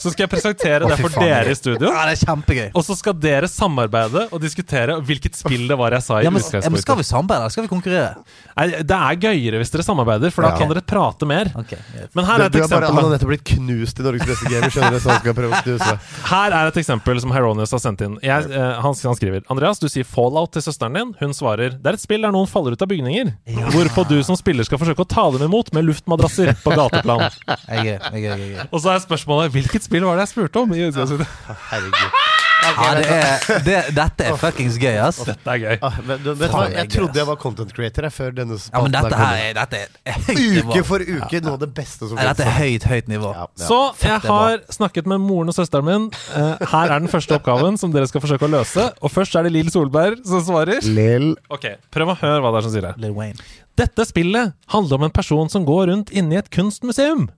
[0.01, 1.91] Så skal jeg presentere det for dere i studio.
[1.93, 2.69] Ja, det er kjempegøy.
[2.75, 6.33] Og så skal dere samarbeide og diskutere hvilket spill det var jeg sa i Ja,
[6.33, 8.25] men, ja, men skal vi samarbeide, eller skal vi konkurrere?
[8.57, 10.59] Nei, Det er gøyere hvis dere samarbeider, for da Ja.
[10.59, 11.53] kan dere prate mer.
[11.61, 11.79] Okay.
[12.15, 12.87] Men her er et du eksempel.
[12.89, 14.71] han har nettopp blitt knust i Norges beste gamer.
[14.71, 15.99] Skjønner du, så han skal prøve å knuse.
[16.31, 18.19] Her er et eksempel som Heronius har sendt inn.
[18.23, 21.15] Jeg, eh, han, han skriver Andreas, du sier Fallout til søsteren din.
[21.21, 23.33] Hun svarer Det er et spill der noen faller ut av bygninger.
[23.71, 27.29] Hvorpå du som spiller skal forsøke å ta dem imot med luftmadrasser på gateplan.
[27.69, 28.69] Jeg jeg jeg.
[28.73, 30.77] Og så er spørsmålet hvilket spill var det jeg spurte om?
[30.79, 32.19] Herregud.
[32.61, 35.21] Ja, det er, det, dette er fuckings gøy, ass.
[35.27, 35.77] Dette er gøy.
[35.87, 36.65] Ah, men, du, vet hva?
[36.75, 40.19] Jeg trodde jeg var content creator jeg, før denne Ja, men dette er, dette er
[40.27, 40.75] høyt nivå.
[40.75, 43.33] Uke for uke, noe av det beste som Nei, Dette er høyt, høyt nivå.
[43.37, 43.65] Ja, ja.
[43.65, 46.09] Så jeg har snakket med moren og søsteren min.
[46.37, 48.87] Eh, her er den første oppgaven som dere skal forsøke å løse.
[49.01, 50.85] Og først er det Lill Solberg som svarer.
[50.85, 51.33] Lil.
[51.53, 52.95] Ok, Prøv å høre hva det er som sier det.
[53.03, 53.41] Lil Wayne.
[53.81, 57.31] Dette spillet handler om en person som går rundt inne i et kunstmuseum.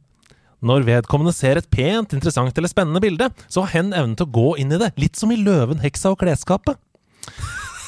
[0.63, 4.35] Når vedkommende ser et pent, interessant eller spennende bilde, så har hen evnen til å
[4.37, 6.79] gå inn i det, litt som i Løven, heksa og klesskapet.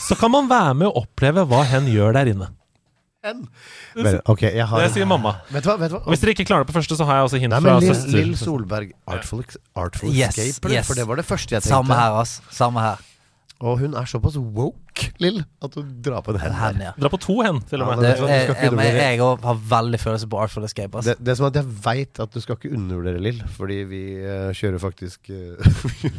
[0.08, 2.50] Så kan man være med og oppleve hva hen gjør der inne.
[3.24, 5.38] Men, ok, jeg har Det sier mamma.
[5.48, 5.78] Vet du hva?
[5.80, 6.02] Vet du hva?
[6.12, 7.94] Hvis dere ikke klarer det på første, så har jeg også hint Nei, fra Lill,
[7.94, 8.18] søster.
[8.18, 9.46] Lill Solberg, Artful,
[9.80, 10.84] Artful Yes, Escape, yes.
[10.90, 11.72] For det var det første jeg tenkte.
[11.72, 12.34] Samme her, ass.
[12.52, 13.00] Samme her.
[13.64, 16.92] Og hun er såpass woke, Lill, at hun drar på en En hen hen, ja.
[17.00, 17.96] Dra på to hen, til og Ja.
[18.02, 21.14] Det, du skal jeg, jeg, jeg har veldig følelse på Artful Escape, Altså.
[21.14, 24.02] Det, det som er at jeg veit at du skal ikke undervurdere Lill, fordi vi
[24.20, 25.74] uh, kjører faktisk uh,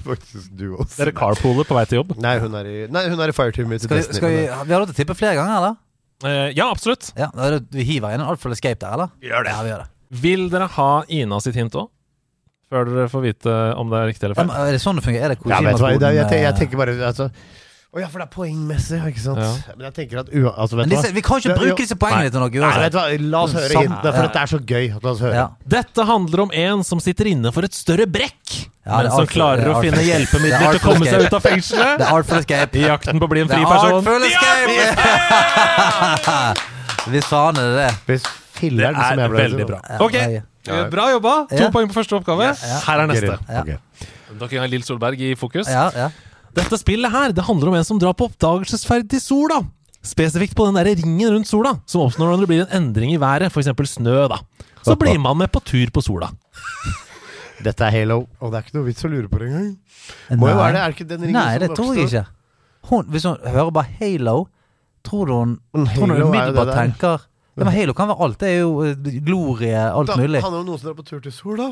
[0.10, 0.98] Faktisk duos.
[0.98, 2.16] Dere carpooler på vei til jobb.
[2.24, 4.22] Nei, hun er i, nei, hun er i fireteamet til Skal vi, Destiny.
[4.22, 5.82] skal vi, vi har lov til å tippe flere ganger, eller?
[6.26, 7.12] Uh, ja, absolutt.
[7.20, 9.14] Ja, da er det, Vi hiver inn en Artful Escape der, eller?
[9.22, 9.54] Gjør det.
[9.54, 9.92] Ja, vi gjør det.
[10.26, 11.92] Vil dere ha Ina sitt hint òg?
[12.72, 14.50] Før dere får vite om det er riktig eller feil.
[14.50, 15.26] Er det sånn det fungerer?
[15.26, 17.28] Er det Ja, vet du hva, jeg, jeg, jeg, jeg tenker bare altså,
[17.96, 19.40] Å ja, for det er poengmessig, ikke sant?
[19.40, 19.52] Ja.
[19.78, 22.42] Men jeg tenker at ua, altså, vet disse, vi kan ikke bruke disse poengene til
[22.42, 22.92] noe Nei, vet uansett.
[22.92, 24.26] du hva, la oss høre Sam- hintene, for ja.
[24.26, 24.86] dette er så gøy.
[25.06, 25.36] La oss høre.
[25.38, 25.46] Ja.
[25.76, 28.44] Dette handler om en som sitter inne for et større brekk,
[28.86, 31.42] Ja, men som klarer er å finne hjelpemidler er til å komme seg ut av
[31.46, 31.96] fengselet.
[32.02, 32.76] Det er Artful Escape.
[32.82, 33.96] I jakten på å bli en Det fri er person.
[34.02, 34.76] Artful Escape!
[37.16, 37.88] Vi sa det det.
[38.10, 38.28] Hvis
[38.60, 39.80] filleren, som er jeg ble veldig bra.
[40.68, 41.34] Ja, eh, bra jobba.
[41.50, 41.70] To Ja.
[41.72, 42.52] poeng på første oppgave.
[42.58, 43.38] Her er neste.
[43.50, 43.62] Ja.
[43.62, 43.80] Ok.
[44.40, 45.68] Dere har Lill Solberg i fokus.
[45.70, 46.10] Ja, ja.
[46.56, 49.62] Dette spillet her, det handler om en som drar på oppdagelsesferd til sola.
[50.06, 53.18] Spesifikt på den der ringen rundt sola, som oppstår når det blir en endring i
[53.18, 53.68] været, f.eks.
[53.96, 54.28] snø.
[54.30, 54.38] da.
[54.86, 56.30] Så blir man med på tur på sola.
[57.64, 59.70] Dette er Halo, og det er ikke noe vits å lure på det engang.
[60.38, 60.82] Må jo være det.
[60.84, 62.26] Er ikke den ringen Nei, som det tror jeg ikke.
[62.92, 64.36] Hun, hvis hun hører bare Halo,
[65.08, 66.76] tror du hun, Men tror hun Halo umiddelbart der.
[66.84, 67.26] tenker
[67.58, 68.40] ja, men Halo kan være alt.
[68.40, 68.96] Det er jo eh,
[69.26, 70.42] glorie, alt Da mulig.
[70.44, 71.70] handler det om noen som drar på tur til sol, da.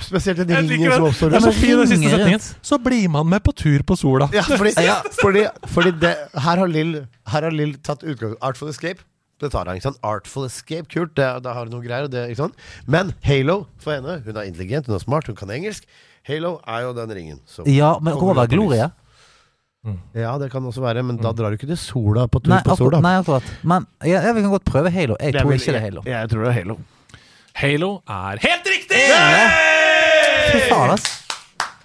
[0.00, 1.30] Spesielt den ringen som oppstår.
[1.34, 2.44] Det er så fin den siste ringer setningen.
[2.64, 4.28] Så blir man med på tur på sola.
[4.32, 5.00] Ja, fordi, Ja.
[5.20, 6.14] fordi, fordi det,
[6.46, 6.94] her har Lill
[7.28, 9.02] Her har Lill tatt utgang Artful Escape.
[9.42, 9.98] Det tar han, ikke sant?
[10.06, 11.12] Artful Escape, kult.
[11.18, 12.06] Det, da har hun noe greier.
[12.08, 12.54] Det, ikke sant?
[12.86, 15.84] Men Halo for henne, hun er intelligent, hun er smart, hun kan engelsk.
[16.24, 17.40] Halo er jo den ringen.
[17.50, 18.46] som Ja, men det kommer
[19.82, 19.98] glorie.
[20.14, 22.62] Ja, det kan også være, men da drar du ikke til sola på tur Nei,
[22.66, 23.00] på sola.
[23.00, 23.42] nei, akkurat.
[23.62, 25.16] Men ja, ja, vi kan godt prøve Halo.
[25.20, 26.02] Jeg tror ikke det er Halo.
[26.06, 26.76] Jeg, jeg tror det er Halo.
[27.54, 29.02] Halo er helt riktig!
[30.52, 31.18] Fy faen, ass.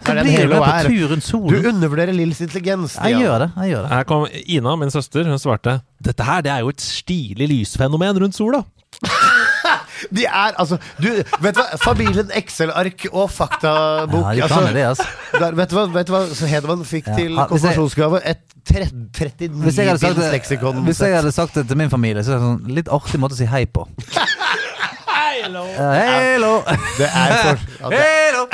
[0.07, 2.93] Så blir du med på tur rundt Du undervurderer Lills intelligens.
[2.95, 3.21] Jeg Stian.
[3.21, 3.49] gjør det.
[3.57, 6.69] jeg gjør det Her kom Ina, min søster, hun svarte Dette her det er jo
[6.71, 8.63] et stilig lysfenomen rundt sola.
[10.13, 11.07] De er altså du,
[11.41, 11.77] Vet du hva?
[11.81, 14.25] Familien Excel-ark og faktabok.
[14.29, 15.07] Ja, de altså, det, altså.
[15.39, 17.15] der, vet, du hva, vet du hva så Hedemann fikk Ja.
[17.17, 18.21] til konfirmasjonsgave?
[18.25, 20.81] Et 39 Hvis jeg, hadde sagt leksikon.
[20.83, 23.19] hvis jeg hadde sagt det til min familie, så er det en sånn litt artig
[23.23, 23.85] måte å si hei på.
[25.37, 26.51] Ja, Halo!
[26.97, 27.91] Det er, for,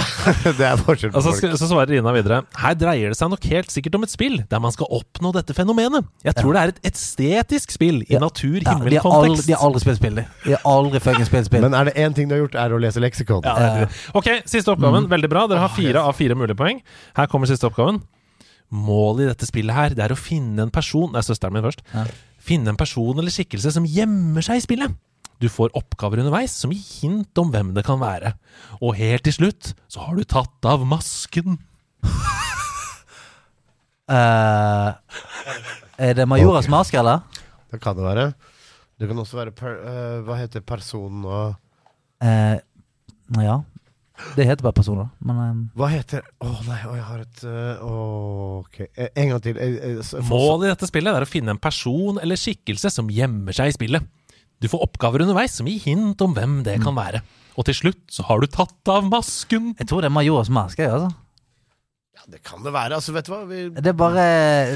[0.60, 3.46] det, er forskjell på Og så, så svarer Ina videre Her dreier det seg nok
[3.52, 6.08] helt sikkert om et spill der man skal oppnå dette fenomenet.
[6.26, 9.48] Jeg tror det er et estetisk spill i har aldri, natur-himmel-kontekst.
[9.48, 10.26] de har aldri spilt spill, de.
[10.46, 11.64] De har aldri fucking spilt spill.
[11.66, 13.46] Men er det én ting du har gjort, er å lese leksikon?
[13.48, 13.88] Ja.
[14.18, 14.76] Ok, siste Mm.
[14.78, 15.08] oppgaven.
[15.12, 15.46] Veldig bra.
[15.48, 16.82] Dere har fire av fire mulige poeng.
[17.18, 18.02] Her kommer siste oppgaven.
[18.74, 21.84] Målet i dette spillet her, det er å finne en person Nei, søsteren min først.
[21.94, 22.06] Ja.
[22.44, 24.96] Finne en person eller skikkelse som gjemmer seg i spillet.
[25.42, 28.34] Du får oppgaver underveis som gir hint om hvem det kan være.
[28.82, 31.58] Og helt til slutt så har du tatt av masken.
[34.12, 34.94] uh,
[36.08, 37.24] er det Majoras maske, eller?
[37.72, 38.32] Det kan det være.
[39.00, 41.56] Det kan også være per, uh, Hva heter personen og
[42.24, 42.58] uh,
[43.42, 43.60] ja.
[44.38, 45.62] Det heter bare personer, men um.
[45.76, 48.76] Hva heter Å nei, oh, jeg har et eh, Ok,
[49.18, 49.58] en gang til.
[50.06, 53.72] Så- Målet i dette spillet er å finne en person eller skikkelse som gjemmer seg
[53.72, 54.06] i spillet.
[54.64, 57.20] Du får oppgaver underveis som gir hint om hvem det kan være.
[57.60, 59.74] Og til slutt så har du tatt av masken.
[59.78, 60.88] jeg tror det er Majoras maske.
[60.88, 61.12] Altså.
[62.16, 62.96] Ja, det kan det være.
[62.96, 63.42] Altså, vet du hva?
[63.50, 64.24] Vi, Det er bare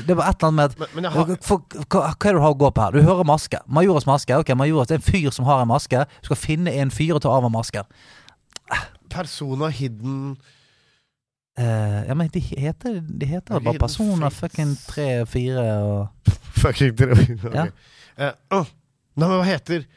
[0.04, 2.12] Det er bare et eller annet med at men, men jeg har For, hva, hva
[2.12, 2.98] er det du har å gå på her?
[2.98, 3.62] Du hører maske.
[3.80, 4.36] Majoras maske.
[4.44, 6.04] Ok, Majoras det er en fyr som har en maske.
[6.22, 7.88] Du skal finne en fyr og ta av ham masken.
[9.10, 10.36] Persona hidden
[11.58, 16.28] Uh, ja, men de heter, de heter bare personer fucking tre og fire og
[16.62, 17.56] Fucking tre- ok.
[17.56, 17.64] Ja.
[18.14, 18.68] Uh, åh,
[19.18, 19.88] Nei, men hva heter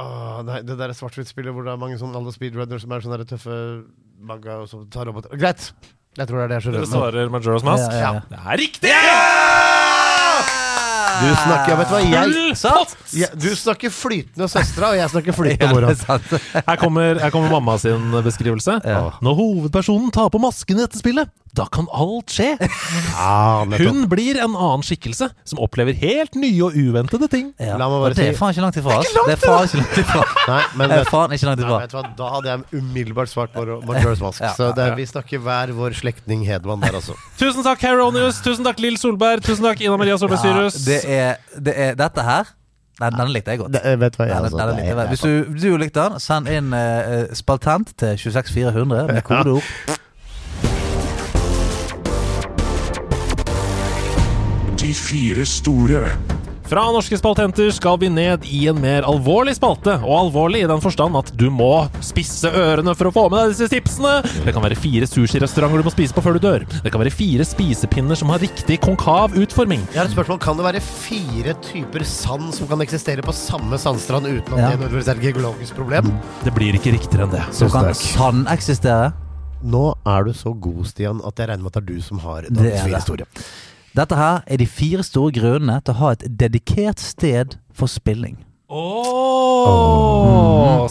[0.00, 3.18] Åh, nei, Det der svart-hvitt-spillet hvor det er mange sånne alle speedrunners som er sånne
[3.22, 3.56] der tøffe
[4.20, 5.70] manga og så tar roboter Greit!
[6.18, 7.86] Jeg tror det er det jeg Dere svarer Majora's Mask?
[7.94, 8.22] Ja, ja, ja.
[8.30, 8.94] Det er riktig!
[11.20, 12.00] Du snakker, vet du hva,
[13.12, 15.90] jeg, du snakker flytende søstera, og jeg snakker flytende mora.
[15.92, 16.44] er.
[16.70, 18.78] Her kommer, her kommer mamma sin beskrivelse.
[18.88, 19.02] Ja.
[19.20, 22.52] Når hovedpersonen tar på masken i dette spillet, da kan alt skje.
[23.20, 23.64] Ja.
[23.66, 27.50] Hun blir en annen skikkelse som opplever helt nye og uventede ting.
[27.60, 27.74] Ja.
[27.80, 29.10] La meg Og det er faen ikke langt ifra oss.
[29.26, 30.22] Det er faen ikke langt ifra.
[30.48, 33.32] Nei, men er vet, faen ikke langt nei, vet du hva, da hadde jeg umiddelbart
[33.32, 34.40] svart på Majora's Mask.
[34.44, 34.96] Ja, så det, ja.
[34.98, 37.16] vi snakker hver vår slektning Hedman der, altså.
[37.42, 38.40] Tusen takk, Heronius.
[38.46, 39.44] Tusen takk, Lill Solberg.
[39.46, 40.80] Tusen takk, Ina Maria Solberg Ja, Syrus.
[40.86, 42.54] det, er, det er dette her.
[43.00, 43.72] Den, den likte jeg godt.
[43.72, 46.02] Det, vet hva, jeg, Den, altså, den den likte jeg er- Hvis du, du likte
[46.04, 49.64] den, send inn uh, spaltent til 26400 med kodeord.
[54.80, 56.06] De fire store.
[56.70, 59.96] Fra Norske spaltenter skal vi ned i en mer alvorlig spalte.
[60.06, 63.52] Og alvorlig i den forstand at du må spisse ørene for å få med deg
[63.56, 64.12] disse tipsene.
[64.46, 66.64] Det kan være fire sushirestauranter du må spise på før du dør.
[66.84, 69.82] Det kan være fire spisepinner som har riktig konkav utforming.
[69.90, 70.38] Jeg har et spørsmål.
[70.46, 74.70] Kan det være fire typer sand som kan eksistere på samme sandstrand uten at Ja.
[74.70, 76.12] det nødvendigvis er et geologisk problem?
[76.46, 77.42] Det blir ikke riktigere enn det.
[77.52, 79.10] Så kan sand eksistere?
[79.60, 82.18] Nå er du så god, Stian, at jeg regner med at det er du som
[82.22, 83.02] har dagens fire det.
[83.02, 83.26] historie.
[83.96, 88.38] Dette her er de fire store grunnene til å ha et dedikert sted for spilling.
[88.70, 90.00] Åh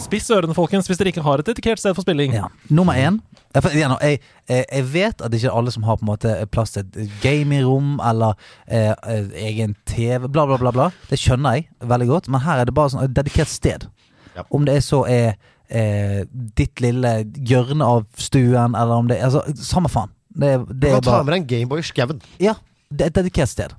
[0.00, 2.32] Spiss ørene, folkens, hvis dere ikke har et dedikert sted for spilling.
[2.36, 2.48] Ja.
[2.72, 3.20] Nummer én
[3.50, 7.16] jeg, jeg, vet at det ikke alle som har på en måte plass til et
[7.22, 8.36] gamingrom eller
[8.68, 10.70] eh, eh, egen TV, bla, bla, bla.
[10.70, 13.88] bla Det skjønner jeg veldig godt, men her er det bare sånn et dedikert sted.
[14.36, 14.46] Ja.
[14.54, 15.34] Om det er så er
[15.66, 20.14] eh, ditt lille hjørne av stuen, eller om det er altså, Samme faen.
[20.30, 22.22] Det, det Du kan er kan ta med deg en Gameboy i skauen.
[22.38, 22.54] Ja,
[22.90, 23.74] det er et dedikert sted.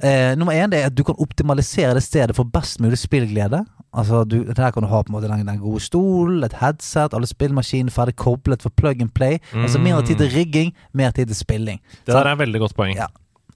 [0.00, 3.64] Eh, nummer én det er at du kan optimalisere det stedet for best mulig spillglede.
[3.92, 7.12] Altså, du, Der kan du ha på en måte den, den gode stolen, et headset,
[7.12, 9.40] alle spillmaskiner ferdig koblet for plug and play.
[9.52, 11.80] Altså Mindre tid til rigging, mer tid til spilling.
[12.06, 12.96] Det der er et veldig godt poeng.
[12.96, 13.10] Ja.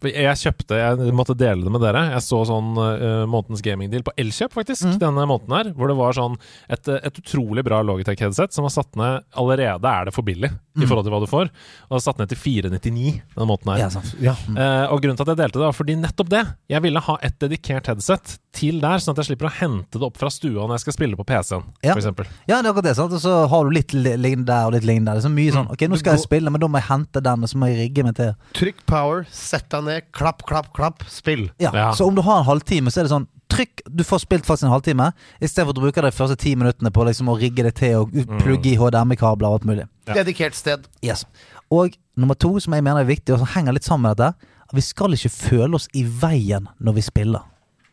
[0.05, 2.03] Jeg kjøpte, jeg måtte dele det med dere.
[2.13, 4.99] Jeg så sånn uh, månedens gamingdeal på Elkjøp, faktisk, Mm.
[5.01, 5.71] denne måneden her.
[5.73, 6.37] Hvor det var sånn
[6.69, 10.51] et, eh, et utrolig bra Logitech-headset som var satt ned Allerede er det for billig
[10.77, 11.51] i forhold til hva du får.
[11.91, 13.79] Og satt ned til 499 denne måten her.
[13.79, 13.83] Mm.
[13.85, 14.15] Ja, sant.
[14.21, 14.35] Ja.
[14.37, 16.43] Eh, og grunnen til at jeg delte det, var fordi nettopp det.
[16.73, 20.07] Jeg ville ha et dedikert headset til der, sånn at jeg slipper å hente det
[20.07, 21.93] opp fra stua når jeg skal spille på PC-en, Ja.
[21.93, 22.27] for eksempel.
[22.49, 22.97] Ja, det er akkurat det.
[22.97, 23.13] sant?
[23.13, 25.21] Og så har du litt li- liggende der og litt liggende der.
[25.21, 27.23] Det er så mye sånn Ok, nå skal jeg spille, men da må jeg hente
[27.23, 28.33] den, og så må jeg rigge meg til.
[28.55, 31.51] Trykk power, sett deg ned, klapp, klapp, klapp, spill.
[31.61, 31.91] Ja, Ja.
[31.93, 34.65] Så om du har en halvtime, så er det sånn Trykk, du får spilt faktisk
[34.67, 37.77] en halvtime, istedenfor at du bruker de første ti minuttene på liksom å rigge det
[37.77, 38.11] til og
[38.43, 39.85] plugge i HDMI-kabler og alt mulig.
[40.07, 40.15] Ja.
[40.21, 40.87] Dedikert sted.
[41.05, 41.25] Yes.
[41.71, 44.35] Og nummer to, som jeg mener er viktig, og som henger litt sammen med dette,
[44.67, 47.45] at vi skal ikke føle oss i veien når vi spiller.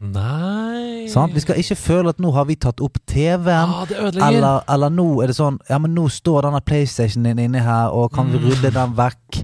[0.04, 1.32] Nei sånn?
[1.34, 3.86] Vi skal ikke føle at nå har vi tatt opp TV-en, Ah,
[4.28, 7.94] eller, eller nå er det sånn Ja, men nå står denne PlayStationen din inni her,
[7.96, 9.40] og kan vi rydde den vekk?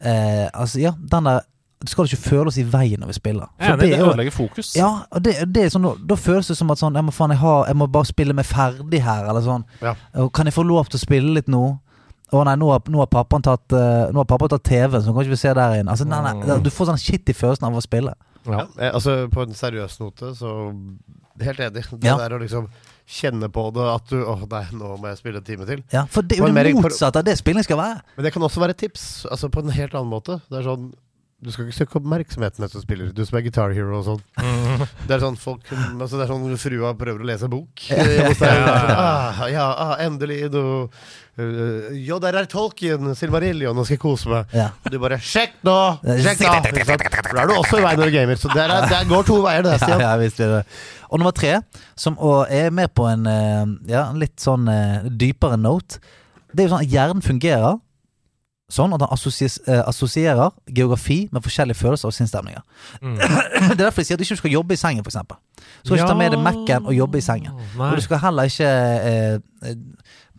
[0.00, 1.40] Eh, altså, ja, den der
[1.82, 3.48] Du skal ikke føle oss i veien når vi spiller.
[3.58, 4.68] Er For enig, det det ødelegger fokus.
[4.78, 7.32] Ja, og det, det er sånn, da føles det som at sånn Jeg må faen,
[7.34, 9.64] jeg, har, jeg må bare spille meg ferdig her, eller sånn.
[9.82, 9.96] Ja.
[10.30, 11.64] Kan jeg få lov til å spille litt nå?
[12.32, 15.12] Å nei, nå har, nå har pappaen tatt uh, har pappa tatt TV, så nå
[15.16, 15.92] kan ikke vi se der inne.
[15.92, 18.14] Altså, nei, nei, du får sånn shitty følelsen av å spille.
[18.46, 18.64] Ja.
[18.64, 18.92] ja.
[18.92, 20.54] altså, på en seriøs note, så
[21.42, 21.86] Helt enig.
[21.90, 22.16] Det Ja.
[22.20, 22.66] der å liksom
[23.08, 25.82] kjenne på det at du Å nei, nå må jeg spille en time til.
[25.90, 28.02] Ja, For det er jo det motsatte av det spilling skal være.
[28.16, 30.40] Men det kan også være et tips, altså på en helt annen måte.
[30.50, 30.92] Det er sånn
[31.42, 33.08] Du skal ikke søke oppmerksomheten etter du spiller.
[33.10, 34.20] Du som er Guitar Hero og sånn.
[35.08, 37.82] Det er sånn folk altså Det er sånn frua prøver å lese bok.
[37.90, 38.28] ja,
[39.02, 44.30] ah, ja, ah, endelig nå uh, Jo, der er Tolkien, Silmarillion, nå skal jeg kose
[44.30, 44.54] meg.
[44.54, 44.70] Ja.
[44.84, 45.76] Og du bare Sjekk nå!
[46.06, 46.54] Sjekk nå!
[46.62, 48.38] For Da er du også i veien når du gamer.
[48.38, 50.06] Så det, er, der, går to veier, det, Ja, Stian.
[50.06, 50.64] ja, visst det.
[51.10, 51.56] Og nummer tre,
[51.98, 52.14] som
[52.46, 55.98] er mer på en eh, ja, en litt sånn eh, dypere note,
[56.52, 57.80] det er jo sånn at hjernen fungerer
[58.72, 62.62] sånn at han eh, assosierer geografi med forskjellige følelser og sinnsstemninger.
[63.02, 65.18] det er derfor de sier at du ikke skal jobbe i sengen, f.eks.
[65.82, 67.58] Du skal ikke ta med deg Mac-en og jobbe i sengen.
[67.76, 67.90] Nei.
[67.90, 68.70] Og du skal heller ikke
[69.10, 69.34] eh,
[69.68, 69.76] eh,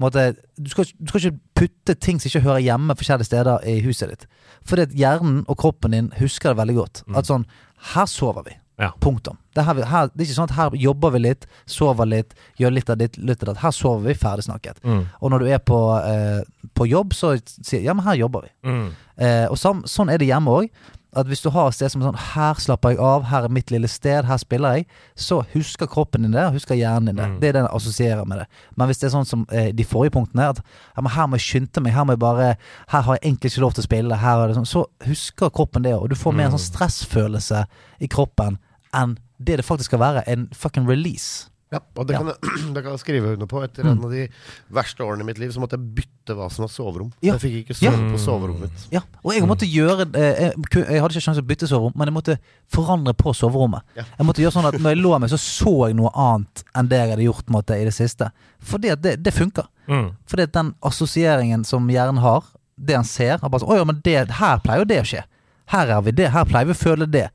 [0.01, 0.25] måte,
[0.57, 4.13] du, skal, du skal ikke putte ting som ikke hører hjemme forskjellige steder i huset
[4.13, 4.27] ditt.
[4.65, 7.05] Fordi at hjernen og kroppen din husker det veldig godt.
[7.15, 7.47] At sånn
[7.93, 8.57] Her sover vi.
[8.81, 8.89] Ja.
[8.99, 9.37] Punktum.
[9.53, 12.33] Det, er her, her, det er ikke sånn at her jobber vi litt, sover litt,
[12.57, 13.61] gjør litt av ditt, litt av det.
[13.61, 14.81] Her sover vi, ferdig snakket.
[14.81, 15.05] Mm.
[15.21, 16.41] Og når du er på, eh,
[16.73, 18.53] på jobb, så sier ja, men her jobber vi.
[18.65, 18.89] Mm.
[19.21, 20.73] Eh, og sam, sånn er det hjemme òg.
[21.13, 23.51] at hvis du har et sted som er sånn Her slapper jeg av, her er
[23.53, 24.87] mitt lille sted, her spiller jeg.
[25.13, 27.27] Så husker kroppen din det, husker hjernen din det.
[27.39, 28.47] Det er det den assosierer med det.
[28.75, 31.37] Men hvis det er sånn som eh, de forrige punktene, at ja, men her må
[31.37, 32.55] jeg skynde meg, her må jeg bare
[32.89, 34.65] Her har jeg egentlig ikke lov til å spille, her er det sånn.
[34.73, 37.67] Så husker kroppen det, og du får mer en sånn stressfølelse
[38.01, 38.57] i kroppen
[38.93, 41.49] enn det det faktisk skal være, en fucking release.
[41.73, 42.19] Ja, og det Ja.
[42.21, 43.63] kan, jeg, det kan jeg skrive under på.
[43.65, 44.27] Etter en av de
[44.69, 47.07] verste årene i mitt liv så måtte jeg bytte hva som var soverom.
[47.25, 47.33] Ja.
[47.33, 47.91] Jeg fikk ikke Ja.
[47.95, 48.83] sove på soverommet mitt.
[48.93, 50.53] Ja, og jeg måtte gjøre eh, jeg,
[50.85, 52.37] jeg hadde ikke sjanse til å bytte soverom, men jeg måtte
[52.71, 53.81] forandre på soverommet.
[53.97, 54.05] Ja.
[54.19, 56.91] Jeg måtte gjøre sånn at når jeg lå meg, så så jeg noe annet enn
[56.93, 58.29] det jeg hadde gjort måtte, i det siste.
[58.61, 59.65] Fordi at det, det funker.
[59.89, 60.11] Mm.
[60.29, 62.45] Fordi at den assosieringen som hjernen har,
[62.77, 65.09] det han ser han bare sånn, Å ja, men det, her pleier jo det å
[65.09, 65.25] skje.
[65.73, 66.29] Her er vi det.
[66.33, 67.27] Her pleier vi å føle det.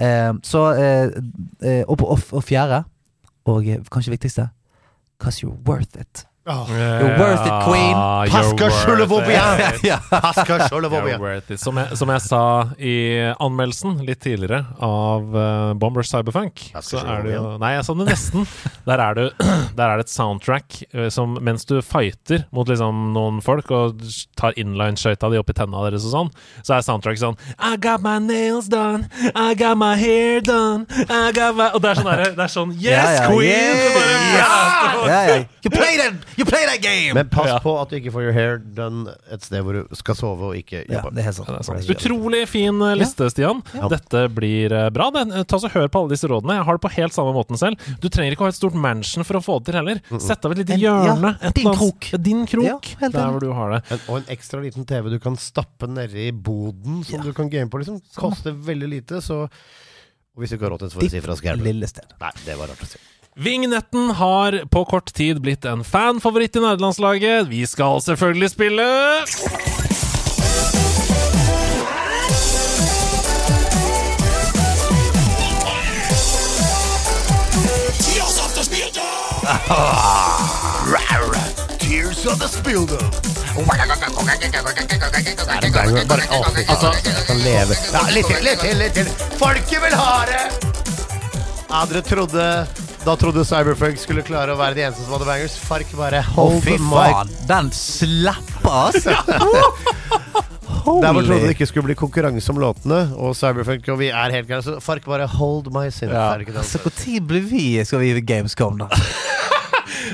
[0.00, 0.62] Eh, så
[1.86, 2.84] og, og, og fjerde,
[3.44, 4.48] og eh, kanskje viktigste
[5.20, 6.26] Cause you're worth it.
[6.50, 7.94] You're worth it, queen.
[8.30, 9.82] Pasca you're worth it.
[10.48, 11.18] You're Shulavobia.
[11.18, 11.60] worth it.
[11.60, 12.42] Som som jeg sa
[12.78, 12.94] i
[13.40, 18.06] anmeldelsen litt tidligere av uh, Bomber Cyberfunk, så er det jo Nei, jeg sa det
[18.10, 18.46] nesten.
[18.90, 19.26] Der er det,
[19.78, 24.00] der er det et soundtrack eh, som mens du fighter mot liksom noen folk og
[24.40, 26.30] tar inline-skøyta di opp i tenna deres og sånn,
[26.66, 31.30] så er soundtrack sånn I got my nails done, I got my hair done, I
[31.36, 33.46] got my Og det er sånn der, Det er sånn Yes, Ja, ja, queen!
[33.46, 35.44] yeah, bare, yeah, yeah, yeah.
[35.62, 37.14] You play that, you play that game!
[37.16, 37.58] Men pass Ja.
[37.62, 40.56] på at du ikke får your hair done et sted hvor du skal sove og
[40.58, 41.12] ikke ja, jobbe.
[41.16, 41.48] det er sant.
[41.50, 41.92] Ja, det er sant.
[41.94, 43.62] Utrolig fin eh, liste, Stian.
[43.92, 45.10] Dette blir eh, bra.
[45.44, 46.56] Ta så Hør på alle disse rådene.
[46.58, 47.78] Jeg har det på helt samme måten selv.
[48.02, 50.00] Du trenger ikke å ha et stort mansion for å få det til heller.
[50.18, 51.34] Sett av et lite hjørne.
[51.36, 52.10] ja, et din annet- krok.
[52.14, 52.90] Ja, Din krok.
[53.00, 53.82] Ja, der hvor du har det.
[53.94, 57.68] En, og en ekstra liten TV du kan stappe nedi boden, som du kan game
[57.70, 57.78] på.
[57.82, 59.44] liksom Koster veldig lite, så
[60.36, 61.54] Og hvis du ikke har råd til det, så får du si fra.
[61.58, 62.06] lille sted.
[62.20, 62.98] Nei, det var rart å si.
[63.40, 67.48] Vingnetten har på kort tid blitt en fanfavoritt i nederlandslaget.
[67.48, 68.88] Vi skal selvfølgelig spille
[81.78, 83.00] Tears of the Spilder.
[86.08, 87.76] Bare, å, fy faen, Altså- jeg kan leve.
[87.92, 89.10] Ja, litt til, litt til, litt til.
[89.38, 90.42] Folket vil ha det!
[91.70, 92.46] Ja, dere trodde
[93.00, 95.54] Da trodde Cyberfunk skulle klare å være de eneste som hadde bangers.
[95.64, 97.30] Fark bare Å, hold fy faen!
[97.48, 99.14] Den slapper, altså!
[101.00, 104.34] Der hvor trodde det ikke skulle bli konkurranse om låtene, og Cyberfunk og vi er
[104.34, 106.12] helt klare, så Fark bare hold my sin.
[106.12, 106.30] Ja.
[106.36, 106.80] Altså.
[106.84, 108.88] Når blir vi Skal vi i Gamescom, da?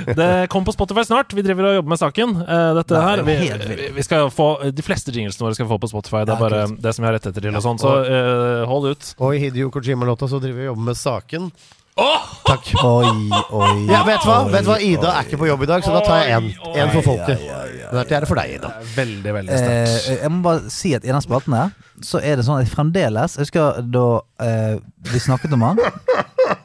[0.07, 1.33] Det kommer på Spotify snart.
[1.35, 2.35] Vi driver og jobber med saken.
[2.43, 5.79] Eh, dette Nei, her vi, vi skal få De fleste jinglesene våre skal vi få
[5.83, 6.23] på Spotify.
[6.29, 7.57] Det er bare det som vi har rettigheter til.
[7.57, 9.11] og sånn Så uh, hold ut.
[9.19, 11.51] Og i Hideo Kojima-låta så driver vi og jobber med saken.
[11.97, 12.67] Takk.
[12.85, 13.87] Oi, oi.
[13.89, 14.41] Ja, vet du hva?
[14.53, 14.77] Vet du hva?
[14.85, 15.13] Ida oi.
[15.17, 16.91] er ikke på jobb i dag, så da tar jeg én.
[16.93, 17.41] For folket.
[17.87, 18.71] Den er til for deg, Ida.
[18.97, 20.21] Veldig, veldig Eh, sterkt.
[20.23, 21.71] jeg må bare si at i den spalten her,
[22.05, 24.03] så er det sånn at jeg fremdeles Jeg husker da
[24.45, 24.77] eh,
[25.09, 25.81] vi snakket om han,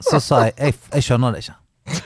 [0.04, 1.56] så sa jeg jeg, jeg skjønner det ikke.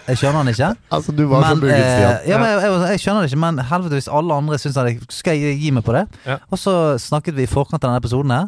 [0.05, 0.69] Jeg skjønner han ikke.
[0.97, 2.29] Altså, du var så bugget, eh, Stian.
[2.29, 4.99] ja, men jeg, jeg, jeg skjønner det ikke, men helvete hvis alle andre syns jeg
[5.09, 6.05] Skal jeg gi meg på det?
[6.27, 6.37] Ja.
[6.51, 8.47] Og så snakket vi i forkant av denne episoden her.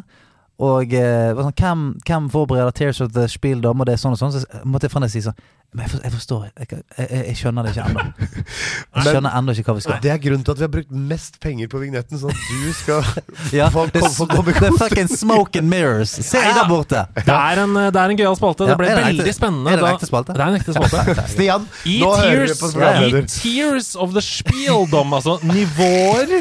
[0.58, 3.70] Og eh, sånn, hvem, hvem forbereder Tears of the Spiel da?
[3.70, 4.32] og det sånn og sånn.
[4.34, 5.36] Så måtte jeg fremdeles si sånn
[5.70, 6.66] Men jeg, for, jeg forstår jeg,
[6.96, 8.04] jeg, jeg, skjønner det ikke ennå.
[8.98, 9.98] Jeg skjønner ennå ikke hva vi skal.
[10.02, 12.72] Det er grunnen til at vi har brukt mest penger på vignetten, sånn at du
[12.74, 13.04] skal
[13.58, 16.14] Ja, få det, komme- få komme i det er fucking smoke and mirrors.
[16.24, 17.04] Se der borte!
[17.20, 18.64] Det er en, det er en gøyal spalte.
[18.64, 19.76] Ja, Det ble det veldig ekte- spennende.
[19.76, 20.38] er det en ekte spalte?
[20.40, 21.28] Det er en ekte spalte.
[21.36, 23.30] Stian, I nå hører vi tears, på I programleder.
[23.36, 26.38] tears of the spieldom, altså nivåer,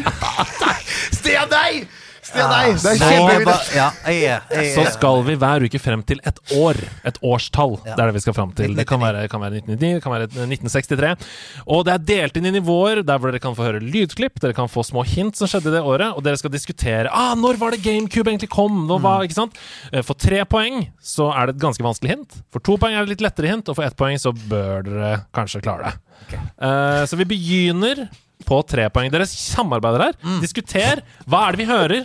[1.20, 1.84] Stian, nei!
[2.28, 2.74] Stian, nei!
[2.76, 3.56] Det er kjempevideo.
[3.78, 4.40] Ja,
[4.76, 6.80] så skal vi hver uke frem til et år.
[7.08, 7.78] Et årstall.
[7.86, 7.96] Ja.
[7.96, 8.76] Det er det vi skal frem til.
[8.78, 11.30] Det kan være, kan være 1999, det kan være 1963.
[11.72, 14.58] Og det er delt inn i nivåer, der hvor dere kan få høre lydklipp, dere
[14.58, 17.60] kan få små hint som skjedde i det året, og dere skal diskutere ah, når
[17.62, 18.84] var det GameCube egentlig kom.
[18.90, 19.58] Nå var, ikke sant?
[19.94, 22.40] Eh, For tre poeng så er det et ganske vanskelig hint.
[22.54, 25.14] For to poeng er det litt lettere hint, og for ett poeng så bør dere
[25.36, 25.98] kanskje klare det.
[26.36, 28.08] Eh, så vi begynner
[28.46, 29.10] på tre poeng.
[29.14, 30.18] Dere samarbeider her.
[30.44, 31.02] Diskuter.
[31.26, 32.04] Hva er det vi hører?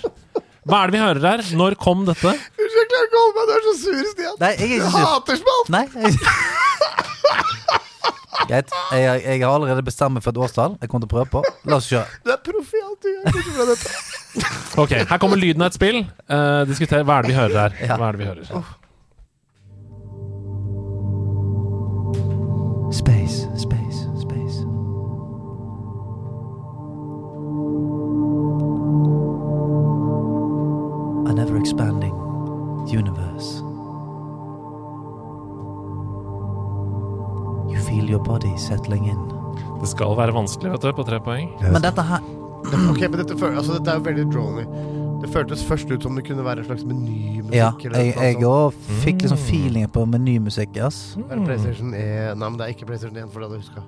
[0.63, 1.41] Hva er det vi hører her?
[1.59, 2.33] Når kom dette?
[2.33, 3.45] Unnskyld, jeg klarer ikke å holde meg.
[3.49, 4.37] Du er så sur, Stian.
[4.41, 5.07] Nei, jeg er ikke sur.
[5.11, 5.69] hater spalt.
[5.75, 5.87] Nei.
[8.53, 8.69] jeg-.
[8.93, 10.77] Jeg, jeg har allerede bestemt meg for et årstall.
[10.83, 11.43] Jeg kommer til å prøve på.
[11.71, 12.07] La oss kjøre.
[12.27, 13.75] Du er proff i alt du gjør.
[14.83, 15.99] Ok, Her kommer lyden av et spill.
[16.31, 17.03] Uh, diskuter.
[17.07, 17.99] Hva er det vi hører her?
[17.99, 18.45] Hva er det vi hører?
[22.93, 23.72] Space, space.
[31.33, 32.13] A ever expanding
[32.93, 33.63] universe.
[37.73, 39.19] You feel your body settling in.
[39.81, 41.51] Det skal være vanskelig vet du, på tre poeng.
[41.63, 42.23] Men dette her
[42.63, 44.63] Ok, men dette, føl- altså, dette er jo veldig drony.
[45.23, 47.55] Det føltes først ut som det kunne være en slags menymusikk.
[47.55, 51.17] Ja, jeg, òg fikk liksom feelingen på menymusikk, ass.
[51.29, 53.67] Er det PlayStation 1 Nei, men det er ikke PlayStation 1, for det hadde jeg
[53.67, 53.83] huska.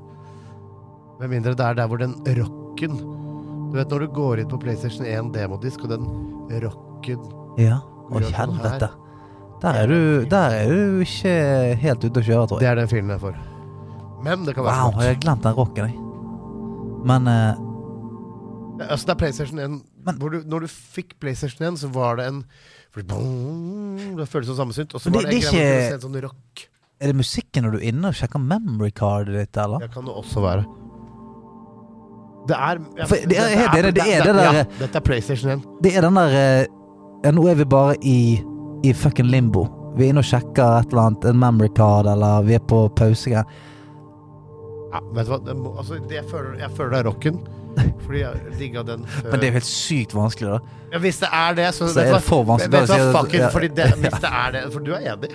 [1.21, 4.59] Med mindre det er der hvor den rocken Du vet når du går inn på
[4.63, 6.09] PlayStation 1 demodisk, og den
[6.67, 6.94] rocken
[7.61, 7.79] Ja.
[7.85, 8.89] Å, Gjør sånn helvete.
[9.65, 11.35] Der er, du, der er du ikke
[11.81, 12.65] helt ute å kjøre, tror jeg.
[12.65, 13.37] Det er den filmen jeg får.
[14.25, 15.97] Men det kan være Wow, jeg har glemt den rocken, jeg.
[17.09, 17.63] Men eh,
[18.91, 19.75] Altså, det er PlayStation 1
[20.05, 22.45] Men- du, Når du fikk PlayStation 1, så var det en
[22.97, 24.95] Det føltes som sammensynt.
[24.95, 26.69] Og så var det- det, det en er greie ikke- sånn rock.
[27.01, 29.79] er det musikken når du er inne og sjekker memory cardet ditt, eller?
[29.81, 30.65] Det kan det også være.
[32.47, 35.51] Det er ja, For det er enig, det er det ja, der- Dette er PlayStation
[35.51, 35.63] 1.
[35.83, 36.67] Det er den der eh,
[37.25, 38.17] Ja, nå er vi bare i,
[38.85, 39.67] i fucking limbo.
[39.97, 42.83] Vi er inne og sjekker et eller annet, en memory card, eller vi er på
[42.99, 43.31] pause.
[43.31, 43.45] Ja,
[45.15, 45.39] vet du hva?
[45.47, 47.39] Det må, altså, det jeg, føler, jeg føler det er rocken.
[48.05, 49.31] Fordi jeg digga den før.
[49.33, 50.59] Men det er jo helt sykt vanskelig, da.
[50.93, 52.73] ja, hvis det er det, så, Så vet er du det for vanskelig.
[52.75, 53.49] Vet, du Da sier hva, du- fuck it, ja.
[53.57, 55.31] fordi det, hvis det er det For du er enig?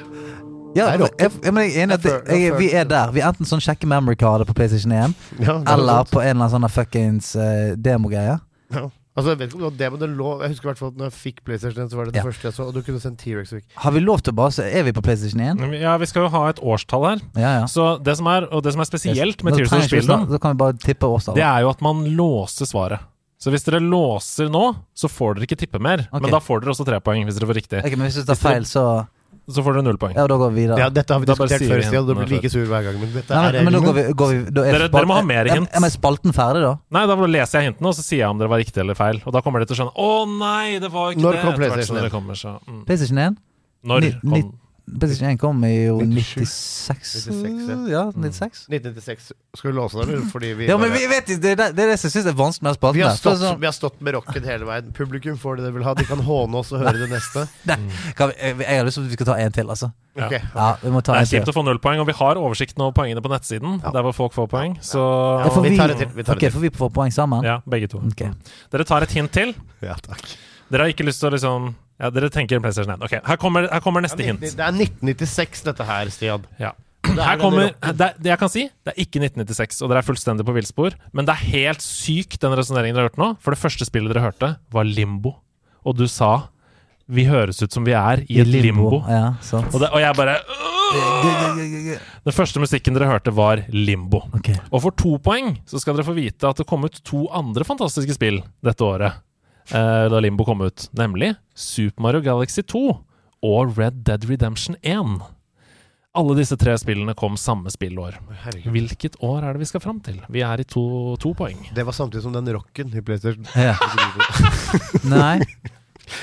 [0.77, 2.57] Ja, Det er jeg, jeg, men jeg er enig i at Jeg føler- jeg, jeg
[2.61, 3.11] vi er der.
[3.17, 6.11] Vi er enten sånn sjekker memory cardet på PlayStation 1, Ja, det er eller sant.
[6.13, 8.37] på en eller annen sånn fuckings uh, demogreie.
[8.75, 8.85] ja.
[9.19, 10.79] Altså, jeg vet ikke om det var det, men det lå Jeg husker i hvert
[10.81, 12.25] fall at når jeg fikk PlayStation 1, så var det det Ja.
[12.29, 13.51] første jeg så, og du kunne sendt T-rex.
[13.53, 13.65] Week.
[13.75, 15.77] Har vi lov til å bare se Er vi på PlayStation 1?
[15.81, 17.21] Ja, vi skal jo ha et årstall her.
[17.35, 17.65] Ja, ja.
[17.67, 19.83] Så det som er, og det som er spesielt med Tears of
[21.09, 21.35] årstall.
[21.35, 22.99] det er jo at man låser svaret.
[23.39, 26.03] Så hvis dere låser nå, så får dere ikke tippe mer.
[26.09, 26.19] Okay.
[26.25, 27.79] Men da får dere også tre poeng hvis dere får riktig.
[27.85, 29.07] Ok, men hvis du tar feil, så
[29.49, 30.13] Så får dere null poeng.
[30.15, 30.77] Ja, da går vi videre.
[30.79, 32.05] Ja, dette har vi Da bare diskutert sier før, vi Stian.
[32.05, 32.99] Du hintene blir like sur hver gang.
[33.01, 35.09] Men dette Nei, er men, men da går vi, går vi da er Dere- dere
[35.09, 35.69] må ha mer er- hint.
[35.73, 36.73] Er, er spalten ferdig, da?
[36.97, 39.21] Nei, da leser jeg hintene, og så sier jeg om dere var riktig eller feil.
[39.25, 41.41] Og da kommer dere til å skjønne Å nei, det var ikke Når det.
[41.41, 42.15] kom etter hvert PlayStation dere 1?
[42.17, 42.81] kommer, så, mm.
[42.85, 43.37] PlayStation 1?
[43.89, 44.51] Når kom
[44.99, 48.63] PlayStation 1 kom i jo 96 96, Ja, 96.
[48.69, 49.31] 1996.
[49.55, 50.25] Skal vi låse den, eller?
[50.31, 52.13] Fordi vi Ja, men vi vet ikke, det er det, det, er det som jeg
[52.17, 53.01] syns er vanskelig med å spalten.
[53.03, 53.17] har, her.
[53.17, 54.91] For stått, sånn- vi har stått med rocken hele veien.
[54.95, 55.93] Publikum får det de vil ha.
[55.99, 57.45] De kan håne oss og høre det neste.
[58.17, 59.91] Kan vi, jeg, jeg har lyst til at vi skal ta en til, altså.
[60.19, 60.25] Ja.
[60.25, 60.33] Ok.
[60.55, 61.39] Ja, vi må ta Det en er til.
[61.39, 63.77] kjipt å få null poeng, og vi har oversikten over poengene på nettsiden.
[63.85, 64.77] Der hvor folk får poeng.
[64.81, 64.99] Så
[65.43, 66.55] Ja, for vi vi, tar det til, vi tar det ok, til.
[66.57, 67.43] Får vi få poeng sammen?
[67.45, 68.01] ja, begge to.
[68.01, 68.25] Ok.
[68.71, 69.53] Dere tar et hint til.
[69.85, 70.25] Ja, takk.
[70.69, 71.69] Dere har ikke lyst til å liksom
[71.99, 73.01] Ja, dere tenker PlayStation 1.
[73.03, 76.45] Ok, her kommer, her kommer neste Det er 1996, dette her, Stian.
[76.61, 76.71] Ja.
[77.03, 80.01] Det er Her kommer det, det jeg kan si, det er ikke 1996, og dere
[80.03, 80.95] er fullstendig på villspor.
[81.15, 83.33] Men det er helt sykt, den resonneringen dere har hørt nå.
[83.43, 85.35] For det første spillet dere hørte, var Limbo.
[85.87, 86.49] Og du sa
[87.09, 88.99] vi høres ut som vi er i et limbo.
[89.09, 89.71] Ja, sant.
[89.73, 90.35] Og, det, og jeg bare!
[92.25, 94.21] Den første musikken dere hørte, var Limbo.
[94.37, 94.59] Okay.
[94.69, 97.65] Og for to poeng så skal dere få vite at det kom ut to andre
[97.65, 99.17] fantastiske spill dette året.
[99.69, 100.89] Eh, da Limbo kom ut.
[100.97, 102.81] Nemlig Super Mario Galaxy 2
[103.45, 105.21] og Red Dead Redemption 1.
[106.17, 108.17] Alle disse tre spillene kom samme spillår.
[108.43, 108.71] Herregud.
[108.73, 110.17] Hvilket år er det vi skal fram til?
[110.33, 111.61] Vi er i to, to poeng.
[111.75, 113.45] Det var samtidig som den rocken i PlayStation.
[113.53, 113.75] Ja.
[115.13, 115.37] Nei,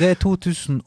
[0.01, 0.83] det er 2009.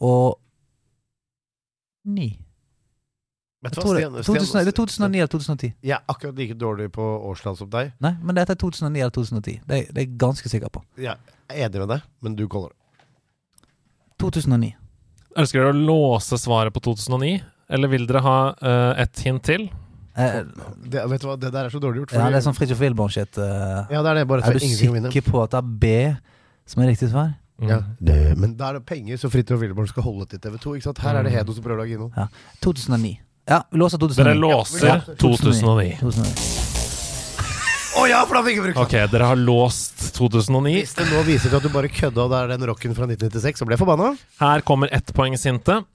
[3.60, 4.14] Vet du hva, Stian?
[4.23, 5.73] 2000, Stian- det er 2009 eller 2010.
[5.84, 7.91] Jeg er akkurat like dårlig på årstall som deg.
[7.99, 9.60] Nei, men dette er 2009 eller 2010.
[9.68, 10.84] Det er, det er jeg ganske sikker på.
[10.98, 11.18] Jeg
[11.49, 12.77] er enig med deg, men du kaller det.
[14.23, 14.72] 2009.
[15.40, 17.36] Ønsker dere å låse svaret på 2009,
[17.69, 19.68] eller vil dere ha uh, et hint til?
[20.19, 20.40] Eh,
[20.88, 21.03] det.
[21.11, 22.15] Vet du hva, det der er så dårlig gjort.
[22.15, 23.40] ja, det er sånn Fridtjof Wilborn-shit.
[23.40, 24.26] Uh, ja, det er det.
[24.31, 25.94] Bare er du sikker på at det er B
[26.69, 27.36] som er riktig svar?
[27.60, 30.80] Ja, det, men da er det penger, så Fridtjof Wilborn skal holde til TV2.
[30.80, 31.02] Ikke sant?
[31.03, 32.40] Her er det Hedo som prøver å lage innhold.
[32.64, 33.18] 2009.
[33.50, 34.24] Ja, vi låser 2009.
[34.24, 35.98] Dere låser Ja, 2009.
[36.02, 36.34] 2009.
[38.00, 38.84] Å ja, for da fikk jeg brukt den!
[38.86, 40.74] Ok, dere har låst 2009.
[40.78, 43.08] Hvis det nå viser til at du bare kødda og det er den rocken fra
[43.10, 44.12] 1996, så ble jeg forbanna.
[44.40, 45.88] Her kommer ettpoengshintet.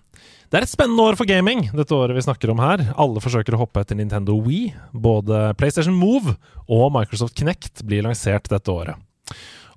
[0.51, 2.83] Det er et spennende år for gaming, dette året vi snakker om her.
[3.01, 4.75] Alle forsøker å hoppe etter Nintendo Wii.
[5.07, 6.35] Både PlayStation Move
[6.67, 8.99] og Microsoft Kinect blir lansert dette året.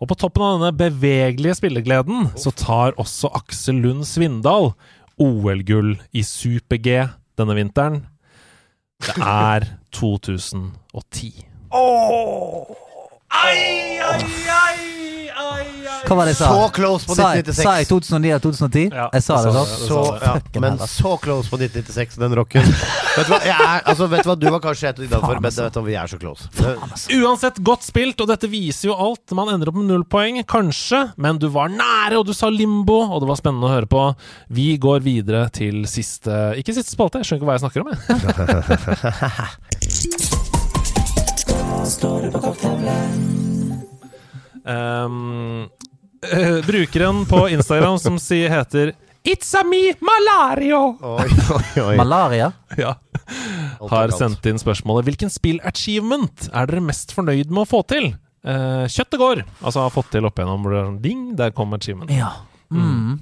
[0.01, 4.73] Og på toppen av denne bevegelige spillegleden så tar også Aksel Lund Svindal
[5.21, 7.05] OL-gull i super-G
[7.37, 8.05] denne vinteren.
[9.01, 9.65] Det er
[9.97, 11.45] 2010.
[16.07, 16.47] Hva var det jeg sa?
[16.47, 17.63] Så close på Sa jeg, 1996.
[17.67, 18.83] sa jeg 2009 eller 2010?
[18.95, 20.29] Ja, jeg sa det, sa det, Så, det.
[20.55, 22.63] ja, men så close på 1996, den rocken.
[22.63, 25.41] vet, du hva, jeg er, altså, vet du hva, du var kanskje et innafor, for
[25.43, 25.65] men altså.
[25.67, 26.47] vet du vi er så close.
[26.55, 29.35] Faen, Uansett godt spilt, og dette viser jo alt.
[29.37, 33.01] Man ender opp med null poeng, kanskje, men du var nære, og du sa limbo,
[33.11, 34.05] og det var spennende å høre på.
[34.55, 36.31] Vi går videre til siste
[36.61, 37.99] Ikke siste spalte, jeg skjønner ikke hva jeg snakker om, jeg.
[44.67, 45.69] Um,
[46.33, 48.91] uh, brukeren på Instagram som sier, heter
[49.27, 50.97] It's a me, Malario!
[51.01, 51.95] oi, oi, oi.
[51.95, 52.51] Malaria?
[52.79, 52.97] Ja.
[53.91, 58.11] Har sendt inn spørsmålet Hvilken spill-achievement er dere mest fornøyd med å få til?
[58.43, 59.45] Uh, kjøttet går!
[59.61, 62.11] Altså har fått til opp igjennom det sånn ding, der kom achievement.
[62.11, 62.33] Ja.
[62.71, 63.19] Mm.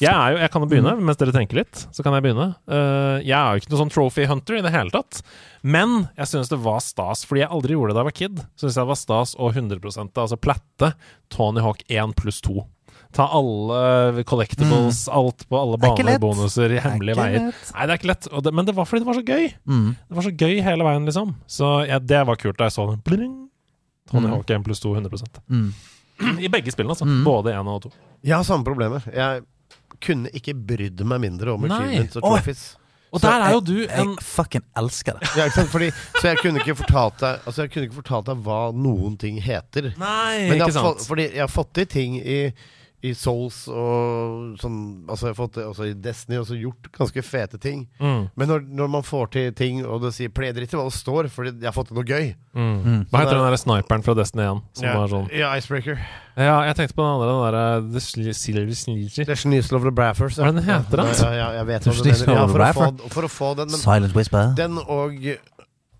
[0.00, 1.80] Jeg, er jo, jeg kan jo begynne, mens dere tenker litt.
[1.92, 4.70] Så kan Jeg begynne Uh, Jeg er jo ikke noe sånn trophy hunter i det
[4.74, 5.22] hele tatt.
[5.66, 8.42] Men jeg synes det var stas, fordi jeg aldri gjorde det da jeg var kid.
[8.60, 10.92] Synes jeg det var stas å 100% altså platte
[11.34, 12.62] Tony Hawk 1 pluss 2.
[13.16, 15.84] Ta alle collectibles, alt på alle Mm.
[15.88, 17.46] er baner, bonuser, i hemmelige veier.
[17.48, 17.72] lett.
[17.74, 18.28] Nei, det er ikke lett.
[18.32, 19.46] Og det, men det var fordi det var så gøy.
[19.66, 19.96] Mm.
[20.08, 21.34] Det var så gøy hele veien, liksom.
[21.48, 23.00] Så ja, det var kult da jeg så den.
[23.04, 23.48] Bling!
[24.12, 24.34] Tony Mm.
[24.36, 25.72] Hawk 1 pluss 2, 100 Mm.
[26.44, 27.06] I begge spillene, altså.
[27.08, 27.24] Mm.
[27.24, 27.92] Både 1 og 2.
[28.24, 29.04] Jeg har samme problemet.
[29.14, 29.42] Jeg
[30.04, 31.74] kunne ikke brydd meg mindre om Nei.
[31.74, 32.36] achievements og Oi.
[32.38, 32.64] trophies.
[33.08, 35.28] Og Så der er jo du en Jeg fucking elsker det.
[35.34, 35.70] Ja, ikke sant?
[35.72, 35.86] Fordi,
[36.20, 39.38] så jeg kunne ikke fortalt deg Altså jeg kunne ikke fortalt deg hva noen ting
[39.40, 39.94] heter.
[39.96, 41.08] Nei, Men jeg ikke har fått, sant.
[41.08, 42.36] fordi jeg har fått til ting i,
[43.06, 47.58] i Souls og sånn Altså jeg har fått også i Destiny også gjort ganske fete
[47.62, 47.84] ting.
[48.02, 50.88] Mm, Men når, når man får til ting, og det sier Play ikke i hva
[50.88, 52.32] det står, fordi jeg har fått til noe gøy.
[52.58, 52.72] mm.
[52.88, 53.04] Mm.
[53.12, 54.62] Hva heter den der sniperen fra Destiny 1?
[54.80, 56.00] Som ja, var sånn ja, Icebreaker.
[56.38, 59.24] Ja, jeg tenkte på den andre, den derre The Sli- Silver Sneezy.
[59.26, 60.38] The Schneasel of the Braffers.
[60.38, 61.04] Hva heter den heter?
[61.06, 62.34] Ja, ja, jeg vet hva den heter.
[62.34, 64.52] Ja, for, å få, for å få den, men Silent Whisper.
[64.58, 65.14] den og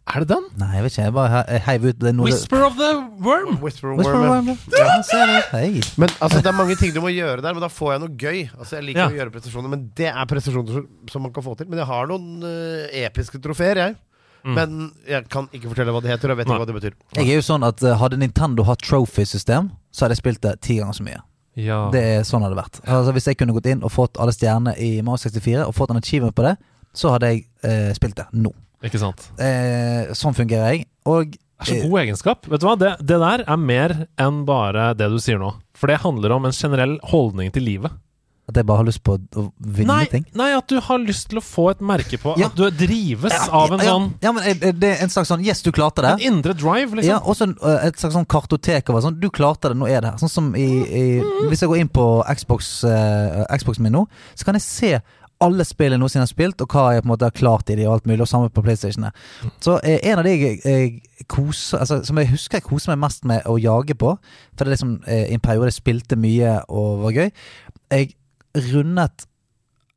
[0.09, 0.45] Er det den?
[0.57, 1.05] Nei, jeg vet ikke.
[1.05, 2.91] Jeg bare he- heiv ut det noe Whisper of the
[3.21, 3.59] Worm!
[3.61, 4.47] Whisper of Whisper Worm.
[4.49, 4.87] Worm, ja.
[5.13, 5.41] Ja.
[5.53, 5.83] Hei.
[6.01, 8.15] Men altså, det er mange ting du må gjøre der, men da får jeg noe
[8.17, 8.39] gøy.
[8.59, 9.09] Altså, Jeg liker Ja.
[9.11, 11.69] å gjøre prestasjoner, men det er prestasjoner som- man kan få til.
[11.69, 13.97] Men jeg har noen uh, episke trofeer, jeg.
[14.45, 14.55] Mm.
[14.55, 16.55] Men jeg kan ikke fortelle hva det heter, og jeg vet Nei.
[16.57, 16.95] ikke hva det betyr.
[17.19, 20.61] Jeg er jo sånn at uh, Hadde Nintendo hatt trophy-system, så hadde jeg spilt det
[20.63, 21.21] ti ganger så mye.
[21.59, 21.91] Ja.
[21.91, 22.81] Det er sånn hadde det vært.
[22.87, 25.91] Altså Hvis jeg kunne gått inn og fått alle stjernene i Mario 64 og fått
[25.91, 26.57] en achievement på det,
[26.95, 28.55] så hadde jeg uh, spilt det nå.
[28.85, 29.31] Ikke sant.
[29.43, 30.87] Eh, sånn fungerer jeg.
[31.09, 31.39] Og Det
[31.75, 32.47] er så god egenskap.
[32.47, 32.77] Vet du hva?
[32.79, 35.55] Det, det der er mer enn bare det du sier nå.
[35.75, 37.91] For det handler om en generell holdning til livet.
[38.49, 40.23] at jeg bare har lyst på å vinne Nei, ting.
[40.33, 42.47] nei, at du har lyst til å få et merke på Ja.
[42.47, 45.29] at du drives av en ja, sånn Ja, men er- er det er en slags
[45.29, 46.15] sånn Yes, du klarte det.
[46.15, 47.11] En indre drive, liksom.
[47.11, 50.01] Ja, også en, eh, et slags sånn kartotek over sånn Du klarte det, nå er
[50.01, 50.17] det her.
[50.17, 54.45] Sånn som i, i Hvis jeg går inn på Xbox, uh, Xboxen min nå, så
[54.47, 55.03] kan jeg se
[55.45, 57.77] alle spill jeg noensinne har spilt, og hva jeg på en måte har klart i
[57.79, 59.13] de, og alt mulig, og samme på PlayStationene.
[59.63, 63.03] Så eh, en av de jeg, jeg koser altså, Som jeg husker jeg koser meg
[63.07, 66.19] mest med å jage på, for det er liksom eh, i en periode jeg spilte
[66.19, 68.11] mye og var gøy Jeg
[68.73, 69.27] rundet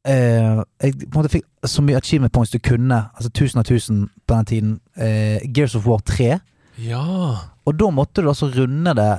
[0.06, 3.68] eh, Jeg på en måte fikk så mye achievement points du kunne, altså tusen av
[3.70, 4.70] tusen på den tiden.
[4.98, 6.40] Eh, Gears of War 3.
[6.82, 7.04] Ja.
[7.70, 9.12] Og da måtte du altså runde det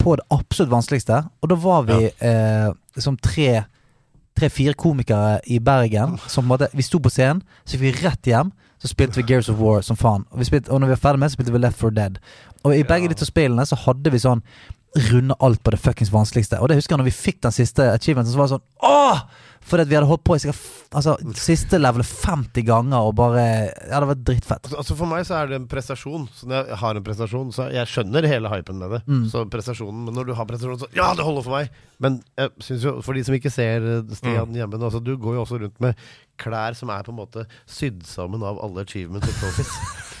[0.00, 1.18] på det absolutt vanskeligste.
[1.44, 3.66] Og da var vi eh, liksom tre
[4.34, 8.52] Tre-fire komikere i Bergen som måtte, Vi sto på scenen, så gikk vi rett hjem.
[8.82, 10.26] Så spilte vi Gears of War som faen.
[10.30, 12.18] Og, spilte, og når vi var ferdig med så spilte vi Left 4 Dead.
[12.64, 14.42] Og i begge de to spillene så hadde vi sånn
[14.94, 16.60] Runde alt på det fuckings vanskeligste.
[16.62, 19.24] Og det husker jeg når vi fikk den siste achievementen, så var det sånn Åh!
[19.64, 23.40] Fordi at vi hadde holdt på i sikkert Altså siste level 50 ganger og bare
[23.88, 24.66] Ja, det var drittfett.
[24.68, 26.28] Altså, altså For meg så er det en prestasjon.
[26.36, 29.00] Så når jeg har en prestasjon, så jeg skjønner hele hypen med det.
[29.08, 29.24] Mm.
[29.32, 31.72] Så prestasjonen, Men når du har prestasjon, så Ja, det holder for meg!
[32.04, 34.54] Men jeg synes jo, for de som ikke ser eh, Stian Mm.
[34.60, 35.94] hjemme nå, altså, du går jo også rundt med
[36.38, 39.74] klær som er på en måte sydd sammen av alle achievements og trophies.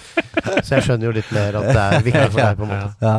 [0.66, 2.92] så jeg skjønner jo litt mer at det er viktig for deg, på en måte.
[3.02, 3.16] Ja.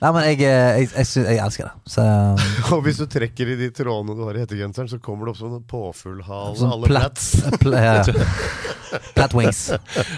[0.00, 1.72] Nei, men jeg, eh, jeg, jeg, sy- jeg elsker det.
[1.92, 2.04] Så
[2.74, 5.40] Og hvis du trekker i de trådene du har i hettegenseren, så kommer det opp
[5.42, 6.54] som en påfuglhale.
[6.56, 7.20] Sånn alle platt,
[7.60, 8.08] plats.
[8.08, 8.24] pl.
[9.14, 9.60] Plat wings.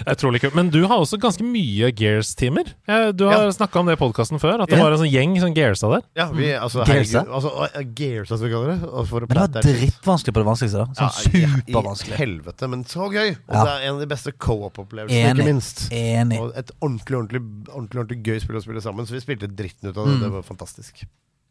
[0.09, 0.49] Utrolig ikke.
[0.57, 2.71] Men du har også ganske mye Gears-timer.
[2.89, 3.51] Eh, Du har Ja.
[3.53, 4.83] snakka om det i podkasten før, at det Ja.
[4.83, 6.01] var en sånn gjeng som Gearsa der.
[6.17, 8.89] Ja, vi, altså, Gears, herregud, altså, uh, Gears, som vi kaller det.
[8.89, 10.79] Og for å Men det var platte er drittvanskelig på det vanskeligste.
[10.79, 12.13] da Sånn Ja, i- supervanskelig.
[12.13, 13.29] I helvete, men så gøy!
[13.49, 13.63] Og Ja.
[13.63, 15.45] det er en av de beste co-op-opplevelsene, ikke Enig.
[15.45, 15.91] minst.
[15.91, 16.39] Enig.
[16.39, 19.89] Og et ordentlig, ordentlig, ordentlig, ordentlig gøy spill å spille sammen, så vi spilte dritten
[19.89, 20.15] ut av det.
[20.15, 20.23] Mm.
[20.23, 21.03] Det var fantastisk.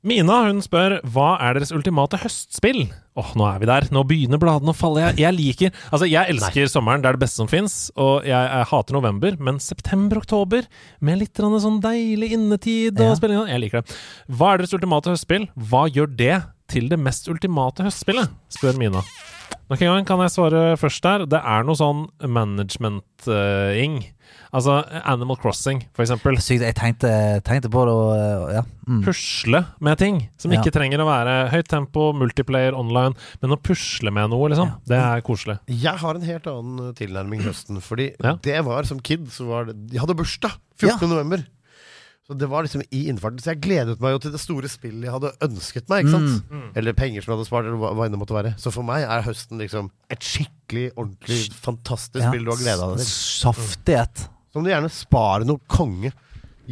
[0.02, 2.88] Mina hun spør hva er deres ultimate høstspill.
[3.14, 3.84] Åh, nå er vi der.
[3.94, 5.04] Nå begynner bladene å falle.
[5.04, 7.04] Jeg, jeg liker Altså, jeg elsker sommeren.
[7.04, 7.76] Det er det beste som fins.
[7.94, 10.66] Og jeg, jeg hater november, men september-oktober,
[11.06, 13.14] med litt sånn deilig innetid og Ja.
[13.20, 13.94] spilling Jeg liker det.
[14.26, 15.46] Hva er deres ultimate høstspill?
[15.54, 18.34] Hva gjør det til det mest ultimate høstspillet?
[18.50, 19.04] spør Mina.
[19.72, 21.22] Nok en gang kan jeg svare først der.
[21.32, 23.94] Det er noe sånn management-ing.
[24.52, 24.74] altså
[25.08, 26.36] Animal Crossing, for eksempel.
[26.44, 26.60] Sykt.
[26.66, 27.08] Jeg tenkte,
[27.46, 28.62] tenkte på det og ja.
[28.84, 29.00] Mm.
[29.06, 30.18] pusle med ting.
[30.36, 30.60] Som Ja.
[30.60, 34.68] ikke trenger å være høyt tempo, multiplayer, online, men å pusle med noe, liksom.
[34.68, 34.74] Ja.
[34.92, 35.58] Det er koselig.
[35.68, 38.34] Jeg har en helt annen tilnærming høsten, fordi Ja.
[38.42, 40.52] det var som kid, så var det De hadde bursdag!
[40.78, 41.08] 14.
[41.08, 41.46] november.
[42.32, 43.40] Så det var liksom i innfarten.
[43.44, 46.06] Så jeg gledet meg jo til det store spillet jeg hadde ønsket meg.
[46.06, 46.54] ikke sant?
[46.80, 48.54] Eller penger som jeg hadde spart, eller hva hva enn det måtte være.
[48.62, 53.02] Så for meg er høsten liksom et skikkelig, ordentlig, fantastisk spill du har gleda deg
[53.02, 53.10] til.
[53.12, 54.24] Saftighet.
[54.54, 56.12] Som du gjerne sparer noe konge.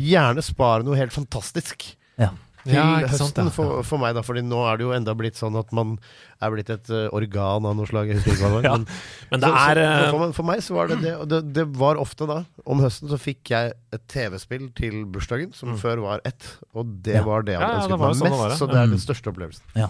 [0.00, 1.90] Gjerne sparer noe helt fantastisk.
[2.20, 2.30] Ja.
[2.64, 4.22] Til Ja, høsten sant, for, for meg, da.
[4.26, 5.94] Fordi nå er det jo enda blitt sånn at man
[6.40, 8.08] er blitt et uh, organ av noe slag.
[8.10, 8.86] Jeg husker ikke men,
[9.30, 11.14] Men det så, så, er eh, for, meg, for meg så var det det.
[11.20, 15.54] Og det, det var ofte da, om høsten, så fikk jeg et TV-spill til bursdagen,
[15.56, 16.50] som før var ett.
[16.76, 17.24] Og det Ja.
[17.28, 18.44] var det jeg ja, ønsket meg sånn mest.
[18.52, 18.58] Det.
[18.60, 18.94] Så det er Mm.
[18.96, 19.64] den største opplevelsen.
[19.76, 19.88] Ja.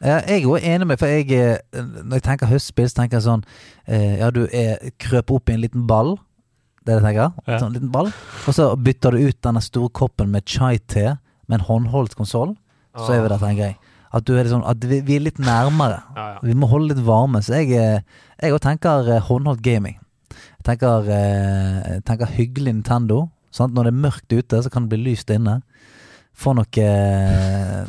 [0.00, 3.26] Jeg er jo enig med, for jeg, eh, når jeg tenker høstspill, så tenker jeg
[3.26, 3.42] sånn
[3.86, 6.14] eh, Ja, du er krøp opp i en liten ball.
[6.80, 7.34] Det er det jeg tenker.
[7.46, 7.58] Ja.
[7.60, 8.08] Sånn liten ball.
[8.48, 11.18] Og så bytter du ut denne store koppen med chai-te
[11.50, 12.54] med en håndholdt konsoll.
[12.96, 13.76] Så er vi der, en jeg.
[14.10, 16.00] At, er sånn, at vi, vi er litt nærmere.
[16.18, 16.38] Ja, ja.
[16.46, 17.42] Vi må holde litt varme.
[17.46, 18.02] Så jeg,
[18.42, 19.98] òg også tenker eh, håndholdt gaming.
[20.30, 23.24] Jeg tenker, eh, jeg tenker hyggelig Nintendo.
[23.54, 23.74] Sant?
[23.74, 25.60] Når det er mørkt ute, så kan det bli lyst inne.
[26.40, 27.86] Få noe eh,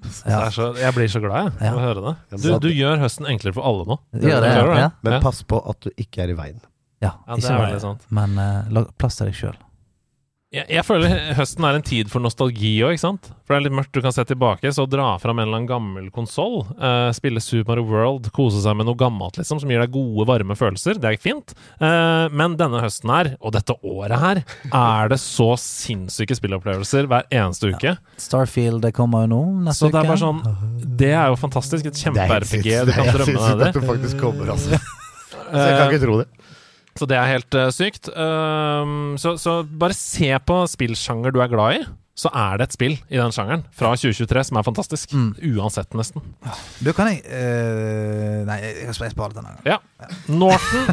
[0.30, 0.42] ja.
[0.54, 1.72] så, jeg blir så glad jeg, Ja.
[1.74, 2.42] av å høre det.
[2.42, 3.98] Du, du gjør høsten enklere for alle nå.
[4.16, 4.90] Gjør det, ja.
[5.06, 6.60] Men pass på at du ikke er i veien.
[7.04, 8.06] ja, Ja, det er veldig sant.
[8.14, 9.58] Men eh, lag plass til deg sjøl.
[10.50, 13.28] Jeg, jeg føler høsten er en tid for nostalgi òg, ikke sant?
[13.46, 15.68] For det er litt mørkt, du kan se tilbake, så dra fram en eller annen
[15.70, 19.78] gammel konsoll, Uh, spille Super Mario World, kose seg med noe gammelt, liksom, som gir
[19.78, 20.98] deg gode, varme følelser.
[20.98, 21.52] Det er fint.
[21.78, 24.40] Uh, men denne høsten her, og dette året her,
[24.74, 27.94] er det så sinnssyke spillopplevelser hver eneste uke.
[28.18, 30.40] Starfield det kommer jo nå neste Så det er bare sånn
[30.98, 31.86] Det er jo fantastisk.
[31.86, 33.90] Et Det er kjempe-RPG du kan Det drømme deg at det ned i.
[33.92, 34.80] faktisk kommer, altså.
[35.50, 36.28] Så jeg kan ikke tro det.
[36.98, 38.10] Så det er helt uh, sykt.
[38.12, 41.84] Um, så, så bare se på spillsjanger du er glad i,
[42.20, 45.14] så er det et spill i den sjangeren fra 2023 som er fantastisk.
[45.16, 45.30] Mm.
[45.54, 46.24] Uansett, nesten.
[46.82, 49.64] Du, kan jeg uh, Nei, jeg skal spare denne gangen.
[49.64, 49.78] Ja.
[50.28, 50.88] Norton,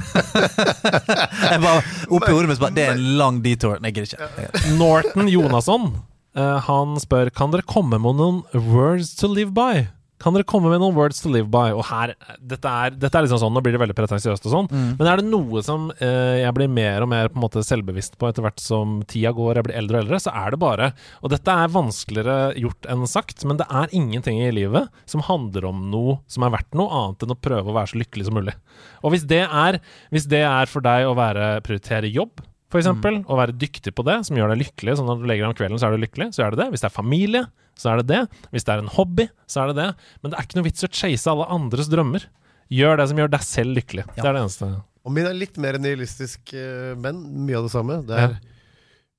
[1.51, 3.81] Jeg bare Oppi hodet mitt Det er en lang detour.
[3.81, 4.73] Nei, jeg gidder ikke.
[4.79, 5.89] Norton Jonasson
[6.37, 9.87] uh, Han spør Kan dere komme med noen words to live by.
[10.17, 11.69] Kan dere komme med noen words to live by?
[11.77, 14.69] Og her, Dette er, dette er liksom sånn, nå blir det veldig pretensiøst og sånn,
[14.97, 18.17] men er det noe som eh, jeg blir mer og mer på en måte selvbevisst
[18.17, 20.89] på etter hvert som tida går, jeg blir eldre og eldre, så er det bare
[21.21, 25.69] Og dette er vanskeligere gjort enn sagt, men det er ingenting i livet som handler
[25.69, 28.37] om noe som er verdt noe annet enn å prøve å være så lykkelig som
[28.41, 28.57] mulig.
[29.05, 29.79] Og hvis det er,
[30.09, 34.03] hvis det er for deg å være prioritere jobb, for eksempel, og være dyktig på
[34.03, 36.01] det, som gjør deg lykkelig, sånn at du legger deg om kvelden, så er du
[36.03, 36.65] lykkelig, så er det det.
[36.73, 37.45] Hvis det er familie,
[37.77, 38.21] så er det det.
[38.51, 39.87] Hvis det er en hobby, så er det det.
[40.21, 42.25] Men det er ikke noe vits i å chase alle andres drømmer.
[42.73, 44.07] Gjør det som gjør deg selv lykkelig.
[44.17, 44.69] Det er det eneste.
[45.07, 48.01] Og min er litt mer nihilistisk, eh, men mye av det samme.
[48.07, 48.37] Det er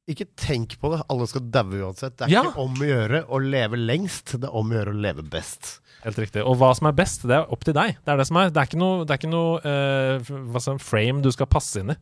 [0.09, 1.02] Ikke tenk på det.
[1.12, 2.14] Alle skal daue uansett.
[2.16, 2.43] Det er Ja.
[2.48, 5.80] ikke om å gjøre å leve lengst, det er om å gjøre å leve best.
[6.02, 6.40] Helt riktig.
[6.47, 7.98] Og hva som er best, det er opp til deg.
[8.05, 8.48] Det er det som er.
[8.48, 10.18] Det er ikke noe, det er ikke noe uh,
[10.48, 11.97] hva som, frame du skal passe inn i.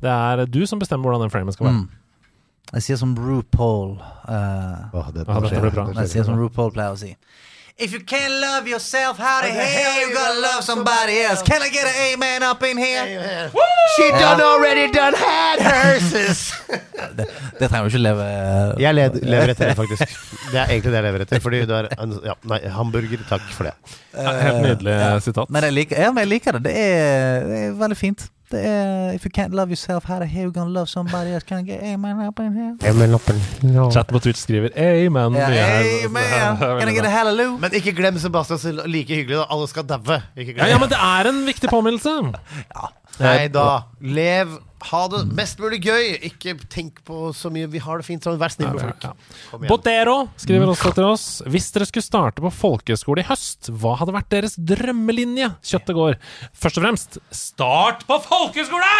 [0.00, 1.80] Det er du som bestemmer hvordan den framen skal være.
[1.82, 1.99] Mm.
[2.70, 5.88] Jeg sier som RuPaul uh, oh, det, Ja, dette blir bra.
[6.02, 7.14] Jeg sier som RuPaul pleier å si.
[7.80, 11.40] If you can't love yourself, how the hell you gonna love somebody else?
[11.40, 13.50] Can I get an amen up in here?
[13.96, 16.52] She done already done had herses!
[17.58, 18.26] Det trenger vi ikke leve
[18.80, 20.12] Jeg led, lever etter det, faktisk.
[20.52, 21.40] Det er egentlig det jeg lever etter.
[21.40, 23.72] Fordi du er en, ja, Nei, hamburger, takk for det.
[24.12, 25.48] Uh, helt nydelig sitat.
[25.48, 26.62] Men jeg liker, ja, men jeg liker det.
[26.68, 28.28] Det er, det er veldig fint.
[28.50, 31.46] Det er If you can't love yourself, how the hell you gonna love somebody else?
[31.46, 33.90] Can I get amen up in here?
[33.92, 35.34] Chatten på Twitch skriver amen.
[35.38, 36.56] Ja, yeah, amen.
[36.80, 37.60] Can I get a hallelujah?
[37.60, 39.44] Men ikke glem Sebastian like hyggelig, da.
[39.50, 40.22] Alle skal daue.
[40.36, 42.10] Ja, ja, men det er en viktig påminnelse.
[43.20, 43.68] Nei da.
[44.00, 44.58] Lev.
[44.88, 46.14] Ha det mest mulig gøy.
[46.24, 47.66] Ikke tenk på så mye.
[47.68, 48.40] Vi har det fint sammen.
[48.40, 49.66] Vær snill med folk.
[49.68, 54.14] Botero skriver også til oss Hvis dere skulle starte på folkehøyskole i høst, hva hadde
[54.16, 55.50] vært deres drømmelinje?
[55.68, 56.16] Kjøttet går.
[56.56, 58.94] Først og fremst, start på folkehøyskole!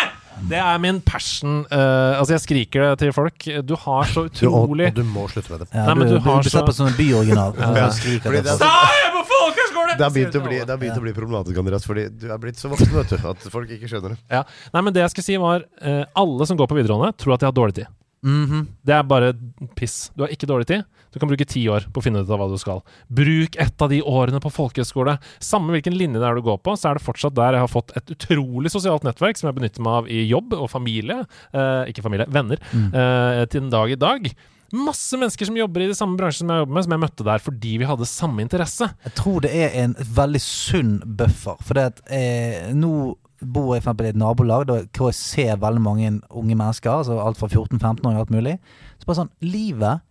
[0.51, 1.65] Det er min passion.
[1.73, 3.49] Uh, altså, jeg skriker det til folk.
[3.67, 5.69] Du har så Du, og, utrolig og du må slutte med det.
[5.75, 7.57] Ja, Nei, men du, du du, har du, så- på sånn en byoriginal.
[7.57, 7.89] Ja.
[7.91, 9.70] Start på folkehøyskole!
[9.99, 12.71] Det har begynt å bli, begynt å bli problematisk, Andreas, fordi du er blitt så
[12.73, 14.21] voksen vet du, at folk ikke skjønner det.
[14.33, 14.45] Ja.
[14.75, 17.43] Nei, men det jeg skulle si var eh, Alle som går på videregående, tror at
[17.43, 17.91] de har dårlig tid.
[18.21, 18.67] Mhm.
[18.85, 19.33] Det er bare
[19.79, 20.11] piss.
[20.13, 20.85] Du har ikke dårlig tid.
[21.11, 22.83] Du kan bruke ti år på å finne ut av hva du skal.
[23.11, 25.17] Bruk et av de årene på folkehøyskole.
[25.43, 27.73] Samme hvilken linje det er du går på, så er det fortsatt der jeg har
[27.73, 31.25] fått et utrolig sosialt nettverk som jeg benytter meg av i jobb og familie.
[31.51, 32.63] Eh, ikke familie, venner.
[32.71, 34.31] Eh, til den dag i dag.
[34.77, 37.27] Masse mennesker som jobber i de samme bransjene som jeg jobber med, som jeg møtte
[37.27, 38.91] der fordi vi hadde samme interesse.
[39.07, 41.59] Jeg tror det er en veldig sunn buffer.
[41.67, 42.93] For det at eh, nå
[43.41, 47.19] bor jeg for i et nabolag da, hvor jeg ser veldig mange unge mennesker, altså
[47.23, 48.57] alt fra 14-15 år og alt mulig.
[49.01, 50.05] Så bare sånn, Livet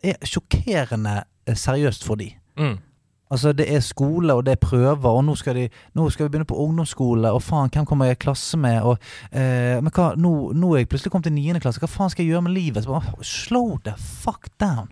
[0.00, 2.32] er sjokkerende eh, seriøst for de.
[2.60, 2.78] Mm.
[3.30, 6.32] Altså Det er skole, og det er prøver, og nå skal, de, nå skal vi
[6.32, 8.80] begynne på ungdomsskole, og faen, hvem kommer jeg i klasse med?
[8.82, 8.98] Og,
[9.30, 11.60] eh, men hva, nå, nå er jeg plutselig kommet til 9.
[11.62, 12.84] klasse, hva faen skal jeg gjøre med livet?
[12.84, 14.90] Så bare, slow the fuck down.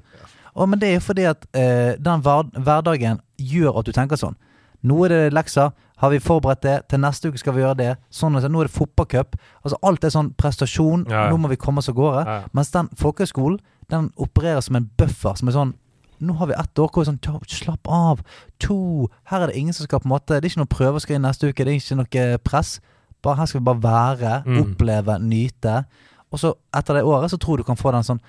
[0.55, 4.19] Og, men det er jo fordi at eh, den hver, hverdagen gjør at du tenker
[4.21, 4.39] sånn.
[4.87, 7.91] Nå er det lekser, har vi forberedt det, til neste uke skal vi gjøre det.
[8.15, 9.35] Sånn sånn, Nå er det fotballcup.
[9.65, 11.31] Altså alt er sånn prestasjon, Ja, ja.
[11.33, 12.23] nå må vi komme oss av gårde.
[12.23, 12.51] Ja, ja.
[12.55, 13.59] Mens den folkehøyskolen,
[13.91, 15.75] den opererer som en buffer, som er sånn
[16.21, 18.21] nå har vi ett år hvor vi sånn Slapp av.
[18.61, 19.09] To.
[19.31, 21.17] Her er det ingen som skal på en måte Det er ikke noe prøver skal
[21.17, 21.65] inn neste uke.
[21.65, 22.81] Det er ikke noe press.
[23.23, 24.59] Bare Her skal vi bare være, Mm.
[24.75, 25.85] oppleve, nyte.
[26.33, 28.21] Og så etter det året så tror du kan få den sånn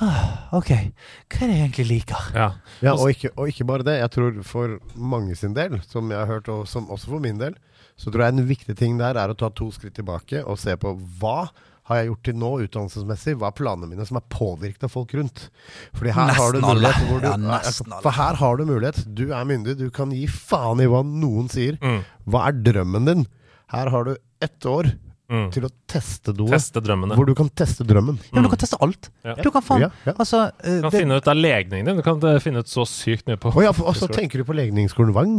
[0.00, 2.28] ah, Ok, hva er det jeg egentlig liker?
[2.34, 2.52] Ja.
[2.82, 3.98] Ja, og ikke, og ikke bare det.
[3.98, 7.38] Jeg tror for mange sin del, som jeg har hørt, og som også for min
[7.38, 7.56] del,
[7.98, 10.76] så tror jeg en viktig ting der er å ta to skritt tilbake og se
[10.76, 11.48] på hva
[11.88, 13.34] har jeg gjort til nå utdannelsesmessig?
[13.40, 15.46] Hva er planene mine som er påvirket av folk rundt?
[15.96, 16.74] Fordi her har du alle.
[16.76, 18.02] mulighet hvor du, Ja, nesten alle.
[18.04, 19.02] For her har du mulighet.
[19.16, 19.78] Du er myndig.
[19.80, 21.80] Du kan gi faen i hva noen sier.
[21.80, 22.00] Mm.
[22.28, 23.26] Hva er drømmen din?
[23.72, 24.94] Her har du ett år
[25.28, 25.50] Mm.
[25.52, 26.48] til å teste noe.
[26.48, 27.12] Teste drømmene.
[27.12, 28.16] Hvor du kan teste drømmen.
[28.16, 29.10] Ja, men du kan teste alt.
[29.26, 29.34] Ja.
[29.44, 30.14] Du kan faen Ja, ja.
[30.16, 31.96] Altså, uh, Du kan det, finne ut av legningen din.
[31.98, 34.44] Du kan eh, finne ut så sykt mye på oh, ja, og så tenker du
[34.48, 35.34] på legningsskolen Vang?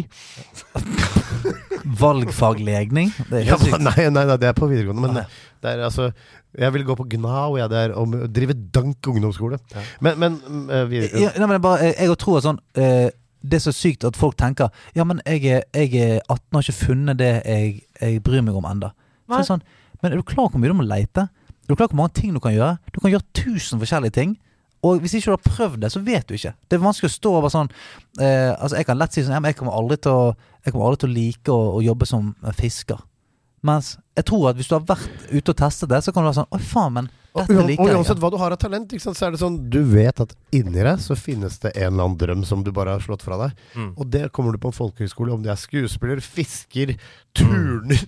[2.00, 3.10] valgfaglegning.
[3.30, 3.82] Det er Ja, helt sykt.
[3.82, 5.02] nei, nei, nei, det er på videregående.
[5.08, 5.26] Men Nei.
[5.64, 6.12] det er altså
[6.58, 9.60] Jeg vil gå på Gna, og jeg der og drive Dank ungdomsskole.
[9.76, 9.84] Ja.
[10.02, 13.10] Men, men eh, vi, Ja, nei, men bare, jeg, jeg tror at sånn eh,
[13.46, 16.58] Det er så sykt at folk tenker Ja, men jeg er, jeg er 18 og
[16.58, 19.66] har ikke funnet det jeg, jeg bryr meg om Så er sånn,
[20.02, 21.30] Men er du klar over hvor mye du må leite?
[21.30, 22.78] Er du klar over hvor mange ting du kan gjøre?
[22.94, 24.38] Du kan gjøre tusen forskjellige ting.
[24.82, 26.54] Og hvis ikke du har prøvd det, så vet du ikke.
[26.72, 27.68] Det er vanskelig å stå over sånn
[28.24, 30.30] eh, Altså Jeg kan lett si sånn ja, men Jeg kommer aldri til å
[30.64, 33.02] Jeg kommer aldri til å like å, å jobbe som fisker.
[33.66, 36.30] Mens jeg tror at hvis du har vært ute og testet det, så kan du
[36.30, 37.94] være sånn Oi, faen, men dette liker jeg.
[37.94, 40.18] og uansett hva du har av talent, ikke sant, så er det sånn Du vet
[40.24, 43.24] at inni deg så finnes det en eller annen drøm som du bare har slått
[43.24, 43.62] fra deg.
[43.78, 43.92] Mm.
[43.96, 46.96] Og det kommer du på en folkehøyskole, om det er skuespiller, fisker,
[47.38, 48.02] turner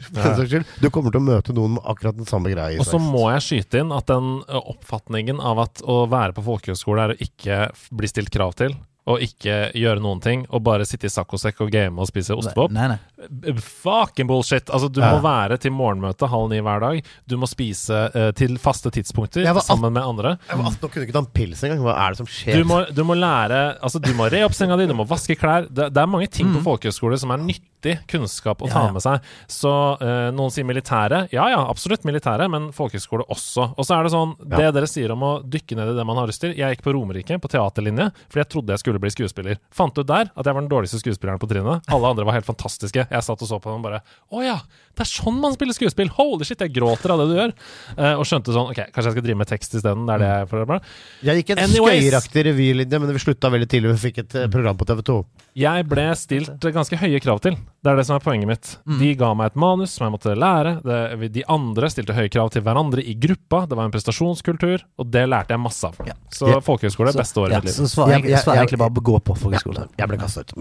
[0.49, 0.65] skyld.
[0.81, 2.81] Du kommer til å møte noen med akkurat den samme greia.
[2.81, 7.05] Og så må jeg skyte inn at den oppfatningen av at å være på folkehøyskole
[7.05, 7.61] er å ikke
[7.93, 8.75] bli stilt krav til,
[9.09, 12.69] og ikke gjøre noen ting, og bare sitte i saccosekk og game og spise ostepop
[12.75, 13.53] Nei, nei.
[13.57, 14.69] Fucking bullshit!
[14.69, 15.15] Altså, du Ja.
[15.15, 17.01] må være til morgenmøte halv ni hver dag.
[17.27, 20.35] Du må spise uh, til faste tidspunkter sammen med andre.
[20.49, 21.81] Jeg var 18 og kunne ikke ta en pils engang.
[21.81, 22.61] Hva er det som skjer?
[22.61, 25.35] Du må, du må lære Altså, du må re opp senga di, du må vaske
[25.35, 25.65] klær.
[25.69, 27.65] Det, det er mange ting på folkehøyskole som er nyttig
[28.11, 29.23] kunnskap å ta med seg.
[29.51, 29.71] Så
[30.01, 31.25] eh, noen sier militære.
[31.33, 33.71] Ja ja, absolutt militære, men folkehøyskole også.
[33.75, 36.19] Og så er det sånn, det dere sier om å dykke ned i det man
[36.21, 39.11] har lyst til Jeg gikk på Romerike, på teaterlinje, fordi jeg trodde jeg skulle bli
[39.13, 39.59] skuespiller.
[39.73, 41.85] Fant ut der at jeg var den dårligste skuespilleren på trinnet.
[41.91, 43.07] Alle andre var helt fantastiske.
[43.11, 44.01] Jeg satt og så på dem og bare
[44.31, 44.57] Å ja,
[44.95, 46.11] det er sånn man spiller skuespill!
[46.17, 47.53] Holy shit, jeg gråter av det du gjør.
[47.97, 50.05] Eh, og skjønte sånn Ok, kanskje jeg skal drive med tekst isteden.
[50.07, 50.81] Det er det jeg prøver.
[51.25, 52.01] Jeg gikk en Anyways.
[52.01, 53.95] skøyeraktig revylinje, men vi slutta veldig tidlig.
[53.95, 55.19] Vi fikk et eh, program på TV2.
[55.61, 57.57] Jeg ble stilt ganske høye krav til.
[57.81, 58.67] Det er det som er poenget mitt.
[58.99, 60.75] De ga meg et manus som jeg måtte lære.
[60.85, 63.63] Det, de andre stilte høye krav til hverandre i gruppa.
[63.65, 65.97] Det var en prestasjonskultur, og det lærte jeg masse av.
[66.05, 66.13] Ja.
[66.29, 66.59] Så Ja.
[66.61, 67.73] folkehøyskole er beste året i mitt liv.
[67.73, 69.87] så svar, Jeg- jeg- egentlig bare gå på folkehøyskole.
[69.97, 70.53] Jeg ble kasta ut.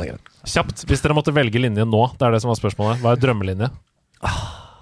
[0.47, 2.97] Kjapt, hvis dere måtte velge linje nå, det er det som var spørsmålet.
[3.05, 3.71] Hva er drømmelinje?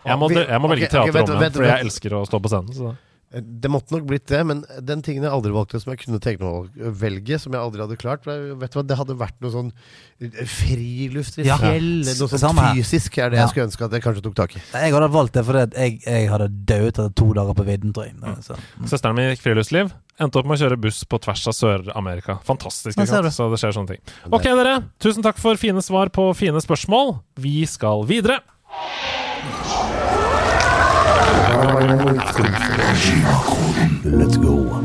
[0.06, 2.73] Jeg må, jeg må velge ok, okay, vent, fordi jeg elsker å stå på scenen.
[2.73, 2.97] Så.
[3.31, 6.19] Eh, Det måtte nok blitt det, men den tingen jeg aldri valgte, som jeg kunne
[6.19, 6.49] tenke meg
[6.81, 9.73] å velge, som jeg aldri hadde klart, vet du hva, det hadde vært noe sånn
[10.21, 11.59] eh, friluft i Ja.
[11.61, 13.45] fjell, noe sånn Samme fysisk, er det Ja.
[13.47, 14.63] jeg skulle ønske at jeg kanskje tok tak i.
[14.73, 18.05] Jeg hadde valgt det fordi jeg, jeg hadde dødd etter to dager på vidden, tror
[18.07, 18.17] jeg.
[18.21, 18.57] Det- Så.
[18.87, 19.93] Søsteren min gikk friluftsliv.
[20.19, 22.41] Endte opp med å kjøre buss på tvers av Sør-Amerika.
[22.43, 22.97] Fantastisk.
[22.99, 23.27] Ikke sant?
[23.31, 24.01] Så det skjer sånne ting.
[24.33, 24.85] Ok, dere.
[24.99, 27.21] Tusen takk for fine svar på fine spørsmål.
[27.37, 28.41] Vi skal videre.
[34.05, 34.81] Let's go.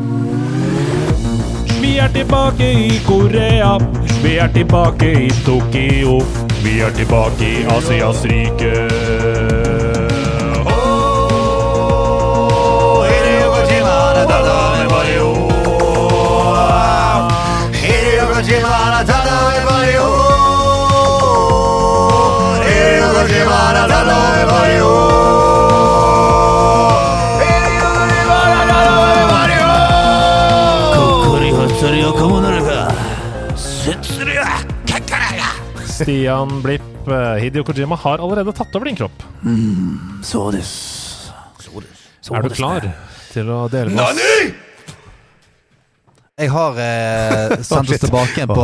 [1.81, 3.79] Vi er tilbake i Korea.
[4.23, 6.21] Vi er tilbake i Tokyo.
[6.63, 9.52] Vi er tilbake i Asias rike.
[36.03, 39.23] Stian Blipp, Hidio Hideo Kojima har allerede tatt over din kropp.
[40.23, 40.69] Så des.
[42.23, 42.85] Så Er du klar
[43.33, 44.69] til å dele med oss?
[46.33, 48.63] Jeg har eh, sendt oss tilbake på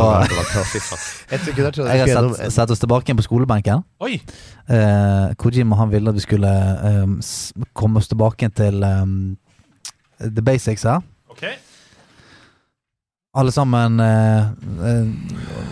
[1.30, 3.84] jeg har sendt, oss tilbake på skolebenken.
[4.02, 4.16] Oi!
[4.66, 7.14] Eh, Kojima han ville at vi skulle eh,
[7.72, 9.04] komme oss tilbake til eh,
[10.18, 11.04] the basics her.
[11.30, 11.46] Ok.
[13.32, 15.06] Alle sammen eh, eh,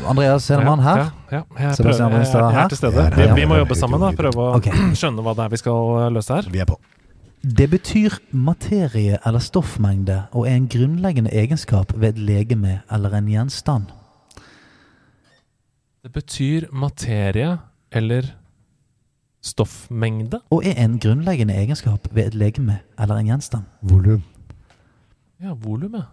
[0.07, 0.97] Andreas Hedemann her.
[0.97, 3.07] Ja, ja, jeg, prøver, jeg, jeg, jeg er til stede.
[3.17, 4.13] Vi, vi må jobbe sammen, da.
[4.15, 4.85] Prøve å okay.
[5.01, 6.47] skjønne hva det er vi skal eh, løse her.
[6.55, 6.77] Vi er på.
[7.43, 13.31] Det betyr materie eller stoffmengde og er en grunnleggende egenskap ved et legeme eller en
[13.31, 13.91] gjenstand.
[16.07, 17.57] Det betyr materie
[17.91, 18.31] eller
[19.43, 20.45] stoffmengde.
[20.55, 23.67] Og er en grunnleggende egenskap ved et legeme eller en gjenstand.
[23.83, 24.23] Volum.
[25.43, 26.07] Ja, volum, ja.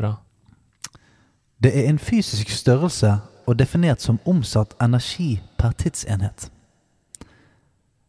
[0.00, 0.16] Bra.
[1.62, 6.50] Det er en fysisk størrelse og definert som omsatt energi per tidsenhet.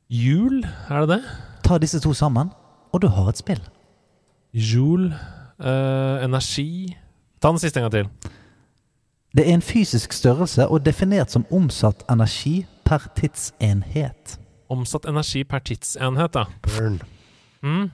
[0.10, 1.22] Jul, er det det?
[1.64, 2.50] Ta disse to sammen,
[2.92, 3.62] og du har et spill.
[4.54, 5.16] Joule
[5.60, 6.98] øh, energi
[7.42, 8.32] Ta den siste en gang til.
[9.38, 14.40] Det er en fysisk størrelse og definert som omsatt energi per tidsenhet.
[14.70, 16.44] Omsatt energi per tidsenhet, da.
[16.62, 17.02] Burn.
[17.64, 17.90] Mm.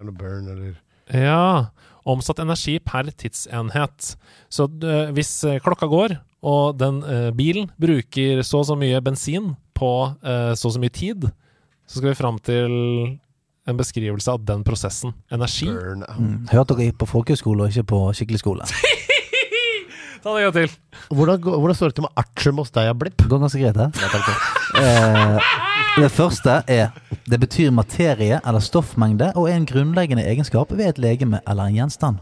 [0.00, 0.74] Eller burn, eller
[1.12, 1.64] Ja.
[2.10, 4.14] Omsatt energi per tidsenhet.
[4.50, 6.16] Så eh, hvis eh, klokka går,
[6.46, 10.92] og den eh, bilen bruker så og så mye bensin på så og så mye
[10.92, 11.22] tid,
[11.88, 12.74] så skal vi fram til
[13.70, 15.14] en beskrivelse av den prosessen.
[15.32, 15.70] Energi.
[15.70, 16.50] Mm.
[16.52, 18.68] Hørte dere på folkehøyskole og ikke på skikkelig skole?
[20.22, 20.76] Ta det en gang til.
[21.16, 23.16] Hvordan, hvordan står det til med artium hos deg, Blipp?
[23.22, 23.88] Det går ganske greit, det.
[24.80, 26.92] Eh, det første er
[27.30, 31.76] Det betyr materie eller stoffmengde og er en grunnleggende egenskap ved et legeme eller en
[31.76, 32.18] gjenstand.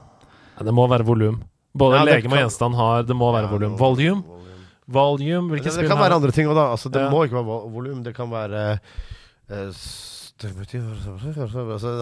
[0.58, 1.38] Ja, det må være volum.
[1.78, 3.76] Både Ja, legeme og gjenstand har Det må være Ja, volum.
[3.78, 4.22] Volume.
[4.88, 5.48] Volume.
[5.48, 6.70] Det, Hvilken det kan være andre ting òg, da.
[6.72, 7.10] Altså, det Ja.
[7.10, 8.02] må ikke være vol- volum.
[8.02, 8.78] Det kan være
[9.50, 10.34] eh, altså,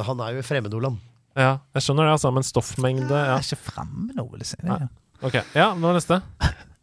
[0.06, 0.96] Han er jo i fremmedordland.
[1.36, 3.36] Ja, jeg skjønner det, altså, men stoffmengde ja.
[3.36, 4.56] Jeg er ikke fremme nå, vil jeg si.
[4.62, 4.78] Det Nei.
[4.86, 6.22] er Ok, ja, nå er neste.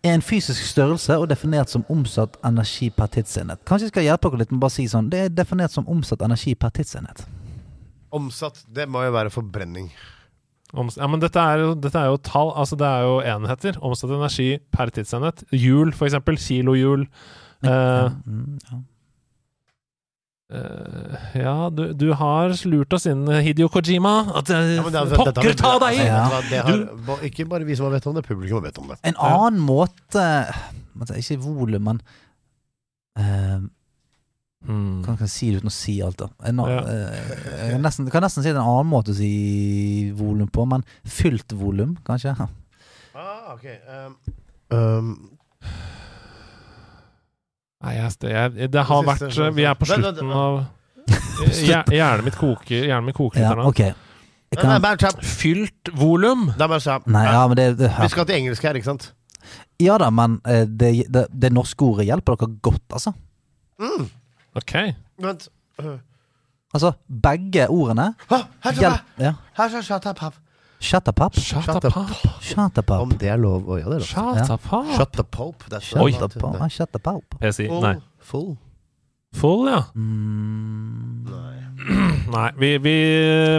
[0.03, 3.61] En fysisk størrelse og definert som omsatt energi per tidsenhet.
[3.67, 5.07] Kanskje jeg skal hjelpe dere litt med å bare si sånn.
[5.11, 7.23] Det er definert som omsatt energi per tidsenhet.
[8.13, 8.65] Omsatt.
[8.67, 9.87] Det må jo være forbrenning.
[10.73, 13.79] Omsatt, ja, men dette er, jo, dette er jo tall, altså det er jo enheter.
[13.79, 15.45] Omsatt energi per tidsenhet.
[15.55, 16.39] Hjul, for eksempel.
[16.41, 17.07] Kilohjul.
[17.63, 18.81] Eh, ja, ja.
[20.53, 24.15] Eh, ja, du, du har lurt oss inn, Hidio Kojima.
[24.37, 26.07] At eh, Ja, det er- Pokker vi- ta deg i!
[26.07, 28.99] altså, det Ikke bare vi som har vet om det, publikum har vet om det.
[29.03, 30.25] En annen måte
[30.99, 32.01] altså, Ikke volum, men
[33.19, 33.61] uh,
[34.63, 35.01] Hmm.
[35.03, 36.29] Kan kan jeg si det uten å si alt, da?
[36.47, 36.77] En, Ja.
[36.87, 37.17] eh,
[37.65, 40.63] jeg kan nesten, kan nesten si det er en annen måte å si volum på,
[40.65, 42.31] men fylt volum, kanskje?
[43.13, 43.65] Ah, ok.
[43.91, 44.15] Um,
[44.71, 45.37] um,
[47.83, 50.61] Nei, jeg, det, jeg, det har Det vært Vi er på slutten av
[51.51, 53.91] Hjer- Hjernen mitt koker, hjernen min koker Ja, okay.
[54.93, 55.19] her kan.
[55.25, 56.45] Fylt volum!
[56.59, 59.09] Da må jeg nei, ja, men det, det Vi skal til engelsk her, ikke sant?
[59.81, 63.11] Ja da, men eh, det, det, det norske ordet hjelper dere godt, altså.
[63.81, 64.07] Mm.
[64.61, 64.75] Ok.
[65.25, 65.49] Vent.
[65.81, 65.97] Uh,
[66.73, 68.45] Altså, begge ordene her,
[68.79, 69.11] hjelp...
[69.21, 69.33] Ja.
[70.83, 71.37] Shatapap.
[72.77, 74.43] up, Om det er lov å gjøre det, Ja.
[74.97, 75.29] Shut up,
[76.27, 76.41] up.
[77.41, 77.81] Jeg sier Full.
[77.81, 77.95] nei.
[78.19, 78.57] Full.
[79.33, 79.81] Full, ja.
[79.95, 81.23] Mm.
[82.33, 82.93] Nei, vi, vi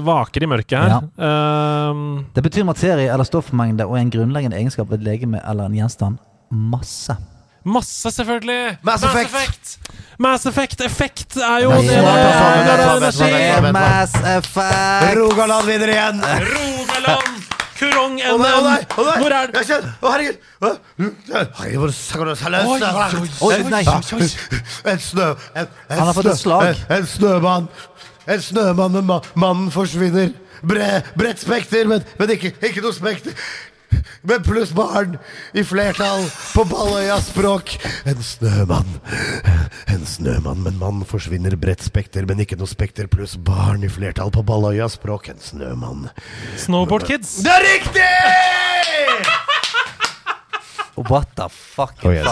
[0.06, 1.08] vaker i mørket her.
[1.18, 5.74] Ehm, Det betyr materie eller stoffmengde og en grunnleggende egenskap ved et legeme eller en
[5.76, 6.18] gjenstand.
[6.50, 7.16] Masse.
[7.64, 8.78] Masse, selvfølgelig!
[8.82, 9.34] Mass Effect.
[9.34, 9.78] Effect!
[10.18, 11.96] Mass Effect Effekt er jo det
[13.02, 13.72] altså, er.
[13.72, 15.18] Mass effect!
[15.18, 16.22] Rogaland vinner igjen!
[16.22, 17.42] Rogaland!
[17.74, 18.76] Kurong Å nei, å nei!
[18.86, 19.08] NM!
[19.18, 19.62] Hvor er det?
[19.74, 20.36] Å, herregud!
[20.62, 21.42] Oi, oi,
[24.14, 24.28] Oi.
[24.92, 25.28] En snø...
[25.58, 26.84] Han har fått et slag.
[26.94, 27.68] En, snømann.
[28.30, 29.00] En snømann,
[29.34, 30.30] mannen forsvinner.
[30.64, 33.34] Bre, bredt spekter, men, men ikke, ikke noe spekter.
[34.22, 35.18] Men pluss barn
[35.52, 37.76] i flertall på Balløyas språk.
[38.08, 38.96] En snømann.
[39.92, 41.56] En snømann, men mann forsvinner.
[41.60, 43.08] Bredt spekter, men ikke noe spekter.
[43.10, 45.30] Pluss barn i flertall på Balløyas språk.
[45.32, 46.08] En snømann.
[46.60, 47.38] Snowboard Kids.
[47.44, 48.10] Det er riktig!
[50.96, 51.96] What the fuck?
[52.04, 52.28] Oh, yes.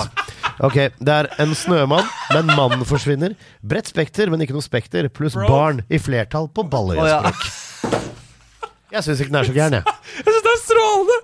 [0.63, 3.35] Ok, det er en snømann, men mannen forsvinner.
[3.67, 5.09] Bredt spekter, men ikke noe spekter.
[5.11, 7.43] Pluss barn i flertall på Balløya-språk.
[8.93, 9.85] Jeg syns ikke den er så gæren, jeg.
[10.19, 11.15] Jeg syns det er strålende!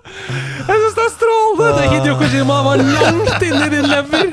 [0.69, 1.67] Jeg synes det er strålende!
[1.75, 4.31] Det Hideo Kojima var langt inni din lever.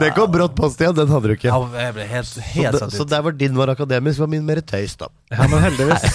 [0.00, 0.94] Det kom brått på, Stian.
[0.94, 1.48] Den hadde du ikke.
[1.50, 4.46] Ja, jeg ble helt, helt så, satt så der var din var akademisk, var min
[4.46, 5.10] mer tøys, da.
[5.34, 6.06] Ja, men heldigvis.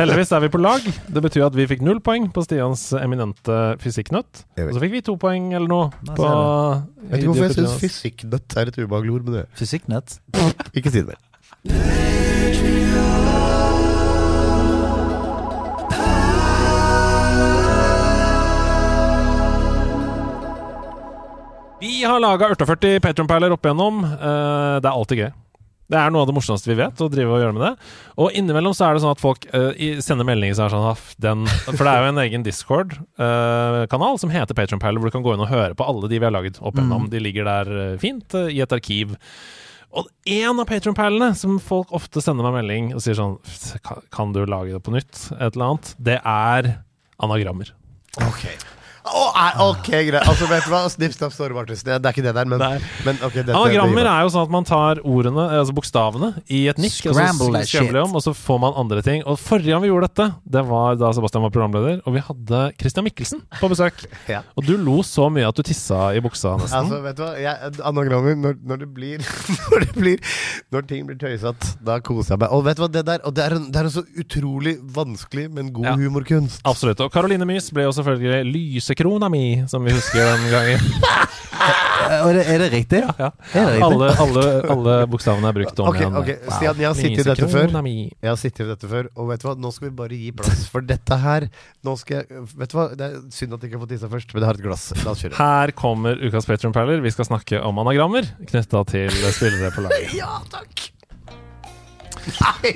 [0.00, 0.88] heldigvis er vi på lag.
[0.88, 4.44] Det betyr at vi fikk null poeng på Stians eminente fysikknøtt.
[4.64, 7.78] Og så fikk vi to poeng eller noe på Jeg Vet du hvorfor jeg syns
[7.84, 9.28] fysikknøtt er et ubehagelig ord?
[9.28, 10.18] Men det Fysikknøtt?
[10.72, 11.20] ikke si det mer.
[21.80, 24.00] Vi har laga 48 Patronperler opp igjennom.
[24.04, 25.28] Eh, det er alltid gøy.
[25.88, 27.70] Det er noe av det morsomste vi vet, å drive og gjøre med det.
[28.20, 29.70] Og innimellom så er det sånn at folk uh,
[30.04, 34.58] sender meldinger som er sånn den, For det er jo en egen Discord-kanal som heter
[34.58, 36.76] Patronperler, hvor du kan gå inn og høre på alle de vi har laget opp
[36.76, 37.08] igjennom.
[37.08, 39.16] De ligger der eh, fint uh, i et arkiv.
[39.96, 43.38] Og en av Patronperlene som folk ofte sender meg melding og sier sånn
[44.12, 45.30] "Kan- du lage det på nytt?
[45.40, 45.94] Et eller annet.
[45.96, 46.74] Det er
[47.16, 47.72] anagrammer.
[48.28, 48.44] Ok
[49.38, 50.22] Er, ok, greit.
[50.28, 50.80] Altså, vet du hva?
[50.92, 51.88] Snipp, snapp, snore, Martinsen.
[51.88, 52.62] Det er ikke det der, men,
[53.06, 56.64] men ok, dette, Anagrammer det, er jo sånn at man tar ordene, altså bokstavene, i
[56.70, 57.26] et nikk, og så
[57.68, 59.22] Scramble de om, og så får man andre ting.
[59.28, 62.62] Og forrige gang vi gjorde dette, det var da Sebastian var programleder, og vi hadde
[62.80, 64.04] Christian Mikkelsen på besøk.
[64.28, 64.42] Ja.
[64.60, 66.74] Og du lo så mye at du tissa i buksa, nesten.
[66.82, 67.30] Altså, vet du hva?
[67.40, 69.22] Jeg, anagrammer, når, når det blir
[69.70, 70.34] Når det blir
[70.74, 72.52] Når ting blir tøysete, da koser jeg meg.
[72.52, 74.74] Og vet du hva, det der Og det er en, det er en så utrolig
[74.98, 75.94] vanskelig, men god Ja.
[75.96, 76.60] humorkunst.
[76.68, 77.00] Absolutt.
[77.04, 78.42] Og Caroline Mys ble jo selvfølgelig
[78.98, 80.80] lysekrona mi, som vi husker den gangen.
[82.08, 83.00] Er det, er det riktig?
[83.18, 83.26] Ja.
[83.52, 83.84] Er det riktig?
[83.84, 86.14] Alle, alle, alle bokstavene er brukt om okay, igjen.
[86.16, 86.36] Okay.
[86.54, 87.74] Stian, jeg har sittet i dette før.
[87.74, 90.32] Jeg har sittet i dette før, og vet du hva, nå skal vi bare gi
[90.38, 90.64] plass.
[90.72, 91.50] For dette her
[91.84, 94.12] Nå skal jeg Vet du hva, det er synd at jeg ikke har fått tissa
[94.14, 94.90] først, men jeg har et glass.
[95.02, 95.36] La oss kjøre.
[95.36, 97.04] Her kommer ukas Patron Perler.
[97.04, 100.14] Vi skal snakke om anagrammer knytta til spillere på laget.
[100.22, 100.88] Ja, takk!
[102.28, 102.72] Nei,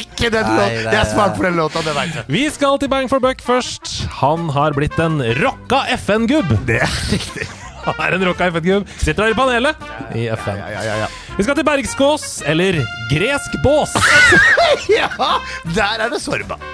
[0.00, 0.84] ikke den låten!
[0.84, 2.24] Jeg har svart for den låta, det veit jeg.
[2.32, 3.94] Vi skal til Bang for buck først.
[4.20, 6.52] Han har blitt en rocka FN-gubb.
[6.68, 7.48] Det er riktig.
[7.86, 8.88] Han er en rocka FN-gubb.
[9.00, 10.60] Sitter her i panelet i FN.
[10.60, 11.10] Ja, ja, ja, ja.
[11.38, 12.82] Vi skal til Bergskås, eller
[13.12, 13.94] gresk bås.
[14.98, 15.08] ja,
[15.72, 16.60] der er det Sorba.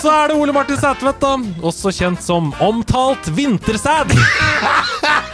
[0.00, 1.34] Så er det Ole Martin Sætvedt, da.
[1.66, 4.14] Også kjent som omtalt vintersæd.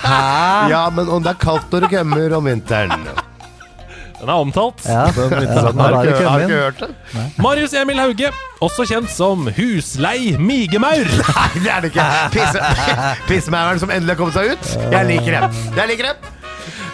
[0.07, 2.93] Ja, men om det er kaldt når det kommer om vinteren
[4.27, 4.83] Den er omtalt.
[4.91, 5.05] Ja.
[5.17, 6.89] Den Ja, vintersanden, har, ikke, har ikke hørt det?
[7.39, 8.31] Marius Emil Hauge,
[8.67, 11.07] også kjent som Huslei Migemaur.
[11.39, 12.07] Nei, det er det ikke.
[12.35, 12.65] Pisse,
[13.31, 14.73] Pissemauren som endelig har kommet seg ut.
[14.91, 15.61] Jeg liker dem.
[15.79, 16.33] Jeg liker dem.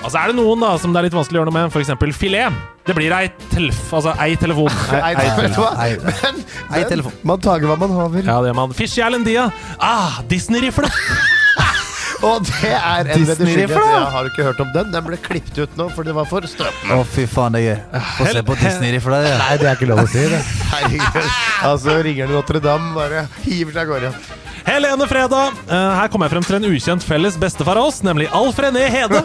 [0.02, 2.16] Altså er det noen da som det er litt vanskelig å gjøre noe med, f.eks.
[2.18, 2.60] filet.
[2.84, 4.66] Det blir ei telf, altså ei telefon.
[4.98, 5.12] Ei?
[5.14, 6.40] Ei- Men,
[6.74, 7.14] ei men telefon.
[7.30, 8.26] man tager hva man haver.
[8.26, 8.74] Ja, det gjør man.
[8.74, 9.44] Fishy Island Dia.
[9.78, 10.90] Ah, Disney-rifle.
[12.22, 13.24] Og det er en.
[13.26, 13.80] Rifle?
[13.82, 14.92] Ja, har ikke hørt om den?
[14.94, 16.98] Den ble klippet ut nå, for det var for strømmende.
[17.00, 17.74] Å, fy faen, det gøy.
[18.18, 19.34] Få se på Disney-rifla, deg.
[19.42, 20.38] Nei, det er ikke lov å si det.
[20.70, 21.32] Herregud.
[21.66, 24.14] Altså, ringer Notre-Dame, bare hiver seg av gårde.
[24.66, 25.52] Helene Fredag.
[25.68, 28.84] Eh, her kommer jeg frem til en ukjent felles bestefar av oss, nemlig Alf René
[28.93, 29.22] Hede.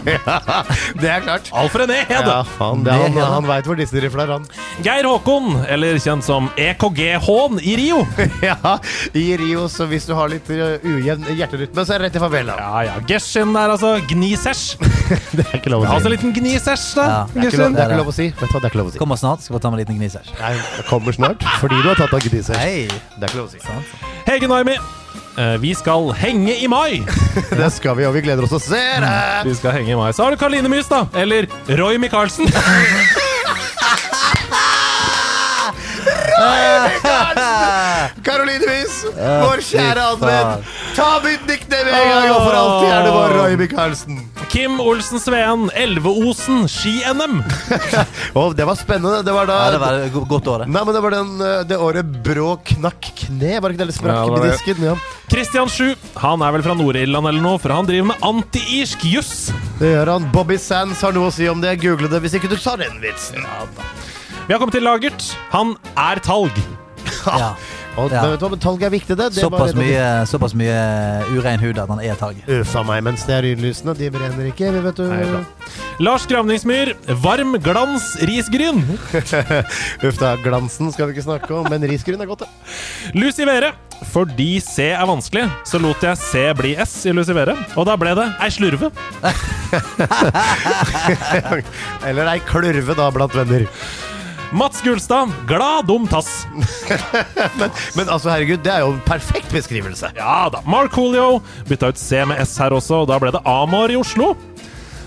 [1.02, 1.50] Det er klart.
[1.56, 2.34] Alf René Hede.
[2.34, 4.48] Ja, faen, det, han, han veit hvor disse rifla er, han.
[4.86, 8.04] Geir Håkon, eller kjent som EKG-Hån i Rio.
[8.48, 8.78] Ja,
[9.18, 12.22] i Rio, så hvis du har litt uh, ujevn hjerterytme, så er det rett i
[12.22, 12.56] favela.
[12.62, 12.98] Ja, ja.
[13.10, 13.96] Geshin der, altså.
[14.10, 14.64] Gnisers.
[15.38, 16.12] Det er ikke lov å Altså si.
[16.12, 17.08] en liten gnisers, da.
[17.08, 17.18] Ja.
[17.34, 18.28] Det er ikke lov, det er ikke lov å si.
[18.30, 19.02] Vet du hva, det er ikke lov å si.
[19.02, 19.44] Kommer snart.
[19.46, 20.20] Skal bare ta med en liten gnis.
[20.38, 22.30] Nei, det kommer snart, fordi du har tatt av.
[22.62, 22.88] Hei.
[23.18, 24.08] Det er ikke lov å si.
[24.30, 24.78] Hege Naimi.
[25.38, 27.04] Eh, vi skal henge i mai.
[27.60, 29.14] Det skal vi, og vi gleder oss til å se det.
[29.46, 30.10] Vi skal henge i mai.
[30.14, 31.06] Så har du Karoline Mys, da.
[31.18, 32.50] Eller Roy Michaelsen.
[38.24, 40.36] Karoline Myhs vår kjære fy
[40.98, 44.22] Ta mitt nickname en gang, og for alltid er det vår Roy Michaelsen.
[44.58, 45.68] Kim Olsen Sveen.
[45.78, 47.44] Elveosen ski-NM.
[48.34, 49.20] oh, det var spennende.
[49.22, 50.66] Det var da Ja, det var et go- godt året.
[50.74, 53.86] Nei, men det var den, uh, det året Brå knakk kne, var det ikke det?
[53.86, 54.82] Eller sprakk Ja, menisken?
[54.88, 54.96] Ja.
[55.30, 55.92] Christian Sju.
[56.24, 59.36] Han er vel fra Nord-Irland eller noe, for han driver med anti-irsk juss.
[59.78, 60.26] Det gjør han.
[60.34, 61.76] Bobby Sands har noe å si om det.
[61.86, 63.46] Google det hvis ikke du tar den vitsen.
[64.48, 65.22] Vi har kommet til Lagert.
[65.54, 66.58] Han er talg.
[67.30, 67.54] Ja.
[67.98, 68.22] Og Ja.
[68.22, 69.32] men vet du hva, men talg er viktig, det.
[69.34, 72.36] det Såpass de- mye, såpass mye urein hud at han er talg.
[72.48, 75.08] Uffa meg, men stearinlysene de brenner ikke, vi vet du.
[75.10, 75.42] Nei.
[76.00, 76.94] Lars Gravningsmyr.
[77.24, 78.84] Varm glans risgryn.
[80.06, 82.50] Uff da, glansen skal vi ikke snakke om, men risgryn er godt, det.
[83.18, 83.74] Lucivere.
[84.14, 87.58] Fordi C er vanskelig, så lot jeg C bli S i Lucivere.
[87.76, 88.92] Og da ble det ei slurve.
[92.06, 93.66] Eller ei klurve, da, blant venner.
[94.52, 95.32] Mats Gulstad.
[95.48, 96.48] Glad dum tass.
[97.60, 100.12] Men, men altså, herregud, det er jo en perfekt beskrivelse.
[100.16, 100.62] Ja da.
[100.70, 101.42] Mark Coolio.
[101.68, 104.34] Bytta ut C med S her også, og da ble det Amor i Oslo.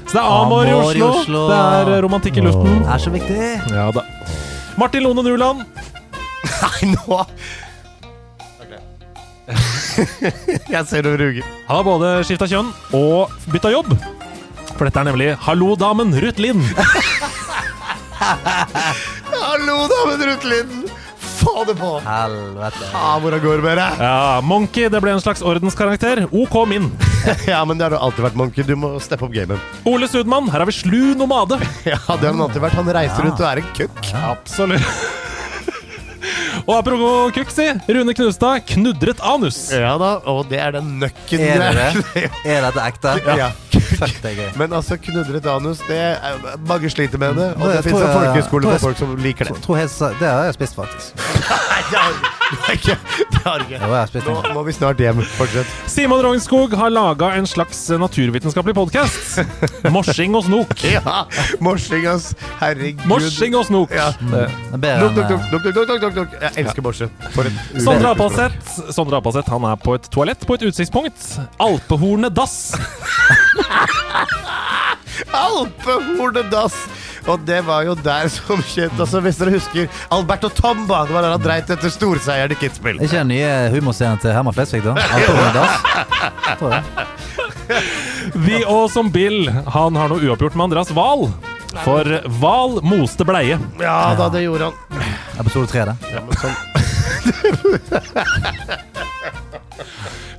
[0.04, 1.10] Så det er Amor, i, Amor i Oslo.
[1.22, 1.42] Oslo.
[1.50, 2.82] Det er eh, romantikk i luften.
[2.82, 3.50] Det er så viktig.
[3.76, 4.04] Ja da.
[4.80, 5.64] Martin Lone Nuland.
[6.62, 7.20] Nei, nå
[10.70, 11.46] Jeg ser du ruger.
[11.68, 13.90] Han har både skifta kjønn og bytta jobb.
[14.76, 16.62] For dette er nemlig Hallo-damen Ruth Lind.
[19.40, 20.90] Hallo, damen Ruth Lind!
[21.40, 21.90] Få det på!
[22.04, 22.88] Helvete.
[22.92, 24.00] Ja, hvordan går det med deg?
[24.04, 26.26] Ja, Monkey det ble en slags ordenskarakter.
[26.32, 26.90] OK min.
[27.48, 28.64] Ja, men det har du alltid vært, Monkey.
[28.64, 29.60] Du må steppe opp gamen.
[29.88, 31.56] Ole Sudmann, her har vi slu nomade.
[31.88, 32.76] Ja, det har han alltid vært.
[32.80, 34.12] Han reiser rundt og er en kukk.
[34.20, 34.92] Absolutt.
[36.68, 37.64] Og apropos kukk, si.
[37.88, 39.56] Rune Knustad knudret anus.
[39.72, 41.96] Ja da, og det er den nøkken Er det der.
[42.12, 42.24] det?
[42.44, 43.14] Er dette ekte?
[43.40, 43.48] Ja.
[44.00, 44.50] Fuck, det er gøy.
[44.62, 47.48] Men altså, knudret anus, det er, Mange sliter med det.
[47.54, 49.62] Og Det det fins en folkeskole folkehøyskole for folk som liker det.
[49.62, 49.88] Tror jeg,
[50.20, 51.26] det har jeg spist, faktisk.
[51.94, 52.39] Nei,
[52.74, 52.96] ikke.
[53.30, 53.78] Det har Jo, ikke.
[53.78, 55.20] jeg har spist Nå må vi snart hjem.
[55.36, 55.66] Fortsett.
[55.90, 59.38] Simon Rognskog har laga en slags naturvitenskapelig podkast.
[59.90, 60.68] Morsing og snok.
[60.90, 61.24] Ja,
[61.62, 62.32] morsing, ass.
[62.60, 63.04] Herregud.
[63.08, 63.90] Morsing og snok.
[63.94, 64.08] Ja.
[64.20, 64.30] Duk,
[65.14, 66.28] duk, duk, duk, duk, duk, duk, duk.
[66.42, 67.06] Jeg elsker morse.
[67.86, 69.16] Sondre Apaseth Sondre
[69.50, 71.18] han er på et toalett på et utsiktspunkt.
[71.62, 72.56] Alpehornet dass.
[75.36, 76.76] Alpehornedass!
[77.28, 78.96] Og det var jo der som skjedde.
[79.02, 82.96] Altså, hvis dere husker Alberto Tomba, det var der han dreit etter storseieren i Kitzbühel.
[83.04, 84.92] Ikke den nye humorscenen til Herman Flesvig, da?
[84.96, 85.72] Alpehornedass?
[88.34, 91.22] Vi og Awesome Bill han har noe uoppgjort med Andreas Wahl.
[91.84, 92.04] For
[92.42, 93.56] Wahl moste bleie.
[93.78, 94.76] Ja da, det gjorde han.
[95.38, 95.94] Episode tre, det.
[96.10, 96.56] Ja, men sånn.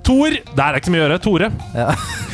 [0.03, 1.19] Tor Der er ikke så mye å gjøre.
[1.21, 1.49] Tore.
[1.77, 1.91] Ja.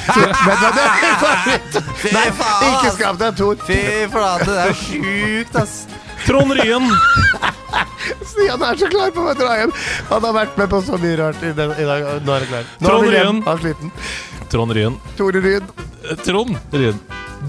[0.48, 1.82] Men det
[2.16, 3.60] Nei, ikke skap deg, Tor.
[3.68, 3.80] Fy
[4.14, 5.76] flate, det er sjukt, ass.
[6.28, 6.88] Trond Ryen.
[8.30, 9.76] Stian er så klar på å dra hjem.
[10.10, 12.08] Han har vært med på så mye rart i, den, i dag.
[12.24, 12.74] Nå er han klar.
[12.80, 13.12] Nå Trond.
[13.14, 13.44] Ryen.
[13.46, 13.94] Han er sliten.
[14.52, 15.00] Trond Ryen.
[15.20, 15.72] Tore Ryen.
[16.08, 17.00] Eh, Trond Ryen.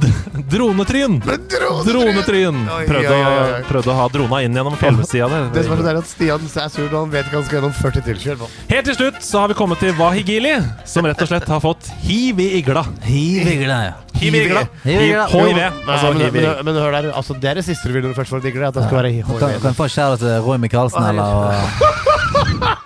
[0.52, 1.18] Dronetryn.
[1.20, 1.84] Dronetryn.
[1.88, 2.58] Dronetryn.
[2.88, 3.62] Prøvde, oi, oi, å, oi.
[3.68, 6.72] prøvde å ha drona inn gjennom fjellsida Det som er sånn er at Stian er
[6.72, 8.44] sur, han vet ikke han skal gjennom 40 tilkjør.
[8.72, 10.56] Helt til slutt så har vi kommet til Wahigili,
[10.88, 12.84] som rett og slett har fått hiv i igla.
[13.06, 13.96] Hiv i igla, ja.
[14.18, 14.66] Hiv i igla.
[14.82, 15.16] Hiv.
[15.86, 18.20] Altså men, men, men hør der, altså, det er det siste du vil når du
[18.22, 19.34] først får digler, at det skal være HIV.
[19.62, 22.06] kan få en til Roy Michaelsen, eller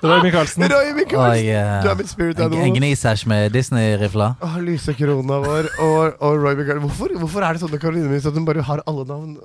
[0.02, 0.66] Roy Michaelsen.
[0.72, 1.90] Roy Michaelsen!
[1.90, 4.38] Og, spirit en, en gnisæsj med Disney-rifler?
[4.42, 6.86] Åh, lysekrona vår og, og Roy Michaelsen.
[6.88, 9.36] Hvorfor, hvorfor er det sånn med Karoline Myhre at hun bare har alle navn?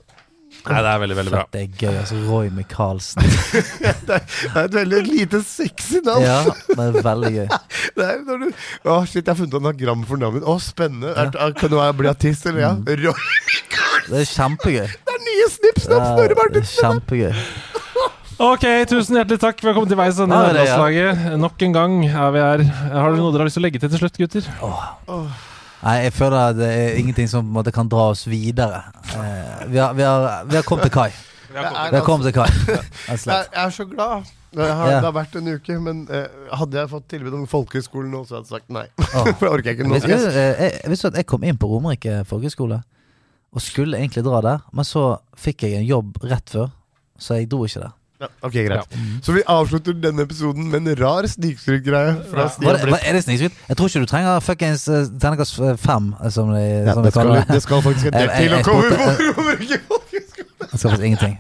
[0.68, 1.44] Nei, det er veldig, veldig bra.
[1.54, 2.18] Det er gøy, altså.
[2.28, 3.24] Roy Michaelsen.
[4.08, 6.24] Det er et veldig lite sexy navn.
[6.26, 6.40] Ja,
[6.72, 7.48] det er veldig gøy.
[7.98, 8.48] Det er når du
[8.90, 10.50] Å, shit, jeg har funnet anagram for navnet mitt.
[10.50, 11.14] Å, spennende.
[11.14, 11.28] Ja.
[11.46, 12.74] er, kan du bli artist, eller ja?
[12.76, 12.88] Mm.
[13.06, 14.86] Roy Det er kjempegøy.
[15.08, 16.80] Det er nye Snipp Snapp Snorre det Martinsen!
[16.84, 17.76] kjempegøy.
[18.38, 19.62] Ok, tusen hjertelig takk.
[19.66, 21.22] Velkommen til veis ende i er nederlandslaget.
[21.42, 22.62] Nok en gang er vi her.
[22.94, 24.50] Har dere noe dere har lyst til å legge til til slutt, gutter?
[25.82, 28.84] Nei, jeg føler at det er ingenting som på en måte kan dra oss videre.
[29.16, 31.10] Eh, vi, har, vi, har, vi har kommet til kai.
[31.50, 32.48] Er, Vi har kommet til kai.
[33.10, 34.30] Jeg, er så glad.
[34.54, 35.00] Det har, Ja.
[35.02, 36.30] Det har vært en uke, men eh,
[36.62, 38.86] hadde jeg fått tilbud om folkehøyskolen nå, så hadde jeg sagt nei.
[39.18, 39.32] Oh.
[39.38, 39.98] For det orker jeg ikke nå.
[39.98, 42.84] Visste du, eh, jeg- du at jeg kom inn på Romerike folkehøgskole
[43.58, 45.08] og skulle egentlig dra der, men så
[45.40, 46.70] fikk jeg en jobb rett før,
[47.18, 47.97] så jeg dro ikke der.
[48.18, 48.96] Ja, ok, greit.
[49.22, 53.60] Så vi avslutter denne episoden med en rar snikskrytgreie var, er det snikskryt?
[53.70, 57.06] Jeg tror ikke du trenger fuckings uh, terningkast eh, fem, eh, som de, Ja, som
[57.06, 57.44] det, skal, det.
[57.52, 59.80] det skal faktisk en del til å komme på Romerike.
[60.68, 61.38] Det skal faktisk ingenting.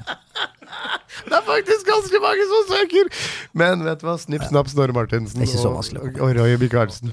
[1.27, 3.09] Det er faktisk ganske mange som søker!
[3.57, 4.15] Men vet du hva?
[4.21, 7.11] Snipp, snapp, Snorre Martinsen og, og Roy Michaelsen.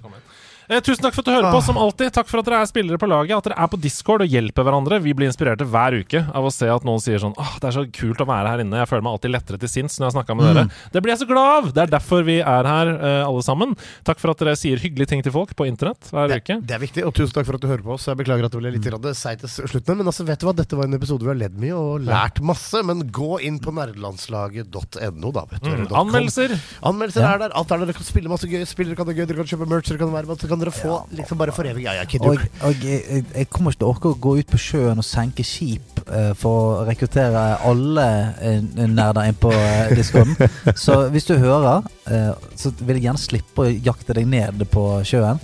[0.68, 2.12] Eh, tusen takk for at du hører på, som alltid.
[2.16, 4.64] Takk for at dere er spillere på laget, at dere er på Discord og hjelper
[4.64, 5.00] hverandre.
[5.04, 7.76] Vi blir inspirerte hver uke av å se at noen sier sånn Åh, det er
[7.76, 8.78] så kult å være her inne.
[8.80, 10.64] Jeg føler meg alltid lettere til sinns når jeg snakker med dere.
[10.94, 11.68] Det blir jeg så glad av!
[11.76, 13.74] Det er derfor vi er her, eh, alle sammen.
[14.08, 16.58] Takk for at dere sier hyggelige ting til folk på internett hver Det, uke.
[16.64, 18.08] det er viktig, og tusen takk for at du hører på oss.
[18.08, 19.08] Jeg beklager at det ble litt mm.
[19.18, 20.54] seigt til slutten, men altså, vet du hva?
[20.56, 22.80] dette var en episode vi har ledd mye og lært masse.
[22.86, 25.44] Men gå inn på nerdelandslaget.no, da.
[25.52, 26.52] Vet du, Mm, anmeldelser.
[26.86, 27.32] Anmeldelser Ja.
[27.34, 27.50] er der.
[27.58, 27.86] Alt er der.
[27.90, 30.12] Dere kan spille masse gøy Spillere kan ha gøy, dere kan kjøpe merch, dere kan
[30.12, 31.84] være med, dere kan dere få liksom bare for evig.
[31.86, 34.60] Ja, ja, Og, og jeg, jeg- kommer ikke til å orke å gå ut på
[34.60, 38.06] sjøen og senke skip uh, for å rekruttere alle
[38.40, 40.36] uh, nerder inn på uh, discorden.
[40.84, 44.86] Så hvis du hører, uh, så vil jeg gjerne slippe å jakte deg ned på
[45.06, 45.40] sjøen.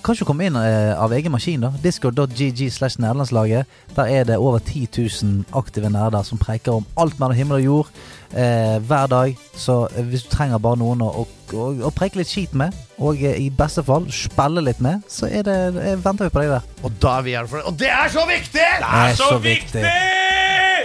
[0.00, 1.70] Kanskje komme inn eh, av egen maskin, da.
[1.82, 3.68] Discord.gg slash nederlandslaget.
[3.96, 7.64] Der er det over 10 000 aktive nerder som preiker om alt mellom himmel og
[7.64, 7.90] jord
[8.32, 9.36] eh, hver dag.
[9.54, 11.26] Så eh, hvis du trenger bare noen å, å,
[11.84, 15.44] å, preike litt skit med, og eh, i beste fall spille litt med, så er
[15.44, 16.70] det, er, venter vi på deg der.
[16.80, 17.68] Og da er vi her for det.
[17.68, 18.70] Og det er så viktig!
[18.80, 19.84] Det er så viktig!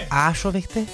[0.06, 0.86] Er så viktig.